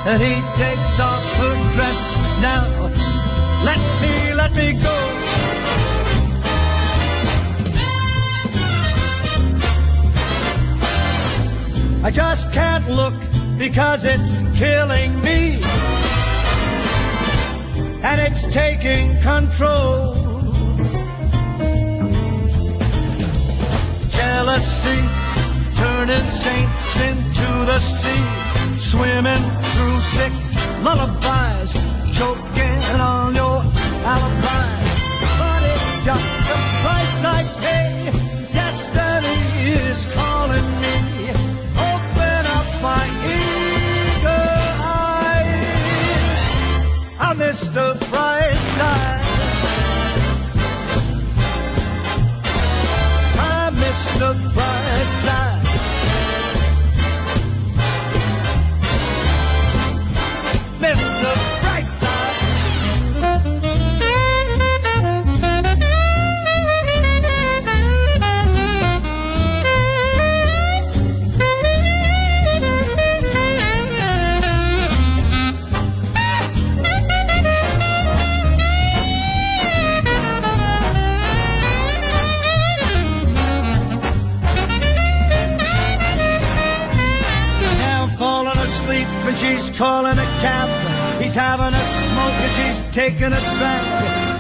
[0.06, 2.64] And he takes off her dress now.
[3.64, 4.17] Let me,
[4.48, 4.96] let me go.
[12.04, 13.14] I just can't look
[13.58, 15.60] because it's killing me.
[18.02, 20.14] And it's taking control.
[24.10, 25.00] Jealousy
[25.76, 28.78] turning saints into the sea.
[28.78, 30.32] Swimming through sick
[30.82, 31.72] lullabies.
[32.16, 33.57] Choking on your
[34.12, 34.90] alibis.
[35.40, 37.92] But it's just the price I pay.
[38.58, 39.40] Destiny
[39.88, 40.96] is calling me.
[41.92, 43.04] Open up my
[43.36, 44.48] eager
[45.04, 45.68] eyes.
[47.20, 47.88] I miss the
[48.78, 49.08] side.
[49.14, 49.17] I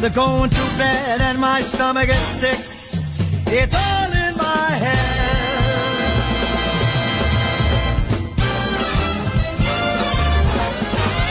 [0.00, 2.58] They're going to bed and my stomach is sick.
[3.48, 5.18] It's all in my head.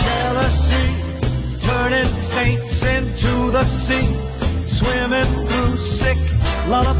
[0.03, 0.85] Jealousy
[1.65, 4.13] turning saints into the sea.
[4.67, 6.17] Swimming through sick
[6.67, 6.96] lullabies.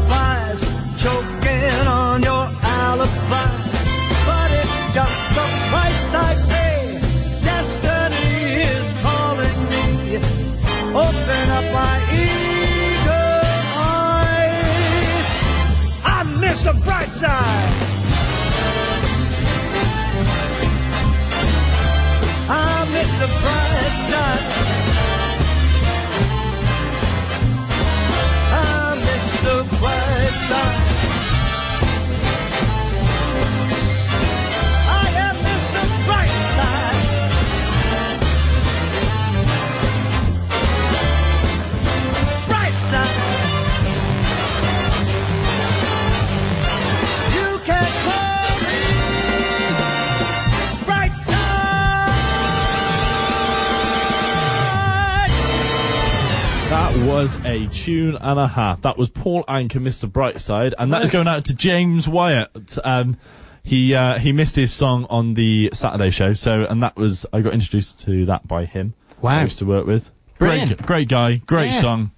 [57.06, 58.82] Was a tune and a half.
[58.82, 60.10] That was Paul Anka, Mr.
[60.10, 62.76] Brightside, and that is going out to James Wyatt.
[62.84, 63.16] Um,
[63.62, 66.32] he uh, he missed his song on the Saturday show.
[66.34, 68.94] So and that was I got introduced to that by him.
[69.22, 69.38] Wow.
[69.38, 70.10] I used to work with.
[70.38, 70.76] Brilliant.
[70.76, 71.80] Great, great guy, great Yeah.
[71.80, 72.10] song.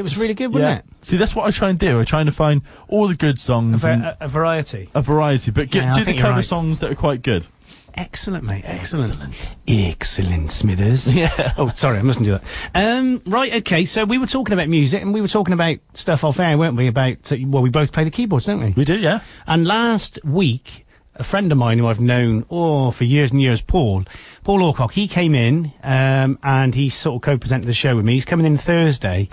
[0.00, 0.94] It was really good, wasn't yeah.
[1.02, 2.00] See, that's what I try and do.
[2.00, 3.34] I try and find all the good it?
[3.34, 4.88] A, songs and a, a variety.
[4.94, 6.44] a variety, but get, Yeah, do the cover right.
[6.44, 7.46] songs that are quite good.
[7.94, 8.62] Excellent, mate.
[8.64, 9.50] Excellent.
[9.66, 11.12] Excellent, Smithers.
[11.20, 11.52] Yeah.
[11.58, 12.42] oh, sorry, I mustn't do that.
[12.74, 16.24] Um, right, okay, so we were talking about music and we were talking about stuff
[16.24, 16.86] off air, weren't we?
[16.86, 18.70] About, uh, well, we both play the keyboards, don't we?
[18.70, 19.20] We do, yeah.
[19.46, 20.86] And last week,
[21.16, 24.04] a friend of mine who I've known, oh, for years and years, Paul,
[24.44, 28.14] Paul Orcock, he came in, um, and he sort of co-presented the show with me.
[28.14, 29.28] He's coming in Thursday.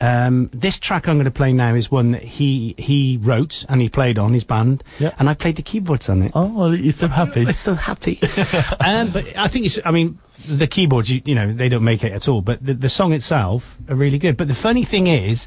[0.00, 3.80] Um, this track I'm going to play now is one that he, he wrote and
[3.80, 4.84] he played on his band.
[4.98, 5.14] Yeah.
[5.18, 6.32] And I played the keyboards on it.
[6.34, 7.46] Oh, you're so happy.
[7.46, 8.20] I'm so happy.
[8.80, 12.04] um, but I think it's, I mean, the keyboards, you, you know, they don't make
[12.04, 14.36] it at all, but the, the song itself are really good.
[14.36, 15.46] But the funny thing is,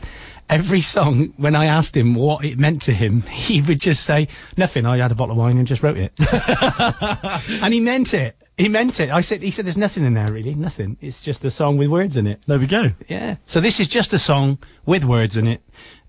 [0.50, 4.28] every song, when I asked him what it meant to him, he would just say,
[4.56, 6.14] nothing, I had a bottle of wine and just wrote it.
[7.62, 8.38] and he meant it.
[8.58, 9.10] He meant it.
[9.12, 10.98] I said, he said, there's nothing in there really, nothing.
[11.00, 12.42] It's just a song with words in it.
[12.48, 12.92] There we go.
[13.08, 13.36] Yeah.
[13.46, 15.62] So this is just a song with words in it.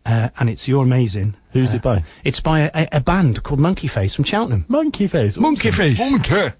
[0.06, 1.34] Uh, and it's You're Amazing.
[1.52, 2.04] Who's Uh, it by?
[2.24, 4.64] It's by a, a, a band called Monkey Face from Cheltenham.
[4.68, 5.36] Monkey Face.
[5.36, 5.98] Monkey Face.
[5.98, 6.52] Monkey.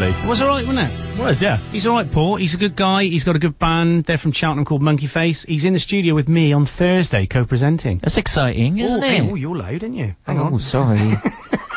[0.00, 0.18] That was.
[0.18, 1.18] It was alright, wasn't it?
[1.18, 1.56] Was, yeah.
[1.70, 2.36] He's alright, Paul.
[2.36, 3.04] He's a good guy.
[3.04, 4.04] He's got a good band.
[4.04, 5.42] They're from Cheltenham called Monkey Face.
[5.44, 7.98] He's in the studio with me on Thursday, co-presenting.
[7.98, 9.10] That's exciting, isn't oh, it?
[9.10, 10.14] hey, oh, you're loud, didn't you?
[10.24, 10.58] Hang oh, on.
[10.58, 10.98] sorry.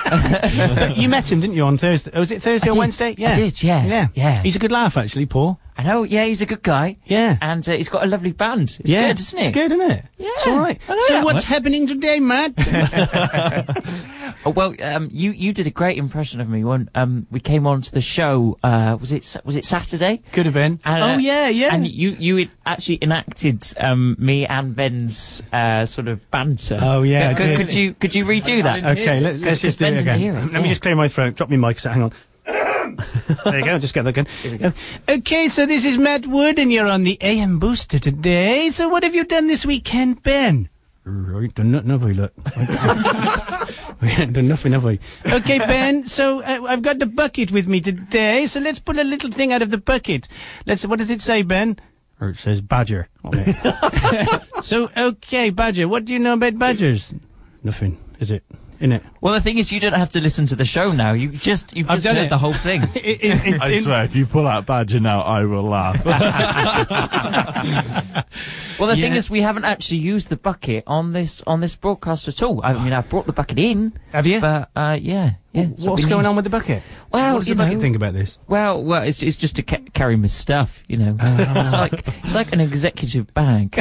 [0.95, 2.11] you met him, didn't you, on Thursday?
[2.13, 2.79] Oh, was it Thursday I or did.
[2.79, 3.09] Wednesday?
[3.09, 3.35] I Yeah.
[3.35, 3.85] did, yeah.
[3.85, 4.07] Yeah.
[4.13, 4.41] Yeah.
[4.43, 5.59] He's a good laugh, actually, Paul.
[5.77, 6.97] I know, yeah, he's a good guy.
[7.05, 7.37] Yeah.
[7.41, 8.77] And uh, he's got a lovely band.
[8.79, 9.07] It's yeah.
[9.07, 9.41] good, isn't it?
[9.41, 10.05] It's good, isn't it?
[10.17, 10.29] Yeah.
[10.29, 10.81] It's alright.
[10.83, 11.43] So what's much.
[11.45, 12.53] happening today, Matt?
[14.47, 17.65] Oh, well, um, you you did a great impression of me when um, we came
[17.65, 18.59] on to the show.
[18.63, 20.21] Uh, was it was it Saturday?
[20.33, 20.79] Could have been.
[20.85, 21.73] And, oh, uh, yeah, yeah.
[21.73, 26.77] And you you had actually enacted um, me and Ben's uh, sort of banter.
[26.79, 28.85] Oh, yeah, I Could, could you could you redo that?
[28.97, 30.19] Okay, let's, let's just do Ben it again.
[30.19, 31.35] hear it, Let me just clear my throat.
[31.35, 31.79] Drop my mic.
[31.79, 32.13] So hang on.
[32.45, 33.79] there you go.
[33.79, 34.27] Just get that again.
[34.63, 34.71] Uh,
[35.09, 38.69] Okay, so this is Matt Wood, and you're on the AM Booster today.
[38.69, 40.69] So what have you done this weekend, Ben?
[41.03, 42.33] Right, done nothing, have I, look?
[44.01, 44.99] we haven't done nothing, have I?
[45.25, 49.03] Okay, Ben, so uh, I've got the bucket with me today, so let's pull a
[49.03, 50.27] little thing out of the bucket.
[50.65, 51.79] Let's, what does it say, Ben?
[52.19, 53.09] Or it says badger.
[54.61, 57.13] so, okay, badger, what do you know about badgers?
[57.63, 58.43] Nothing, is it?
[58.79, 59.03] In it?
[59.21, 61.13] Well, the thing is, you don't have to listen to the show now.
[61.13, 62.29] You just you've I've just heard it.
[62.29, 62.81] the whole thing.
[63.61, 66.01] I swear, if you pull out Badger now, I will laugh.
[68.77, 72.27] Well, the thing is, we haven't actually used the bucket on this on this broadcast
[72.27, 72.59] at all.
[72.61, 73.93] I mean, I've brought the bucket in.
[74.11, 74.41] Have you?
[74.41, 75.61] But uh, yeah, yeah.
[75.71, 76.29] it's What's going used.
[76.29, 76.83] on with the bucket?
[77.09, 78.37] Well, what does you the bucket know- think about this?
[78.47, 81.15] Well, well, it's it's just to ca- carry my stuff, you know.
[81.21, 81.61] Ah.
[81.61, 83.79] it's like it's like an executive bag,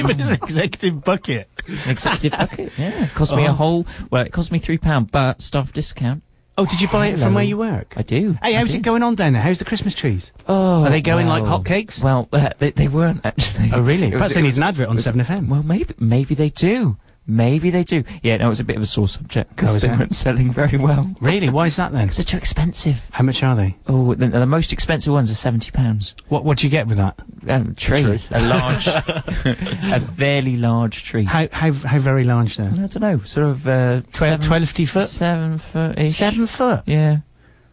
[0.00, 1.48] Even as an executive bucket.
[1.66, 2.72] an executive bucket.
[2.78, 3.52] Yeah, it cost me a Oh.
[3.54, 3.86] whole.
[4.10, 6.22] Well, it cost me three pound, but staff discount.
[6.58, 7.94] Oh, did you buy it from where you work?
[7.96, 8.36] I do.
[8.42, 9.40] Hey, how's it going on down there?
[9.40, 10.30] How's the Christmas trees?
[10.46, 12.02] Oh, Are they going like well- hotcakes?
[12.02, 13.70] Well, uh, they they weren't actually.
[13.72, 14.06] Oh, really?
[14.08, 15.48] It was- Perhaps they need an advert on 7FM.
[15.48, 16.96] Well, maybe maybe they do.
[17.30, 18.04] Maybe they do.
[18.22, 19.98] Yeah, no, it's a bit of a sore subject Oh, because is they it?
[19.98, 21.10] weren't selling very well.
[21.20, 21.48] Really?
[21.48, 22.06] Why is that then?
[22.06, 23.08] Because they're too expensive.
[23.12, 23.76] How much are they?
[23.86, 26.14] Oh, the, the most expensive ones are seventy pounds.
[26.28, 27.18] What What do you get with that?
[27.48, 28.20] Um, tree, tree.
[28.32, 28.86] a large,
[29.44, 31.24] a very large tree.
[31.24, 32.64] How how how very large though?
[32.66, 35.08] I don't know, sort of uh, Twelve, seven, 12 foot?
[35.08, 36.16] seven foot, ish.
[36.16, 36.82] Seven foot.
[36.86, 37.18] Yeah,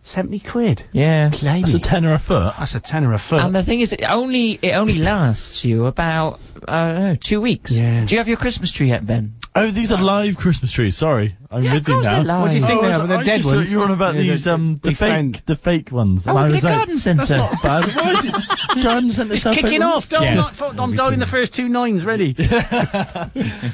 [0.03, 0.85] Seventy quid.
[0.93, 1.27] yeah.
[1.29, 1.61] Blimey.
[1.63, 2.53] That's a tenner a foot.
[2.57, 3.41] That's a tenner a foot.
[3.41, 7.15] And the thing is, it only it only lasts you about uh, I don't know,
[7.15, 7.71] two weeks.
[7.77, 8.05] Yeah.
[8.05, 9.35] Do you have your Christmas tree yet, Ben?
[9.59, 10.95] Oh, these are live Christmas trees.
[10.95, 12.11] Sorry, I'm Yeah, with of you course now.
[12.15, 12.41] they're live.
[12.41, 12.99] What do you think Oh, they I are?
[12.99, 13.71] was- They're I dead just ones.
[13.71, 15.35] You were on about Yeah, these um the different.
[15.37, 16.27] fake the fake ones.
[16.27, 17.25] Oh, and I was the like, garden centre.
[17.25, 17.95] That's not bad.
[17.95, 18.35] Why is it
[18.83, 19.33] garden centre?
[19.33, 20.09] It's kicking off.
[20.09, 20.35] Don't Yeah.
[20.35, 22.33] not, fo- I'm dialing the first two nines ready.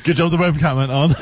[0.04, 1.10] Good job the webcam went on.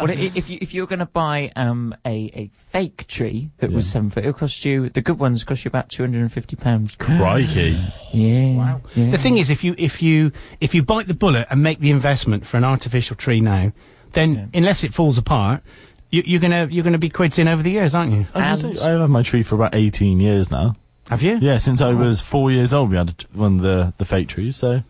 [0.00, 3.70] well, if you if you were going to buy um a, a fake tree that
[3.72, 6.32] was seven foot, it'll cost you the good ones cost you about two hundred and
[6.32, 6.94] fifty pounds.
[6.96, 7.78] Crikey.
[8.12, 8.56] Yeah.
[8.56, 8.80] Wow.
[8.94, 9.10] Yeah.
[9.10, 11.90] The thing is, if you if you if you bite the bullet and make the
[11.90, 13.72] investment for an artificial tree now,
[14.12, 15.62] then unless it falls apart,
[16.10, 18.20] you, you're gonna you're gonna be quids in over the years, aren't you?
[18.24, 18.36] Mm.
[18.36, 20.76] I was gonna say, I've had my tree for about 18 years now.
[21.08, 21.38] Have you?
[21.38, 24.56] Yeah, since I was four years old, we had one of the, the fake trees,
[24.56, 24.82] so.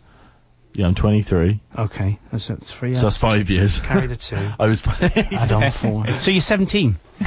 [0.75, 1.61] Yeah, I'm 23.
[1.79, 2.95] Okay, that's, that's three.
[2.95, 3.79] So that's five years.
[3.83, 4.37] Carry the two.
[4.59, 4.83] I was.
[4.87, 6.07] Add on four.
[6.19, 6.99] so you're 17.
[7.21, 7.27] no,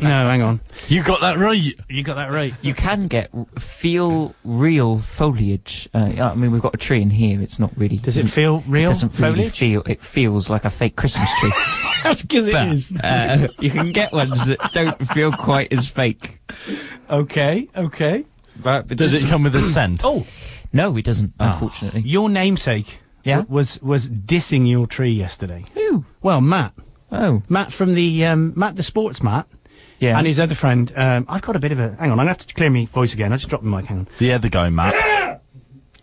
[0.00, 0.60] hang on.
[0.88, 1.60] You got that right.
[1.88, 2.54] You got that right.
[2.62, 5.88] You can get feel real foliage.
[5.94, 7.40] Uh, I mean, we've got a tree in here.
[7.40, 7.98] It's not really.
[7.98, 9.82] Does it feel real It doesn't really feel.
[9.86, 11.52] It feels like a fake Christmas tree.
[12.02, 12.92] That's because it But, is.
[12.92, 16.40] uh, you can get ones that don't feel quite as fake.
[17.10, 18.24] Okay, okay.
[18.62, 20.00] Right, but Does it come with a scent?
[20.04, 20.26] Oh,
[20.72, 21.32] No, it doesn't.
[21.38, 22.02] Unfortunately.
[22.02, 22.98] your namesake.
[23.24, 23.38] Yeah?
[23.38, 25.64] w- Was was dissing your tree yesterday.
[25.74, 26.04] Who?
[26.22, 26.72] Well, Matt.
[27.10, 27.42] Oh.
[27.48, 29.46] Matt from the um, Matt the sports Matt.
[29.98, 30.18] Yeah.
[30.18, 30.92] And his other friend.
[30.94, 31.90] Um, I've got a bit of a.
[31.96, 33.32] Hang on, I'm gonna have to clear my voice again.
[33.32, 33.86] I just dropped my mic.
[33.88, 34.08] Hang on.
[34.18, 35.42] The other guy, Matt.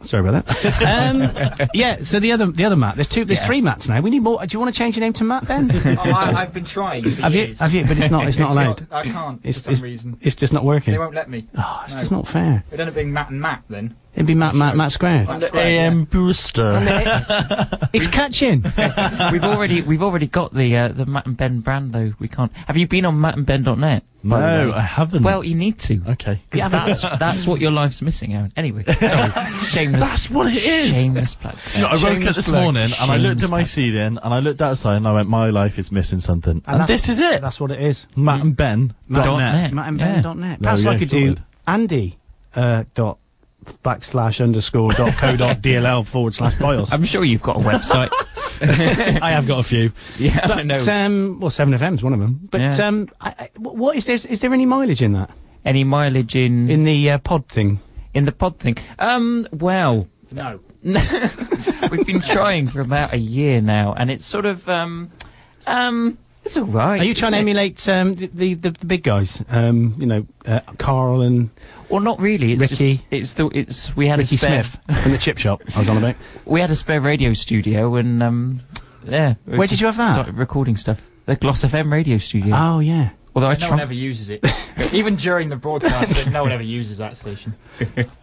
[0.02, 1.56] Sorry about that.
[1.62, 2.04] um, yeah.
[2.04, 2.96] So the other the other Matt.
[2.96, 3.24] There's two.
[3.24, 3.46] There's Yeah.
[3.48, 4.02] three Matts now.
[4.02, 4.46] We need more.
[4.46, 5.72] Do you want to change your name to Matt Ben?
[5.86, 7.04] oh, I, I've been trying.
[7.10, 7.54] For have you?
[7.56, 7.86] Have you?
[7.86, 8.28] But it's not.
[8.28, 8.86] It's not allowed.
[8.92, 10.18] I can't It's, for some it's, reason.
[10.22, 10.92] it's just not working.
[10.92, 11.48] They won't let me.
[11.58, 12.66] Oh, it's just not fair.
[12.68, 13.96] It'd end up being Matt and Matt then.
[14.16, 15.28] It'd be Matt Matt Matt squared.
[15.28, 16.06] Matt Squared, AM yeah.
[16.06, 17.80] Booster.
[17.94, 18.62] It's catching.
[19.32, 22.14] we've already we've already got the uh, the Matt and Ben brand though.
[22.20, 22.52] We can't.
[22.68, 24.04] Have you been on mattandben.net?
[24.24, 24.74] by the No.
[24.74, 25.22] I haven't.
[25.24, 26.02] Well, you need to.
[26.10, 26.40] Okay.
[26.50, 28.50] Because that's that's what your life's missing out.
[28.56, 29.30] Anyway, sorry,
[29.66, 30.02] shameless.
[30.02, 30.94] That's what it is.
[30.96, 31.56] Shameless plug.
[31.74, 32.62] Do you know, I woke up Shameless this plug.
[32.64, 33.68] morning and I looked Shameless at my plug.
[33.68, 36.62] ceiling and I looked outside and I went, my life is missing something.
[36.68, 37.42] And, that's- this is it.
[37.42, 38.08] That's what it is.
[38.16, 38.94] Matt and Ben.
[39.08, 39.70] Matt dot and net.
[39.70, 39.76] Ben.
[39.76, 40.22] Matt and Yeah.
[40.22, 40.60] Ben.net.
[40.60, 41.44] There Perhaps we I go, could do sorted.
[41.68, 42.18] Andy
[42.56, 43.18] uh, dot
[43.84, 46.92] backslash underscore dot co dot dll forward slash bios.
[46.92, 48.10] I'm sure you've got a website.
[49.22, 49.92] I have got a few.
[50.18, 50.78] yeah, I But, know.
[50.78, 52.48] um, well, 7FM's one of them.
[52.50, 52.88] But, Yeah.
[52.88, 55.32] um, I, I, what is there, is there any mileage in that?
[55.66, 56.70] Any mileage in?
[56.70, 57.80] In the uh, pod thing?
[58.14, 58.78] in the pod thing.
[59.00, 60.60] Um, well, No.
[60.84, 65.10] we've been trying for about a year now, and it's sort of um,
[65.66, 67.02] um, it's all right.
[67.02, 69.42] Are you trying to emulate um, the, the the the big guys?
[69.50, 71.50] Um, you know, uh, Carl and
[71.94, 72.54] Well, not really.
[72.54, 72.96] It's Ricky.
[72.96, 75.62] Just, it's the it's we had Ricky a spare Smith from the chip shop.
[75.76, 76.16] I was on about.
[76.46, 78.62] we had a spare radio studio, and um,
[79.06, 79.36] yeah.
[79.46, 80.12] Where did you have that?
[80.12, 81.08] Started recording stuff.
[81.28, 82.56] The Gloss FM radio studio.
[82.58, 83.12] Oh yeah.
[83.36, 84.46] Although I no one ever uses it.
[84.94, 87.56] Even during the broadcast, no one ever uses that station.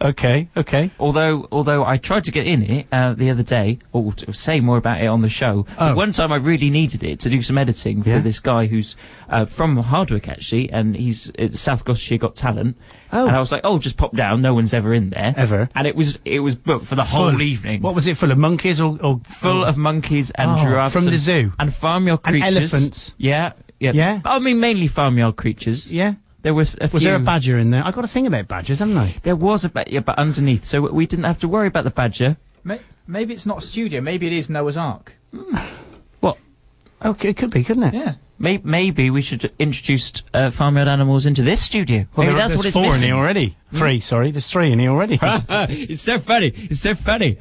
[0.01, 0.47] Okay.
[0.55, 0.91] Okay.
[0.99, 4.59] Although, although I tried to get in it uh, the other day, or to say
[4.61, 5.65] more about it on the show.
[5.77, 5.95] Oh.
[5.95, 8.19] One time I really needed it to do some editing for Yeah.
[8.19, 8.95] this guy who's
[9.29, 12.77] uh, from Hardwick actually, and he's it's South Gloucestershire Got Talent.
[13.11, 13.27] Oh.
[13.27, 14.41] And I was like, oh, just pop down.
[14.41, 15.33] No one's ever in there.
[15.35, 15.67] Ever.
[15.75, 17.81] And it was it was booked for the whole evening.
[17.81, 21.05] What was it full of monkeys or, or Full of monkeys and Oh, giraffes from
[21.05, 21.51] the zoo?
[21.59, 22.47] and farm your creatures.
[22.55, 23.15] And elephants.
[23.17, 24.21] Yeah, yeah, Yeah?
[24.25, 25.91] I mean, mainly farmyard creatures.
[25.93, 26.13] Yeah.
[26.43, 26.99] There was a Was few.
[27.01, 27.85] there a badger in there?
[27.85, 29.13] I got a thing about badgers, haven't I?
[29.23, 31.91] There was a ba- yeah, but underneath, so we didn't have to worry about the
[31.91, 32.37] badger.
[32.63, 34.01] May- Maybe it's not a studio.
[34.01, 35.15] Maybe it is Noah's Ark.
[35.33, 35.67] Mm.
[37.01, 37.11] What?
[37.11, 37.93] Okay, it could be, couldn't it?
[37.93, 38.13] Yeah.
[38.39, 42.07] Maybe, maybe we should introduce uh, farmyard animals into this studio.
[42.15, 43.03] Well, maybe there- that's there's what it's four missing.
[43.03, 43.55] in here already.
[43.71, 44.31] Three, sorry.
[44.31, 45.19] There's three in here already.
[45.21, 46.51] it's so funny.
[46.55, 47.35] It's so funny.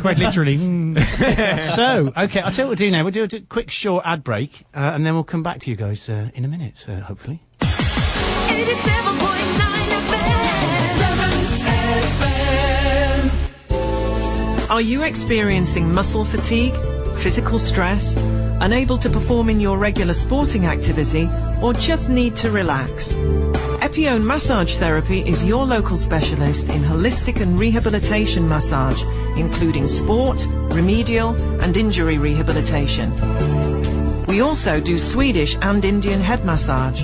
[0.00, 0.58] Quite literally.
[0.58, 1.60] Mm.
[1.76, 3.04] so, okay, I'll tell you what we'll do now.
[3.04, 5.76] We'll do a quick short ad break, uh, and then we'll come back to you
[5.76, 7.40] guys uh, in a minute, uh, hopefully.
[14.68, 16.74] Are you experiencing muscle fatigue,
[17.26, 18.14] physical stress,
[18.60, 21.28] unable to perform in your regular sporting activity,
[21.60, 23.08] or just need to relax?
[23.82, 29.02] Epione Massage Therapy is your local specialist in holistic and rehabilitation massage,
[29.36, 30.40] including sport,
[30.70, 31.30] remedial,
[31.60, 33.10] and injury rehabilitation.
[34.26, 37.02] We also do Swedish and Indian head massage.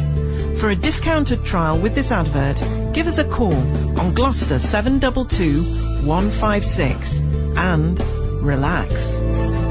[0.60, 2.58] For a discounted trial with this advert,
[2.94, 3.58] give us a call
[3.98, 7.18] on Gloucester 722 156
[7.56, 7.98] and
[8.40, 9.61] relax.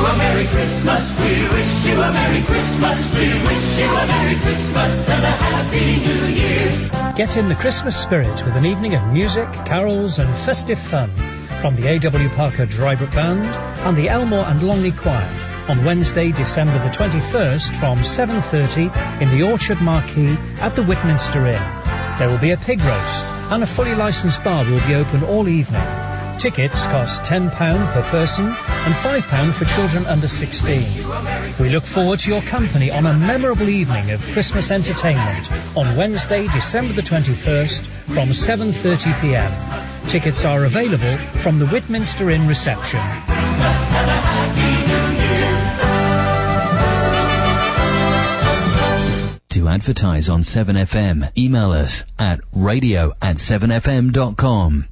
[0.00, 1.20] A Merry Christmas.
[1.20, 3.14] We wish you a Merry Christmas.
[3.14, 7.14] We wish you a Merry Christmas and a Happy New Year.
[7.14, 11.10] Get in the Christmas spirit with an evening of music, carols, and festive fun
[11.60, 12.28] from the A.W.
[12.30, 13.44] Parker Drybrook Band
[13.86, 15.28] and the Elmore and Longney Choir
[15.68, 21.62] on Wednesday, December the 21st from 7.30 in the Orchard Marquee at the Whitminster Inn.
[22.18, 25.46] There will be a pig roast and a fully licensed bar will be open all
[25.46, 25.82] evening.
[26.38, 27.50] Tickets cost £10
[27.92, 28.46] per person
[28.86, 30.82] and £5 for children under 16.
[31.58, 36.46] We look forward to your company on a memorable evening of Christmas entertainment on Wednesday,
[36.48, 40.08] December the 21st from 7.30pm.
[40.08, 43.00] Tickets are available from the Whitminster Inn reception.
[49.50, 54.89] To advertise on 7FM, email us at radio at 7fm.com.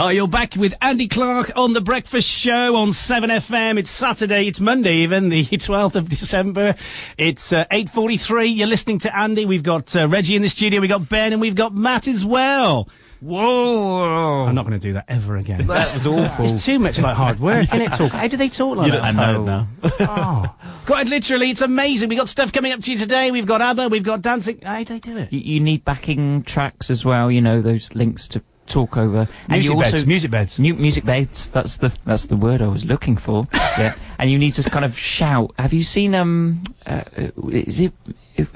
[0.00, 3.80] Oh, you're back with Andy Clark on The Breakfast Show on 7FM.
[3.80, 6.76] It's Saturday, it's Monday even, the 12th of December.
[7.16, 9.44] It's uh, 8.43, you're listening to Andy.
[9.44, 12.24] We've got uh, Reggie in the studio, we've got Ben, and we've got Matt as
[12.24, 12.88] well.
[13.20, 14.44] Whoa!
[14.46, 15.66] I'm not going to do that ever again.
[15.66, 16.44] That was awful.
[16.54, 17.92] It's too much like hard work, isn't it?
[17.92, 18.12] Talk.
[18.12, 19.14] How do they talk like You that?
[19.14, 19.68] don't- I know now.
[19.82, 20.54] oh.
[20.86, 22.08] Quite literally, it's amazing.
[22.08, 23.32] We've got stuff coming up to you today.
[23.32, 24.60] We've got ABBA, we've got dancing.
[24.62, 25.32] How do they do it?
[25.32, 27.28] You, you need backing tracks as well.
[27.32, 29.28] You know those links to talk over.
[29.48, 30.58] and Music you also beds, music beds.
[30.58, 31.48] Mu- music beds.
[31.50, 33.46] That's the that's the word I was looking for.
[33.78, 33.94] yeah.
[34.18, 35.52] And you need to kind of shout.
[35.58, 36.62] Have you seen um?
[36.86, 37.02] Uh,
[37.50, 37.92] is it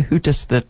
[0.08, 0.64] who does the?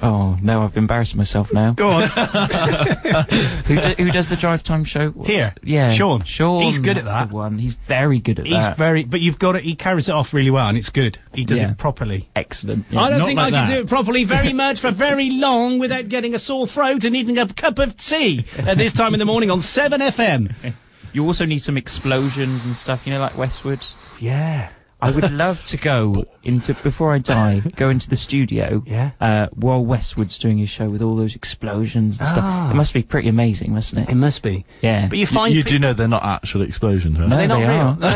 [0.00, 1.72] Oh no, I've embarrassed myself now.
[1.72, 2.02] Go on.
[2.08, 5.10] who, do, who does the drive time show?
[5.10, 5.54] What's- Here.
[5.62, 6.24] yeah, Sean.
[6.24, 6.62] Sean.
[6.62, 7.28] He's good at that's that.
[7.28, 7.58] The one.
[7.58, 8.48] He's very good at that.
[8.52, 8.76] He's that.
[8.76, 9.64] very, but you've got it.
[9.64, 11.18] He carries it off really well, and it's good.
[11.34, 11.72] He does Yeah.
[11.72, 12.28] it properly.
[12.34, 12.86] Excellent.
[12.90, 13.74] I don't not think like I can that.
[13.74, 17.38] do it properly very much for very long without getting a sore throat and needing
[17.38, 20.74] a cup of tea at this time in the morning on 7FM.
[21.12, 23.06] You also need some explosions and stuff.
[23.06, 23.84] You know, like Westwood.
[24.18, 24.70] Yeah.
[25.02, 28.82] I would love to go into before I die, go into the studio.
[28.92, 29.10] Yeah.
[29.20, 32.32] Uh, while Westwood's doing his show with all those explosions and Ah.
[32.32, 32.70] stuff.
[32.72, 34.16] It must be pretty amazing, mustn't It it?
[34.16, 34.64] must be.
[34.82, 35.08] Yeah.
[35.08, 37.28] But you find you pe- do know they're not actual explosions, right?
[37.28, 37.80] no, they not they real?
[37.80, 37.96] are.
[37.96, 38.08] They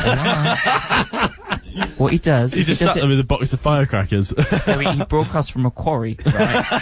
[1.80, 1.86] are.
[1.98, 3.00] what he does He is just he does sat it.
[3.00, 4.32] there with a box of firecrackers.
[4.66, 6.64] no, he, he broadcasts from a quarry, right?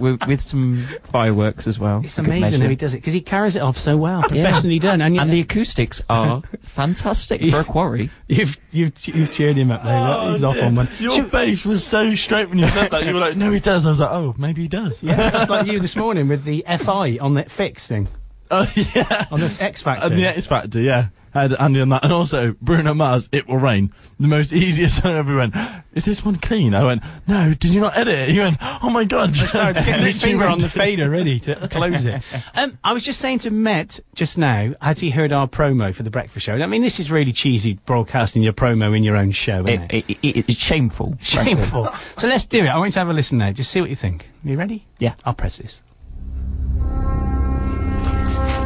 [0.00, 2.02] with, with some fireworks as well.
[2.04, 5.00] It's amazing how he does it because he carries it off so well, professionally done.
[5.00, 8.10] And, And the acoustics are fantastic for a quarry.
[8.28, 10.00] You've you've you've cheered him up there.
[10.00, 10.88] look, he's off on one.
[10.98, 13.04] Your Should- face was so straight when you said that.
[13.06, 13.86] You were like, no, he does.
[13.86, 15.02] I was like, oh, maybe he does.
[15.02, 18.08] Yeah, it's like you this morning with the FI on that fix thing.
[18.50, 19.26] Oh, yeah.
[19.30, 20.06] On the X Factor.
[20.06, 21.08] And the X Factor, yeah.
[21.36, 22.02] Had Andy on that.
[22.02, 23.92] And also, Bruno Mars, It Will Rain.
[24.18, 25.54] The most easiest song ever went,
[25.92, 26.74] is this one clean?
[26.74, 28.28] I went, no, did you not edit it?
[28.30, 29.38] He went, oh my god.
[29.38, 32.22] I started getting the Literally finger on the fader ready to close it.
[32.54, 36.04] Um, I was just saying to Met just now, had he heard our promo for
[36.04, 36.54] the breakfast show?
[36.54, 40.04] I mean, this is really cheesy broadcasting your promo in your own show, isn't it?
[40.08, 41.18] It, it, it's shameful.
[41.20, 41.92] Shameful.
[42.16, 42.68] so let's do it.
[42.68, 43.52] I want you to have a listen now.
[43.52, 44.30] Just see what you think.
[44.44, 44.86] Are You ready?
[44.98, 45.14] Yeah.
[45.26, 45.82] I'll press this.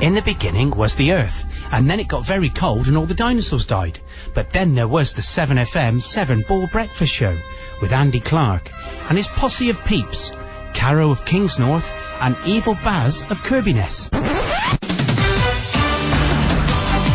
[0.01, 3.13] In the beginning was the Earth, and then it got very cold and all the
[3.13, 4.01] dinosaurs died.
[4.33, 7.37] But then there was the 7FM 7 Ball Breakfast Show
[7.83, 8.71] with Andy Clark
[9.11, 10.33] and his posse of peeps,
[10.73, 14.09] Caro of Kingsnorth and Evil Baz of Kirbyness.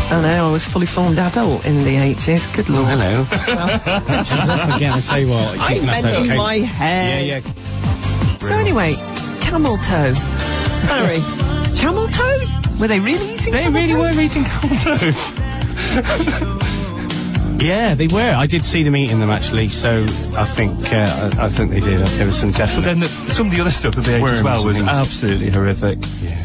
[0.08, 2.56] I oh, know, I was fully formed adult in the 80s.
[2.56, 2.86] Good lord.
[2.88, 3.24] hello.
[4.24, 5.58] She's off again, I tell you what.
[5.58, 6.38] I she's gonna meant in okay.
[6.38, 7.26] my head.
[7.26, 8.38] Yeah, yeah.
[8.38, 8.94] So anyway,
[9.42, 10.14] camel toe.
[10.86, 11.18] Harry,
[11.80, 12.65] camel toes?
[12.80, 14.16] Were they really eating They really toes?
[14.16, 16.62] were eating camel toes.
[17.58, 18.34] Yeah, they were.
[18.36, 20.02] I did see them eating them actually, so
[20.38, 22.00] I think uh, I, I think they did.
[22.02, 22.82] There was some definite.
[22.82, 24.90] But then the, some of the other stuff that they ate as well was things.
[24.90, 25.98] absolutely horrific.
[26.22, 26.38] Yeah.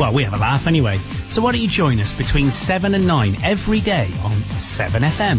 [0.00, 0.96] Well, we have a laugh anyway.
[1.28, 5.38] So why don't you join us between seven and nine every day on Seven FM.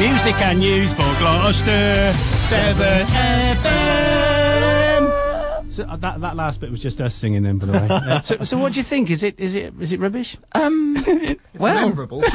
[0.00, 4.35] Music and news for Gloucester, Seven FM.
[5.76, 7.86] So uh, that that last bit was just us singing then, by the way.
[8.06, 9.10] Uh, so, so what do you think?
[9.10, 10.36] Is it is it is it rubbish?
[10.52, 10.94] Um,
[11.58, 12.22] well, memorable.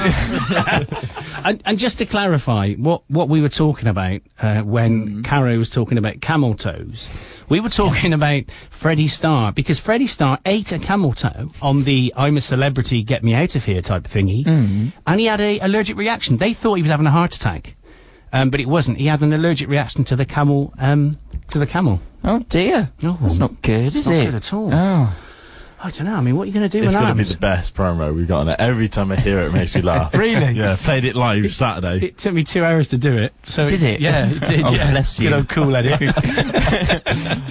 [1.45, 5.69] and, and just to clarify, what, what we were talking about uh, when Caro was
[5.69, 7.09] talking about camel toes,
[7.47, 12.13] we were talking about Freddie Starr because Freddie Starr ate a camel toe on the
[12.15, 14.45] "I'm a celebrity, get me out of here" type thingy,
[15.07, 16.38] and he had a allergic reaction.
[16.38, 17.76] They thought he was having a heart attack,
[18.34, 18.97] um, but it wasn't.
[18.97, 20.73] He had an allergic reaction to the camel.
[20.77, 21.18] Um,
[21.49, 22.01] to the camel.
[22.23, 22.91] Oh dear.
[23.02, 24.26] No, That's not good, is not it?
[24.26, 24.73] good at all.
[24.73, 25.14] Oh.
[25.83, 26.15] I don't know.
[26.15, 27.73] I mean, what are you going to do It's when going to be the best
[27.73, 28.55] promo we've got on it.
[28.59, 30.13] Every time I hear it, it makes me laugh.
[30.21, 30.51] Really?
[30.53, 32.05] Yeah, played it live Saturday.
[32.05, 33.33] It took me two hours to do it.
[33.43, 33.99] So Did it?
[33.99, 34.65] Yeah, it did.
[34.67, 34.91] Oh, yeah.
[34.91, 35.29] bless you.
[35.29, 35.95] Good old cool Eddie.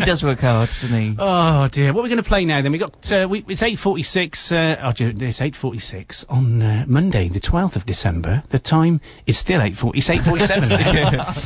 [0.01, 1.15] He does work hard, doesn't he?
[1.19, 2.73] Oh dear, what are we going to play now then?
[2.73, 4.51] We got uh, we, it's eight forty six.
[4.51, 8.43] Uh, oh, ju- it's eight forty six on uh, Monday, the twelfth of December.
[8.49, 9.99] The time is still eight forty.
[9.99, 10.73] It's eight forty seven.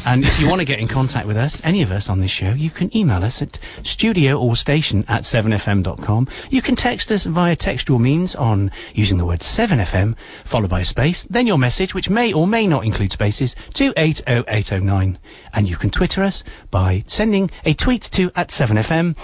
[0.06, 2.31] and if you want to get in contact with us, any of us on this
[2.31, 6.28] show, you can email us at studio or station at 7fm.com.
[6.51, 10.85] You can text us via textual means on using the word 7fm followed by a
[10.85, 15.19] space, then your message, which may or may not include spaces, to 80809.
[15.53, 19.17] And you can Twitter us by sending a tweet to at 7fm.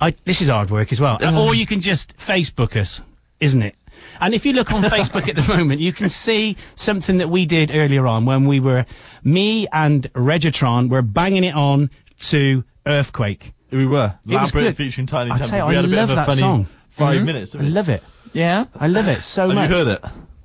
[0.00, 1.18] I, this is hard work as well.
[1.38, 3.00] or you can just Facebook us,
[3.40, 3.74] isn't it?
[4.20, 7.46] And if you look on Facebook at the moment, you can see something that we
[7.46, 8.86] did earlier on when we were,
[9.24, 11.90] me and Regitron were banging it on
[12.20, 13.52] to Earthquake.
[13.70, 14.14] We were.
[14.26, 15.58] Labrinth featuring Tinie Tempah.
[15.58, 16.66] you, we I had a bit love of a that funny song.
[16.98, 17.24] 5 Mhm.
[17.24, 17.54] minutes.
[17.56, 18.02] I love it.
[18.32, 18.64] Yeah.
[18.78, 19.70] I love it so Have much.
[19.70, 20.04] you heard it?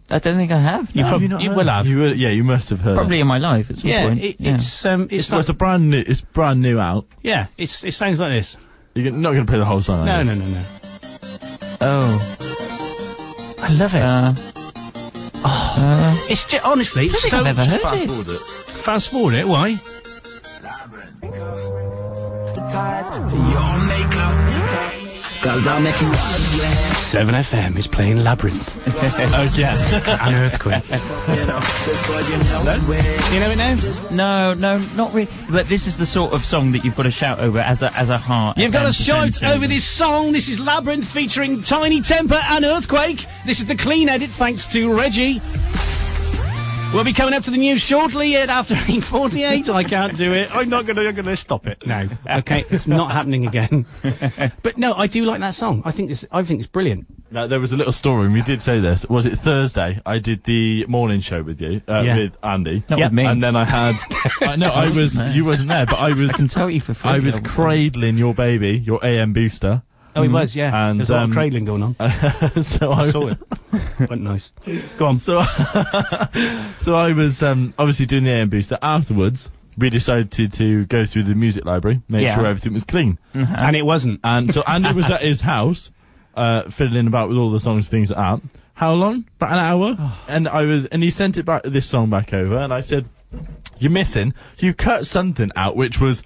[0.09, 0.91] I don't think I have.
[0.95, 1.09] You no.
[1.09, 1.71] prob- Have not you heard will it?
[1.71, 1.87] have.
[1.87, 3.21] You will, yeah, you must have heard Probably it.
[3.21, 4.21] in my life at some Yeah, point.
[4.21, 4.55] it, yeah.
[4.55, 6.03] it's um, it's, It's, not, it's a brand new.
[6.05, 7.05] It's brand new out.
[7.23, 8.57] yeah, it's it sounds like this.
[8.95, 10.05] You're not going to play the whole song.
[10.05, 10.61] No, no, no, no.
[11.81, 12.35] Oh.
[13.63, 14.01] I love it.
[14.03, 14.33] Uh,
[15.45, 17.39] oh, it's just honestly, it's think so.
[17.39, 18.07] I've ever heard Fast it.
[18.09, 18.39] forward it.
[18.41, 19.47] Fast forward it.
[19.47, 19.79] Why?
[25.43, 25.63] Your makeup.
[25.63, 26.13] Cause I'll make you.
[26.95, 28.75] Seven FM is playing Labrinth
[29.33, 30.27] oh, yeah.
[30.27, 30.83] An Earthquake.
[30.89, 33.33] You know, before you know it.
[33.33, 34.09] you know it now?
[34.11, 35.29] no, no, not really.
[35.49, 37.93] But this is the sort of song that you've got to shout over as a
[37.93, 38.57] as a heart.
[38.57, 40.31] You've got to shout over this song.
[40.31, 43.25] This is Labrinth featuring Tinie Tempah and Earthquake.
[43.45, 45.41] This is the clean edit thanks to Reggie.
[46.93, 49.67] We'll be coming up to the news shortly at after 8.48.
[49.73, 50.55] I can't do it.
[50.55, 52.07] I'm not going to I'm gonna stop it now.
[52.29, 53.85] Okay, it's not happening again.
[54.61, 55.81] But no, I do like that song.
[55.85, 57.07] I think this, I think it's brilliant.
[57.31, 59.07] Now, there was a little story, and we did say this.
[59.09, 59.99] Was it Thursday?
[60.05, 62.17] I did the morning show with you, uh, Yeah.
[62.17, 62.83] with Andy.
[62.89, 63.25] Not with me.
[63.25, 63.95] And then I had.
[64.41, 65.15] I know, I, wasn't was.
[65.15, 65.31] there.
[65.31, 66.31] You wasn't there, but I was.
[66.33, 67.09] I can tell you for free.
[67.11, 67.47] I was wasn't.
[67.47, 69.81] cradling your baby, your AM booster.
[70.15, 70.89] Oh, he was, yeah.
[70.89, 71.95] And, There's a lot um, of cradling going on.
[72.63, 73.37] so I I saw it.
[74.09, 74.51] Went nice.
[74.97, 75.17] Go on.
[75.17, 75.41] So,
[76.75, 78.77] so I was um, obviously doing the AM booster.
[78.81, 82.35] Afterwards, we decided to, to go through the music library, make Yeah.
[82.35, 83.17] sure everything was clean.
[83.33, 84.19] And it wasn't.
[84.23, 85.89] And so Andy was at his house,
[86.35, 88.49] uh, fiddling about with all the songs, things like that.
[88.75, 89.25] How long?
[89.37, 90.11] About an hour.
[90.27, 93.05] and I was, and he sent it back, this song back over, and I said,
[93.79, 94.33] "You're missing.
[94.59, 96.23] You cut something out, which was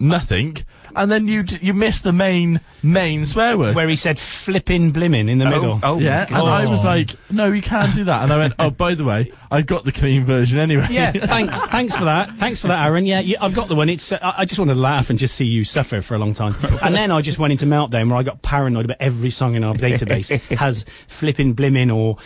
[0.00, 0.58] nothing,
[0.96, 3.76] and then you d- you miss the main main swear word.
[3.76, 5.78] Where he said flipping blimmin in the middle.
[5.82, 8.22] oh yeah, and I was like, no, you can't do that.
[8.22, 10.86] And I went, oh, by the way, I got the clean version anyway.
[10.90, 12.36] Yeah, thanks, thanks for that.
[12.38, 13.06] Thanks for that, Aaron.
[13.06, 13.88] Yeah, you, I've got the one.
[13.88, 14.10] It's.
[14.12, 16.34] Uh, I I just want to laugh and just see you suffer for a long
[16.34, 16.54] time.
[16.86, 19.64] And then I just went into meltdown where I got paranoid about every song in
[19.64, 22.16] our database has flipping blimmin or.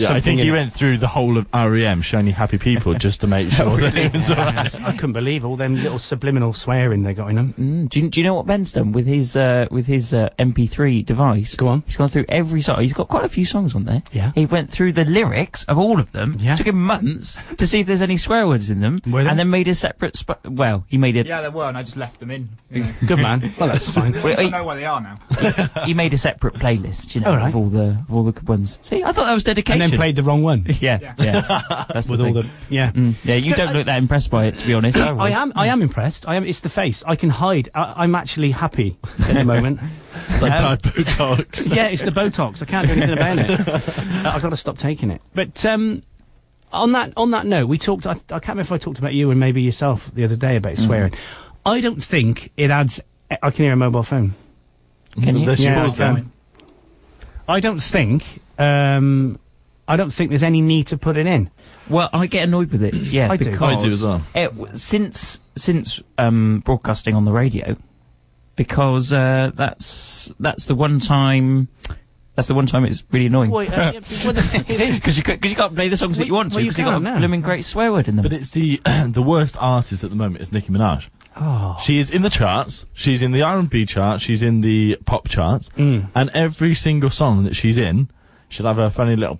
[0.00, 0.52] Yeah, I think he it.
[0.52, 4.12] went through the whole of REM, shiny happy people, just to make sure that it
[4.12, 4.80] was all right.
[4.82, 7.54] I couldn't believe all them little subliminal swearing they got in them.
[7.58, 10.28] Mm, do, you, do you know what Ben's done with his uh, with his uh,
[10.38, 11.54] MP3 device?
[11.56, 11.82] Go on.
[11.86, 12.80] He's gone through every song.
[12.80, 14.02] He's got quite a few songs on there.
[14.12, 14.32] Yeah.
[14.34, 16.36] He went through the lyrics of all of them.
[16.38, 16.56] Yeah.
[16.56, 19.30] Took him months to see if there's any swear words in them, Were there?
[19.30, 20.16] and then made a separate.
[20.16, 22.48] Sp- well, he made a Yeah, there were, and I just left them in.
[22.70, 22.92] You know.
[23.06, 23.52] Good man.
[23.58, 24.14] Well, that's fine.
[24.14, 25.16] At least I know where they are now.
[25.84, 27.14] he made a separate playlist.
[27.14, 27.48] You know, All right.
[27.48, 28.78] of all the of all the good ones.
[28.82, 29.87] See, I thought that was dedication.
[29.90, 30.64] Then played the wrong one.
[30.80, 31.62] yeah, yeah.
[31.92, 32.42] That's With the all thing.
[32.42, 32.92] the yeah.
[32.92, 34.96] Mm, yeah, you don't look that impressed by it, to be honest.
[34.98, 35.52] I, I am.
[35.56, 36.26] I am impressed.
[36.28, 36.44] I am.
[36.44, 37.02] It's the face.
[37.06, 37.68] I can hide.
[37.74, 39.80] I, I'm actually happy at the moment.
[40.30, 41.74] It's like Um, bad Botox.
[41.74, 42.60] yeah, it's the Botox.
[42.60, 43.68] I can't do anything about it.
[43.68, 45.22] Uh, I've got to stop taking it.
[45.34, 46.02] But um,
[46.72, 48.06] on that on that note, we talked.
[48.06, 50.56] I, I can't remember if I talked about you and maybe yourself the other day
[50.56, 51.14] about swearing.
[51.64, 53.00] I don't think it adds.
[53.30, 54.34] I can hear a mobile phone.
[55.22, 55.46] Can you?
[55.46, 56.32] There Yeah, I can.
[57.48, 58.40] I don't think.
[58.58, 59.38] Um,
[59.88, 61.50] I don't think there's any need to put it in.
[61.88, 62.94] Well, I get annoyed with it.
[63.08, 63.50] Yeah, I do.
[63.50, 64.22] because I do as well.
[64.34, 67.76] it, since since um, broadcasting on the radio,
[68.56, 71.68] because uh, that's that's the one time.
[72.34, 73.50] That's the one time it's really annoying.
[73.50, 75.00] Well, uh, yeah, well, the- it is.
[75.00, 76.78] Because you, 'cause you can't play the songs that you want to well, you because
[76.78, 78.22] you've got can't a blooming great swear word in them.
[78.22, 81.08] But it's the the worst artist at the moment is Nicki Minaj.
[81.40, 81.76] Oh.
[81.80, 82.86] She is in the charts.
[82.94, 84.20] She's in the R&B chart.
[84.20, 85.68] She's in the pop charts.
[85.70, 86.10] Mm.
[86.14, 88.08] And every single song that she's in,
[88.48, 89.38] she'll have a funny little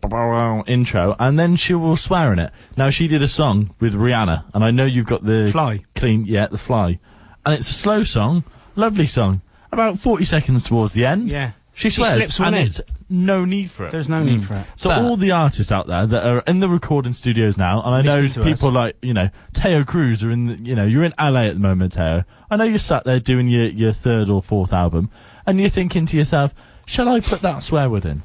[0.66, 2.52] intro, and then she will swear in it.
[2.76, 5.85] Now she did a song with Rihanna, and I know you've got the Fly.
[5.94, 6.98] clean, yeah, the Fly,
[7.44, 8.44] and it's a slow song,
[8.76, 9.40] lovely song.
[9.72, 11.52] About forty seconds towards the end, Yeah.
[11.74, 12.66] she She swears, slips one and in.
[12.68, 12.80] it's
[13.10, 13.90] no need for it.
[13.90, 14.44] There's no need mm.
[14.44, 14.66] for it.
[14.76, 17.94] So But- all the artists out there that are in the recording studios now, and
[17.94, 18.74] I know Listening to people us.
[18.74, 21.60] like you know Taio Cruz are in, the, you know, you're in LA at the
[21.60, 22.24] moment, Taio.
[22.51, 25.10] I know you're sat there doing your your third or fourth album,
[25.47, 26.55] and you're thinking to yourself,
[26.86, 28.22] shall I put that swear word in?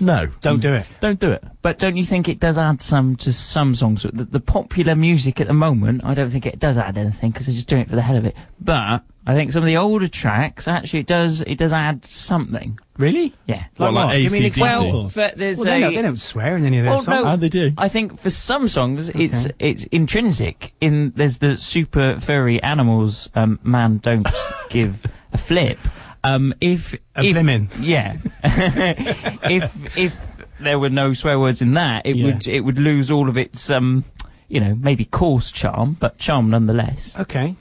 [0.00, 0.86] No, Don't do it.
[1.00, 1.44] Don't do it.
[1.62, 4.02] But don't you think it does add some to some songs?
[4.02, 7.46] The, the popular music at the moment, I don't think it does add anything because
[7.46, 8.34] they're just doing it for the hell of it.
[8.58, 12.78] But I think some of the older tracks actually it does it does add something.
[12.96, 13.34] Really?
[13.46, 13.64] Yeah.
[13.76, 14.46] What, like Give me an AC/DC?
[14.46, 14.92] example.
[15.00, 17.02] Well, for, there's Well, a they, don't, they don't swear in any of their Well,
[17.02, 17.24] songs.
[17.24, 17.30] no.
[17.30, 17.72] Ah, they do.
[17.76, 23.58] I think for some songs it's it's intrinsic in there's the super furry animals um,
[23.62, 24.26] man don't
[24.70, 25.04] give
[25.34, 25.78] a flip.
[26.22, 27.68] Um, if A if blimmin'.
[27.80, 30.16] yeah, if if
[30.60, 32.26] there were no swear words in that, it Yeah.
[32.26, 34.04] would it would lose all of its um,
[34.48, 37.16] you know, maybe coarse charm, but charm nonetheless.
[37.18, 37.54] Okay.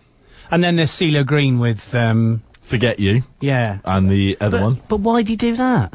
[0.52, 3.77] And then there's CeeLo Green with, um, Forget you yeah.
[3.86, 4.81] and the other But, one.
[4.88, 5.94] but why'd he do that?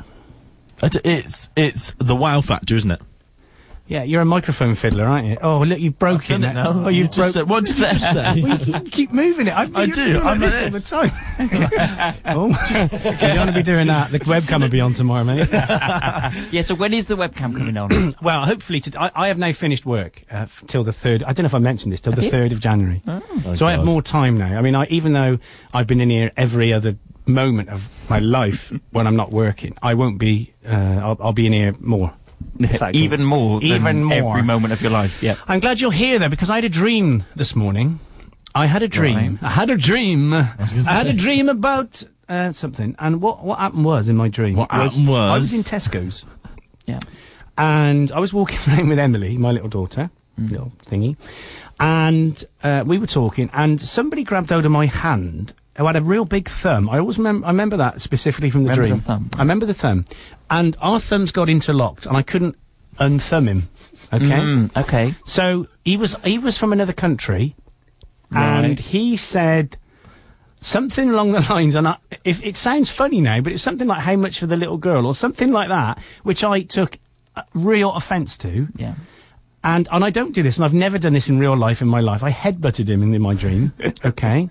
[0.83, 3.01] I d- It's it's the wow factor, isn't it?
[3.87, 5.37] Yeah, you're a microphone fiddler, aren't you?
[5.43, 6.87] Oh, look, you've broken done it now.
[6.87, 8.41] Oh, you've Just said- what did you just say?
[8.43, 9.51] well, you keep, keep moving it.
[9.51, 12.15] I, I do, You're I'm like like this all the time.
[12.25, 14.11] oh, just, you don't want to be doing that.
[14.11, 15.49] The webcam will be on tomorrow, mate.
[15.53, 16.63] Yeah.
[16.63, 18.17] So when is the webcam coming on?
[18.23, 21.23] well, hopefully, to, I, I have now finished work uh, f- till the third.
[21.23, 22.31] I don't know if I mentioned this till the you?
[22.31, 23.03] third of January.
[23.07, 24.57] Oh, so I have more time now.
[24.59, 25.39] I mean, I, even though
[25.75, 26.97] I've been in here every other
[27.27, 30.55] moment of my life when I'm not working, I won't be.
[30.67, 32.15] Uh, I'll, I'll be in here more.
[32.93, 34.31] Even more than Even more.
[34.31, 35.23] every moment of your life.
[35.23, 35.37] Yeah.
[35.49, 37.99] I'm glad you're here though, because I had a dream this morning.
[38.55, 39.39] I had a dream.
[39.43, 40.33] I had a dream.
[40.33, 40.45] I,
[40.87, 44.57] had a dream about uh, something, and what what happened was in my dream.
[44.57, 46.25] What happened was- I was in Tesco's,
[46.87, 47.01] Yeah.
[47.59, 50.11] and I was walking around with Emily, my little daughter,
[50.41, 50.51] Mm.
[50.51, 51.17] little thingy,
[51.81, 55.53] and uh, we were talking, and somebody grabbed hold of my hand.
[55.77, 56.89] Who had a real big thumb.
[56.89, 57.47] I always remember.
[57.47, 58.97] I remember that specifically from the Remember dream.
[58.97, 59.31] the thumb?
[59.35, 60.05] I remember the thumb,
[60.49, 62.57] and our thumbs got interlocked, and I couldn't
[63.01, 63.69] unthumb him.
[64.13, 64.25] Okay.
[64.25, 65.15] Mm, okay.
[65.25, 67.57] So he was he was from another country,
[68.31, 69.77] and he said
[70.61, 71.75] something along the lines.
[71.75, 74.57] And I, if it sounds funny now, but it's something like "How much for the
[74.57, 76.99] little girl" or something like that, which I took
[77.35, 78.69] uh, real offence to.
[78.77, 78.95] Yeah.
[79.65, 81.89] And and I don't do this, and I've never done this in real life in
[81.89, 82.23] my life.
[82.23, 83.73] I headbutted him in, in my dream.
[84.05, 84.51] okay.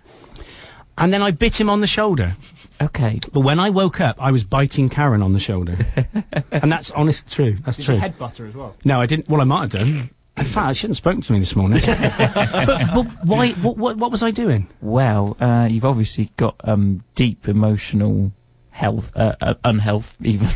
[0.97, 2.33] And then I bit him on the shoulder.
[2.81, 3.19] Okay.
[3.31, 5.77] But when I woke up, I was biting Karen on the shoulder,
[6.51, 7.57] and that's honest, true.
[7.65, 7.95] That's Did true.
[7.95, 8.75] you head butter as well?
[8.83, 9.29] No, I didn't.
[9.29, 10.09] Well, I might have done.
[10.35, 11.79] In fact, I shouldn't have spoken to me this morning.
[11.85, 13.51] but, but why?
[13.51, 14.67] What, what, what was I doing?
[14.81, 18.31] Well, uh, you've obviously got um, deep emotional
[18.73, 20.49] health, uh, uh, unhealth, even.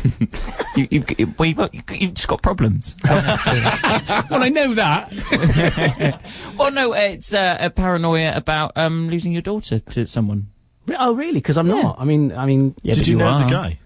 [0.76, 2.96] you, you've, you, well, you've, you've just got problems.
[3.04, 6.20] well, I know that.
[6.58, 10.48] well, no, it's uh, a paranoia about um, losing your daughter to someone.
[10.98, 11.34] Oh, really?
[11.34, 11.96] Because I'm not.
[11.98, 12.74] I mean, I mean.
[12.82, 13.44] Yeah, Did you, you know are.
[13.44, 13.78] the guy?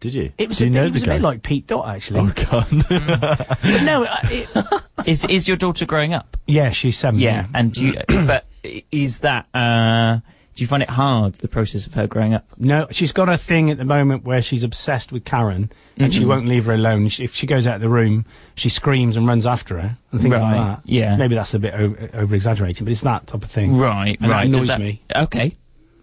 [0.00, 0.32] Did you?
[0.38, 1.86] It was, Do a, you bit, know it was the a bit like Pete Dot,
[1.88, 2.20] actually.
[2.20, 2.66] Oh God!
[2.88, 6.38] but no, it, Is is your daughter growing up?
[6.46, 7.20] yeah, she's seven.
[7.20, 8.46] Yeah, and you, but
[8.90, 10.20] is that uh,
[10.60, 12.44] do you find it hard the process of her growing up?
[12.58, 16.20] No, she's got a thing at the moment where she's obsessed with Karen, and she
[16.24, 16.26] Mhm.
[16.26, 17.08] won't leave her alone.
[17.08, 18.26] She- If she goes out of the room,
[18.56, 20.80] she screams and runs after her and things Right, like that.
[20.84, 21.16] yeah.
[21.16, 23.78] maybe that's a bit o- over exaggerating, but it's that type of thing.
[23.78, 24.50] Right, and right.
[24.50, 25.00] That annoys that- me.
[25.16, 25.56] Okay.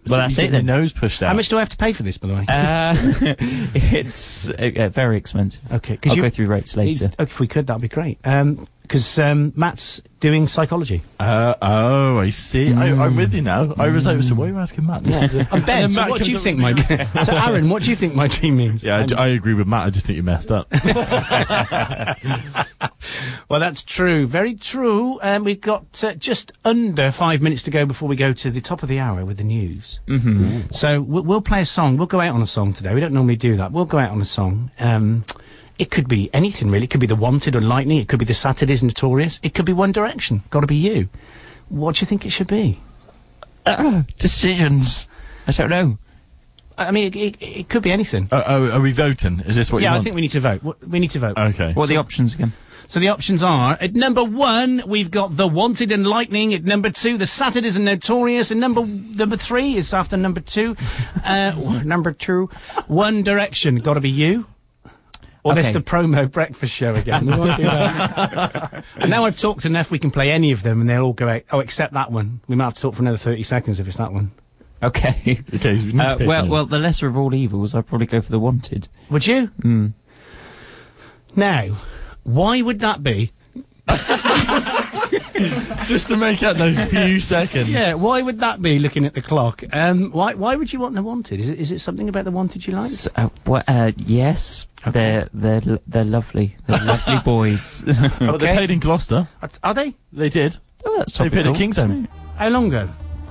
[0.07, 0.65] So Well, that's you it get your then.
[0.81, 1.27] nose pushed out.
[1.27, 2.45] How much do I have to pay for this, by the way?
[2.47, 2.95] Uh,
[3.75, 5.61] it's uh, uh, very expensive.
[5.71, 7.05] okay, I'll you, go through rates later.
[7.05, 8.17] Okay, if we could, that'd be great.
[8.87, 11.03] Because um, Matt's doing psychology.
[11.19, 12.73] Uh, oh, I see.
[12.73, 13.73] I, I'm with you now.
[13.77, 15.03] I was like, so why are you asking Matt?
[15.03, 15.89] This is a- I'm Ben.
[15.97, 16.73] So what do you think my?
[17.23, 18.83] so Aaron, what do you think my dream means?
[18.83, 19.87] Yeah, I d- I, agree with Matt.
[19.87, 20.71] I just think you messed up.
[23.49, 24.27] Well, that's true.
[24.27, 25.19] Very true.
[25.19, 28.59] And we've got uh, just under five minutes to go before we go to the
[28.59, 29.99] top of the hour with the news.
[30.07, 30.71] Mm-hmm.
[30.71, 31.95] So we'll, we'll play a song.
[31.97, 32.93] We'll go out on a song today.
[32.93, 33.71] We don't normally do that.
[33.71, 34.71] We'll go out on a song.
[34.79, 35.23] Um,
[35.79, 36.85] it could be anything really.
[36.85, 37.97] It could be the Wanted or Lightning.
[37.97, 39.39] It could be the Saturdays and Notorious.
[39.43, 40.43] It could be One Direction.
[40.49, 41.09] Got to be you.
[41.69, 42.79] What do you think it should be?
[43.65, 45.07] Uh, decisions.
[45.45, 45.97] I don't know.
[46.77, 48.29] I mean, it, it, it could be anything.
[48.31, 49.41] uh, oh, are we voting?
[49.41, 49.97] Is this what yeah, you want?
[49.97, 50.77] Yeah, I think we need to vote.
[50.87, 51.37] We need to vote.
[51.37, 51.73] Okay.
[51.73, 52.53] What are the options again?
[52.89, 56.53] So the options are at number one we've got the Wanted and Lightning.
[56.53, 58.51] At number two, the Saturdays and Notorious.
[58.51, 60.77] And number number three is after number two.
[61.25, 62.49] uh, number two,
[62.87, 63.77] One Direction.
[63.77, 64.45] Got to be you.
[65.47, 65.73] Or there's Okay.
[65.73, 67.25] the promo breakfast show again.
[67.25, 68.83] We won't do that.
[68.97, 69.89] and now I've talked enough.
[69.91, 71.43] We can play any of them, and they'll all go out.
[71.51, 72.41] Oh, except that one.
[72.47, 74.31] We might have to talk for another thirty seconds if it's that one.
[74.83, 75.41] Okay.
[75.55, 77.73] Okay, we need to Uh, well, well, the lesser of all evils.
[77.73, 78.87] I'd probably go for the wanted.
[79.09, 79.47] Would you?
[79.61, 79.93] Mm.
[81.35, 81.77] Now,
[82.23, 83.31] why would that be?
[85.85, 87.69] just to make up those few seconds.
[87.69, 88.79] Yeah, why would that be?
[88.79, 91.39] Looking at the clock, um, why why would you want the wanted?
[91.39, 92.85] Is it is it something about the wanted you like?
[92.85, 96.57] S- uh, wha- uh, yes, they're they're they're lovely.
[96.67, 97.83] They're lovely boys.
[98.21, 99.27] Oh, they played in Gloucester.
[99.41, 99.95] Are- Are they?
[100.13, 100.57] They did.
[100.85, 101.63] Oh, that's They played topical.
[101.63, 102.07] at Kingsholm.
[102.37, 102.89] How long ago?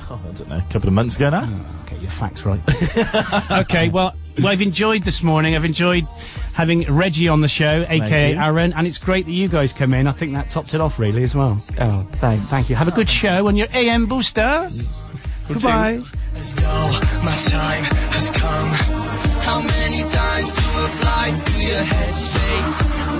[0.08, 0.58] Oh, I don't know.
[0.58, 1.48] A couple of months ago now.
[1.88, 2.60] Get your facts right.
[3.50, 5.54] okay, well, well, I've enjoyed this morning.
[5.54, 6.06] I've enjoyed
[6.54, 8.36] having Reggie on the show, aka.
[8.36, 10.06] Aaron, and it's great that you guys come in.
[10.06, 11.58] I think that tops it off really as well.
[11.78, 12.44] Oh, thanks.
[12.46, 12.76] Thank you.
[12.76, 14.68] Have a good show on your AM booster.
[15.48, 16.02] Goodbye.
[16.34, 16.90] As though
[17.24, 18.68] my time has come.
[19.42, 23.15] How many times do I fly through your headspace?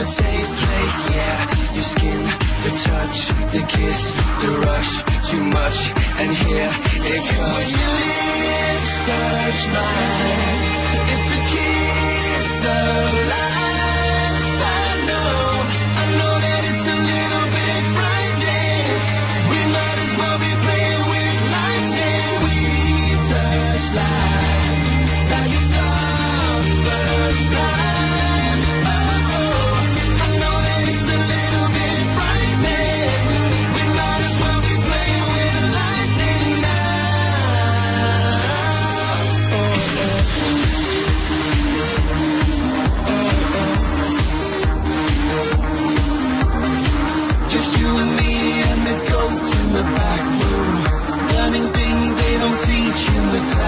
[0.00, 0.98] A safe place.
[1.10, 2.22] Yeah, your skin,
[2.64, 3.18] the touch,
[3.52, 4.00] the kiss,
[4.42, 4.90] the rush,
[5.28, 5.78] too much,
[6.20, 6.70] and here
[7.14, 7.54] it comes.
[7.54, 7.96] When your
[8.46, 10.68] lips touch mine,
[11.12, 13.57] it's the kiss of life.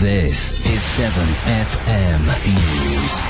[0.00, 3.29] This is 7FM News.